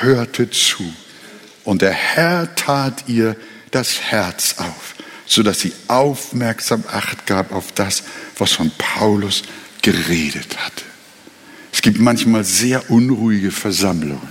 hörte 0.00 0.50
zu 0.50 0.92
und 1.64 1.82
der 1.82 1.92
Herr 1.92 2.54
tat 2.54 3.04
ihr 3.06 3.36
das 3.70 4.00
Herz 4.00 4.56
auf, 4.58 4.94
so 5.30 5.44
dass 5.44 5.60
sie 5.60 5.72
aufmerksam 5.86 6.82
Acht 6.90 7.24
gab 7.24 7.52
auf 7.52 7.70
das, 7.70 8.02
was 8.36 8.50
von 8.50 8.72
Paulus 8.76 9.44
geredet 9.80 10.58
hatte. 10.58 10.82
Es 11.72 11.82
gibt 11.82 12.00
manchmal 12.00 12.42
sehr 12.42 12.90
unruhige 12.90 13.52
Versammlungen. 13.52 14.28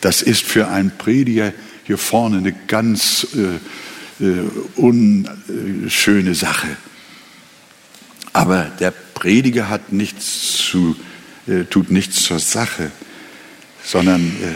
Das 0.00 0.22
ist 0.22 0.44
für 0.44 0.68
einen 0.68 0.96
Prediger 0.96 1.52
hier 1.84 1.98
vorne 1.98 2.38
eine 2.38 2.52
ganz 2.52 3.26
äh, 3.34 4.24
äh, 4.24 4.48
unschöne 4.76 6.36
Sache. 6.36 6.68
Aber 8.32 8.66
der 8.78 8.92
Prediger 8.92 9.68
hat 9.68 9.90
nichts 9.92 10.56
zu, 10.70 10.94
äh, 11.48 11.64
tut 11.64 11.90
nichts 11.90 12.22
zur 12.22 12.38
Sache, 12.38 12.92
sondern 13.84 14.20
äh, 14.20 14.54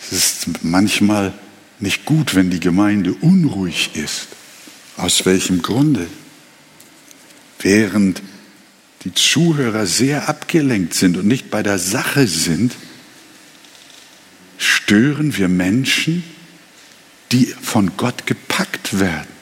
es 0.00 0.12
ist 0.12 0.62
manchmal 0.62 1.32
nicht 1.78 2.04
gut, 2.04 2.34
wenn 2.34 2.50
die 2.50 2.60
Gemeinde 2.60 3.14
unruhig 3.14 3.90
ist. 3.94 4.28
Aus 4.96 5.26
welchem 5.26 5.62
Grunde? 5.62 6.06
Während 7.58 8.22
die 9.04 9.14
Zuhörer 9.14 9.86
sehr 9.86 10.28
abgelenkt 10.28 10.94
sind 10.94 11.16
und 11.16 11.26
nicht 11.26 11.50
bei 11.50 11.62
der 11.62 11.78
Sache 11.78 12.26
sind, 12.26 12.74
stören 14.58 15.36
wir 15.36 15.48
Menschen, 15.48 16.24
die 17.32 17.46
von 17.46 17.96
Gott 17.96 18.26
gepackt 18.26 18.98
werden. 18.98 19.35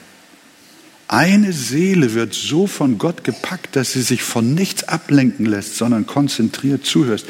Eine 1.07 1.53
Seele 1.53 2.15
wird 2.15 2.33
so 2.33 2.65
von 2.65 2.97
Gott 2.97 3.23
gepackt, 3.23 3.75
dass 3.75 3.93
sie 3.93 4.01
sich 4.01 4.23
von 4.23 4.55
nichts 4.55 4.85
ablenken 4.85 5.45
lässt, 5.45 5.75
sondern 5.77 6.07
konzentriert 6.07 6.85
zuhörst. 6.85 7.27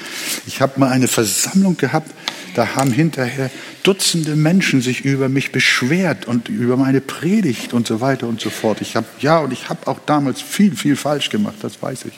Ich 0.47 0.61
habe 0.61 0.79
mal 0.79 0.89
eine 0.89 1.09
Versammlung 1.09 1.75
gehabt, 1.75 2.11
da 2.55 2.75
haben 2.75 2.91
hinterher 2.91 3.51
Dutzende 3.83 4.35
Menschen 4.35 4.81
sich 4.81 5.05
über 5.05 5.29
mich 5.29 5.51
beschwert 5.51 6.25
und 6.25 6.49
über 6.49 6.75
meine 6.75 7.01
Predigt 7.01 7.73
und 7.73 7.85
so 7.85 8.01
weiter 8.01 8.27
und 8.27 8.41
so 8.41 8.49
fort. 8.49 8.81
Ich 8.81 8.95
habe 8.95 9.05
ja 9.19 9.37
und 9.39 9.53
ich 9.53 9.69
habe 9.69 9.85
auch 9.85 9.99
damals 10.07 10.41
viel, 10.41 10.75
viel 10.75 10.95
falsch 10.95 11.29
gemacht, 11.29 11.57
das 11.61 11.83
weiß 11.83 12.05
ich. 12.05 12.13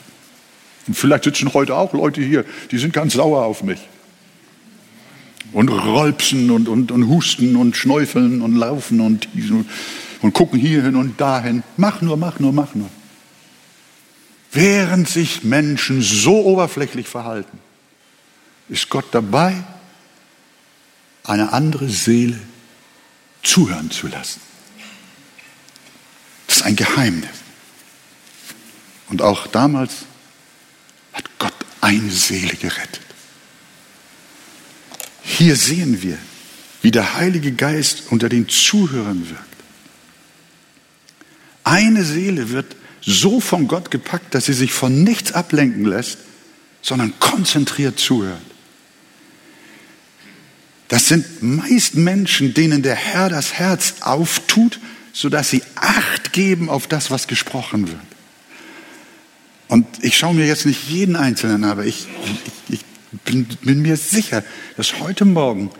Und 0.86 0.94
vielleicht 0.94 1.24
sitzen 1.24 1.52
heute 1.52 1.74
auch 1.74 1.92
Leute 1.92 2.22
hier, 2.22 2.46
die 2.70 2.78
sind 2.78 2.94
ganz 2.94 3.12
sauer 3.12 3.44
auf 3.44 3.62
mich 3.62 3.80
und 5.52 5.68
rolpsen 5.68 6.50
und, 6.50 6.68
und, 6.68 6.90
und 6.90 7.08
husten 7.08 7.56
und 7.56 7.76
schnäufeln 7.76 8.40
und 8.40 8.56
laufen 8.56 9.00
und, 9.00 9.28
und 10.22 10.32
gucken 10.32 10.58
hierhin 10.58 10.96
und 10.96 11.20
dahin. 11.20 11.62
Mach 11.76 12.00
nur, 12.00 12.16
mach 12.16 12.38
nur, 12.38 12.52
mach 12.52 12.74
nur. 12.74 12.90
Während 14.52 15.08
sich 15.08 15.44
Menschen 15.44 16.02
so 16.02 16.44
oberflächlich 16.44 17.06
verhalten, 17.06 17.58
ist 18.68 18.88
Gott 18.88 19.06
dabei, 19.12 19.62
eine 21.24 21.52
andere 21.52 21.88
Seele 21.88 22.38
zuhören 23.42 23.90
zu 23.90 24.08
lassen. 24.08 24.40
Das 26.46 26.58
ist 26.58 26.62
ein 26.62 26.76
Geheimnis. 26.76 27.28
Und 29.08 29.22
auch 29.22 29.46
damals 29.46 30.06
hat 31.12 31.24
Gott 31.38 31.54
eine 31.80 32.10
Seele 32.10 32.54
gerettet. 32.54 33.02
Hier 35.22 35.56
sehen 35.56 36.02
wir, 36.02 36.18
wie 36.82 36.90
der 36.90 37.14
Heilige 37.14 37.52
Geist 37.52 38.04
unter 38.10 38.28
den 38.28 38.48
Zuhörern 38.48 39.28
wirkt. 39.28 39.47
Eine 41.68 42.02
Seele 42.02 42.48
wird 42.48 42.76
so 43.02 43.40
von 43.40 43.68
Gott 43.68 43.90
gepackt, 43.90 44.34
dass 44.34 44.46
sie 44.46 44.54
sich 44.54 44.72
von 44.72 45.04
nichts 45.04 45.32
ablenken 45.32 45.84
lässt, 45.84 46.16
sondern 46.80 47.12
konzentriert 47.20 47.98
zuhört. 47.98 48.40
Das 50.88 51.08
sind 51.08 51.42
meist 51.42 51.94
Menschen, 51.94 52.54
denen 52.54 52.82
der 52.82 52.94
Herr 52.94 53.28
das 53.28 53.52
Herz 53.52 53.96
auftut, 54.00 54.80
sodass 55.12 55.50
sie 55.50 55.62
Acht 55.74 56.32
geben 56.32 56.70
auf 56.70 56.86
das, 56.86 57.10
was 57.10 57.28
gesprochen 57.28 57.88
wird. 57.88 58.00
Und 59.68 59.86
ich 60.02 60.16
schaue 60.16 60.32
mir 60.32 60.46
jetzt 60.46 60.64
nicht 60.64 60.88
jeden 60.88 61.16
Einzelnen 61.16 61.64
an, 61.64 61.70
aber 61.70 61.84
ich, 61.84 62.06
ich, 62.68 62.80
ich 62.80 62.84
bin, 63.26 63.46
bin 63.60 63.82
mir 63.82 63.98
sicher, 63.98 64.42
dass 64.78 65.00
heute 65.00 65.26
Morgen 65.26 65.70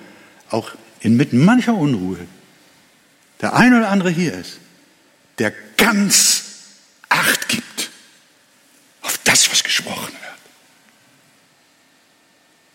auch 0.50 0.72
inmitten 1.00 1.42
mancher 1.42 1.74
Unruhe 1.74 2.18
der 3.40 3.54
eine 3.54 3.78
oder 3.78 3.88
andere 3.88 4.10
hier 4.10 4.34
ist, 4.34 4.58
der 5.38 5.52
ganz 5.76 6.44
Acht 7.08 7.48
gibt 7.48 7.90
auf 9.00 9.18
das, 9.24 9.50
was 9.50 9.64
gesprochen 9.64 10.12
wird. 10.12 10.38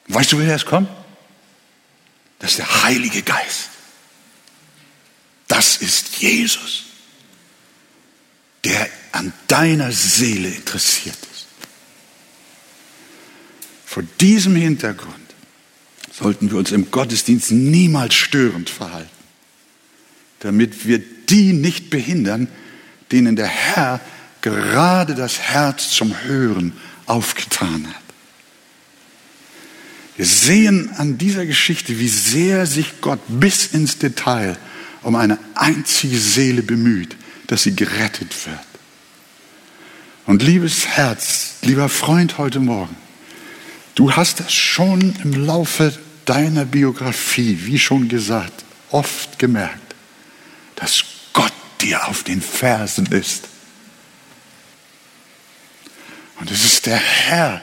Weißt 0.07 0.31
du, 0.31 0.37
woher 0.37 0.53
das 0.53 0.65
kommt? 0.65 0.89
Das 2.39 2.51
ist 2.51 2.59
der 2.59 2.83
Heilige 2.83 3.21
Geist. 3.21 3.69
Das 5.47 5.77
ist 5.77 6.17
Jesus, 6.17 6.85
der 8.63 8.89
an 9.11 9.31
deiner 9.47 9.91
Seele 9.91 10.49
interessiert 10.49 11.17
ist. 11.31 11.45
Vor 13.85 14.03
diesem 14.19 14.55
Hintergrund 14.55 15.13
sollten 16.11 16.49
wir 16.49 16.57
uns 16.57 16.71
im 16.71 16.89
Gottesdienst 16.89 17.51
niemals 17.51 18.15
störend 18.15 18.69
verhalten, 18.69 19.09
damit 20.39 20.87
wir 20.87 21.03
die 21.33 21.51
nicht 21.51 21.89
behindern, 21.89 22.47
denen 23.11 23.35
der 23.35 23.47
Herr 23.47 23.99
gerade 24.41 25.15
das 25.15 25.39
Herz 25.39 25.89
zum 25.89 26.15
Hören 26.23 26.71
aufgetan 27.05 27.87
hat. 27.87 28.03
Wir 30.15 30.25
sehen 30.25 30.91
an 30.97 31.17
dieser 31.17 31.45
Geschichte, 31.45 31.99
wie 31.99 32.07
sehr 32.07 32.65
sich 32.65 33.01
Gott 33.01 33.19
bis 33.27 33.67
ins 33.67 33.97
Detail 33.97 34.57
um 35.01 35.15
eine 35.15 35.37
einzige 35.55 36.17
Seele 36.17 36.61
bemüht, 36.61 37.17
dass 37.47 37.63
sie 37.63 37.75
gerettet 37.75 38.33
wird. 38.45 38.59
Und 40.25 40.41
liebes 40.41 40.87
Herz, 40.87 41.55
lieber 41.63 41.89
Freund 41.89 42.37
heute 42.37 42.61
Morgen, 42.61 42.95
Du 43.95 44.11
hast 44.11 44.39
das 44.39 44.51
schon 44.51 45.13
im 45.23 45.45
Laufe 45.45 45.93
deiner 46.25 46.65
Biografie, 46.65 47.59
wie 47.63 47.77
schon 47.77 48.07
gesagt, 48.07 48.65
oft 48.89 49.37
gemerkt, 49.37 49.93
dass 50.75 51.03
Gott 51.33 51.53
dir 51.81 52.07
auf 52.07 52.23
den 52.23 52.41
Fersen 52.41 53.07
ist. 53.07 53.49
Und 56.39 56.51
es 56.51 56.63
ist 56.63 56.85
der 56.85 56.97
Herr, 56.97 57.61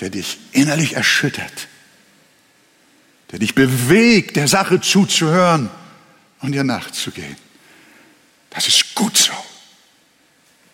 der 0.00 0.10
dich 0.10 0.38
innerlich 0.52 0.94
erschüttert, 0.94 1.68
der 3.30 3.38
dich 3.38 3.54
bewegt, 3.54 4.36
der 4.36 4.48
Sache 4.48 4.80
zuzuhören 4.80 5.70
und 6.40 6.54
ihr 6.54 6.64
nachzugehen. 6.64 7.36
Das 8.50 8.68
ist 8.68 8.94
gut 8.94 9.16
so. 9.16 9.32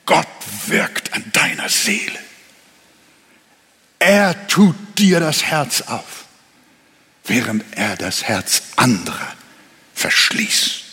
Gott 0.07 0.29
wirkt 0.67 1.13
an 1.15 1.25
deiner 1.33 1.69
Seele. 1.69 2.19
Er 3.99 4.47
tut 4.49 4.77
dir 4.99 5.21
das 5.21 5.45
Herz 5.45 5.81
auf, 5.81 6.27
während 7.25 7.65
er 7.73 7.97
das 7.97 8.25
Herz 8.25 8.63
anderer 8.77 9.33
verschließt. 9.95 10.84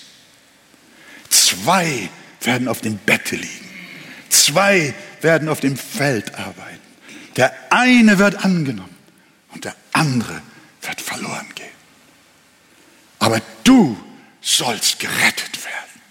Zwei 1.51 2.09
werden 2.41 2.67
auf 2.67 2.81
dem 2.81 2.97
Bette 2.97 3.35
liegen. 3.35 3.69
Zwei 4.29 4.93
werden 5.19 5.49
auf 5.49 5.59
dem 5.59 5.75
Feld 5.75 6.35
arbeiten. 6.35 6.79
Der 7.35 7.53
eine 7.69 8.17
wird 8.17 8.45
angenommen 8.45 8.95
und 9.49 9.65
der 9.65 9.75
andere 9.91 10.41
wird 10.81 11.01
verloren 11.01 11.47
gehen. 11.55 11.67
Aber 13.19 13.41
du 13.63 13.97
sollst 14.41 14.99
gerettet 14.99 15.59
werden. 15.63 16.01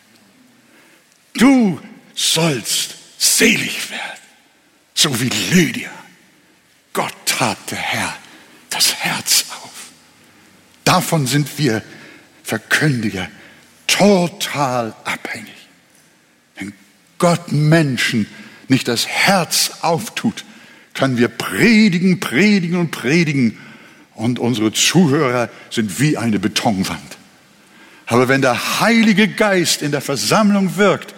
Du 1.34 1.80
sollst 2.14 2.96
selig 3.18 3.90
werden, 3.90 4.20
so 4.94 5.20
wie 5.20 5.30
Lydia. 5.52 5.90
Gott 6.92 7.14
tat 7.24 7.58
der 7.70 7.78
Herr 7.78 8.16
das 8.68 8.94
Herz 8.94 9.46
auf. 9.62 9.90
Davon 10.84 11.26
sind 11.26 11.58
wir 11.58 11.82
Verkündiger 12.42 13.28
total 13.90 14.94
abhängig. 15.04 15.48
Wenn 16.56 16.72
Gott 17.18 17.52
Menschen 17.52 18.26
nicht 18.68 18.88
das 18.88 19.06
Herz 19.06 19.72
auftut, 19.82 20.44
können 20.94 21.18
wir 21.18 21.28
predigen, 21.28 22.20
predigen 22.20 22.78
und 22.78 22.90
predigen 22.90 23.58
und 24.14 24.38
unsere 24.38 24.72
Zuhörer 24.72 25.48
sind 25.70 26.00
wie 26.00 26.16
eine 26.16 26.38
Betonwand. 26.38 27.18
Aber 28.06 28.28
wenn 28.28 28.42
der 28.42 28.80
Heilige 28.80 29.28
Geist 29.28 29.82
in 29.82 29.92
der 29.92 30.00
Versammlung 30.00 30.76
wirkt 30.76 31.14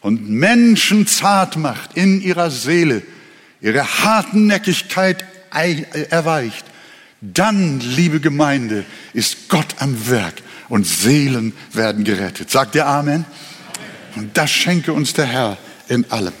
und 0.00 0.28
Menschen 0.28 1.06
zart 1.06 1.56
macht 1.56 1.96
in 1.96 2.20
ihrer 2.20 2.50
Seele, 2.50 3.02
ihre 3.60 3.84
Hartnäckigkeit 4.02 5.24
erweicht, 6.10 6.66
dann, 7.20 7.80
liebe 7.80 8.20
Gemeinde, 8.20 8.84
ist 9.14 9.48
Gott 9.48 9.76
am 9.78 10.08
Werk 10.10 10.42
und 10.68 10.86
Seelen 10.86 11.52
werden 11.72 12.04
gerettet. 12.04 12.50
Sagt 12.50 12.74
ihr 12.74 12.86
Amen? 12.86 13.24
Und 14.16 14.36
das 14.36 14.50
schenke 14.50 14.92
uns 14.92 15.12
der 15.12 15.26
Herr 15.26 15.58
in 15.88 16.10
allem. 16.10 16.32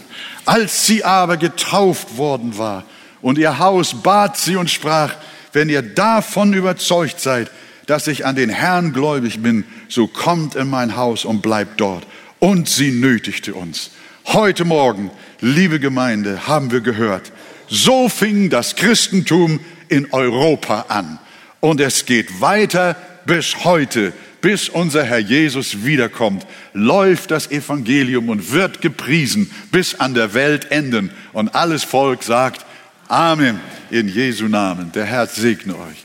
Als 0.46 0.86
sie 0.86 1.04
aber 1.04 1.36
getauft 1.36 2.16
worden 2.16 2.58
war 2.58 2.84
und 3.22 3.38
ihr 3.38 3.58
Haus 3.58 4.02
bat 4.02 4.36
sie 4.36 4.56
und 4.56 4.70
sprach, 4.70 5.14
wenn 5.52 5.68
ihr 5.68 5.82
davon 5.82 6.52
überzeugt 6.52 7.20
seid, 7.20 7.50
dass 7.86 8.06
ich 8.06 8.26
an 8.26 8.36
den 8.36 8.50
Herrn 8.50 8.92
gläubig 8.92 9.42
bin, 9.42 9.64
so 9.88 10.06
kommt 10.06 10.54
in 10.54 10.68
mein 10.68 10.96
Haus 10.96 11.24
und 11.24 11.42
bleibt 11.42 11.80
dort. 11.80 12.06
Und 12.38 12.68
sie 12.68 12.90
nötigte 12.90 13.54
uns. 13.54 13.90
Heute 14.26 14.64
Morgen, 14.64 15.10
liebe 15.40 15.80
Gemeinde, 15.80 16.46
haben 16.46 16.70
wir 16.70 16.80
gehört, 16.80 17.32
so 17.68 18.08
fing 18.08 18.50
das 18.50 18.76
Christentum 18.76 19.60
in 19.88 20.12
Europa 20.12 20.86
an. 20.88 21.18
Und 21.60 21.80
es 21.80 22.06
geht 22.06 22.40
weiter 22.40 22.96
bis 23.26 23.64
heute, 23.64 24.12
bis 24.40 24.68
unser 24.68 25.04
Herr 25.04 25.18
Jesus 25.18 25.84
wiederkommt, 25.84 26.46
läuft 26.72 27.30
das 27.30 27.50
Evangelium 27.50 28.28
und 28.28 28.52
wird 28.52 28.80
gepriesen 28.80 29.50
bis 29.72 29.94
an 29.94 30.14
der 30.14 30.34
Welt 30.34 30.70
enden. 30.70 31.10
Und 31.32 31.54
alles 31.54 31.84
Volk 31.84 32.22
sagt 32.22 32.64
Amen 33.08 33.60
in 33.90 34.08
Jesu 34.08 34.48
Namen. 34.48 34.92
Der 34.92 35.04
Herr 35.04 35.26
segne 35.26 35.78
euch. 35.78 36.03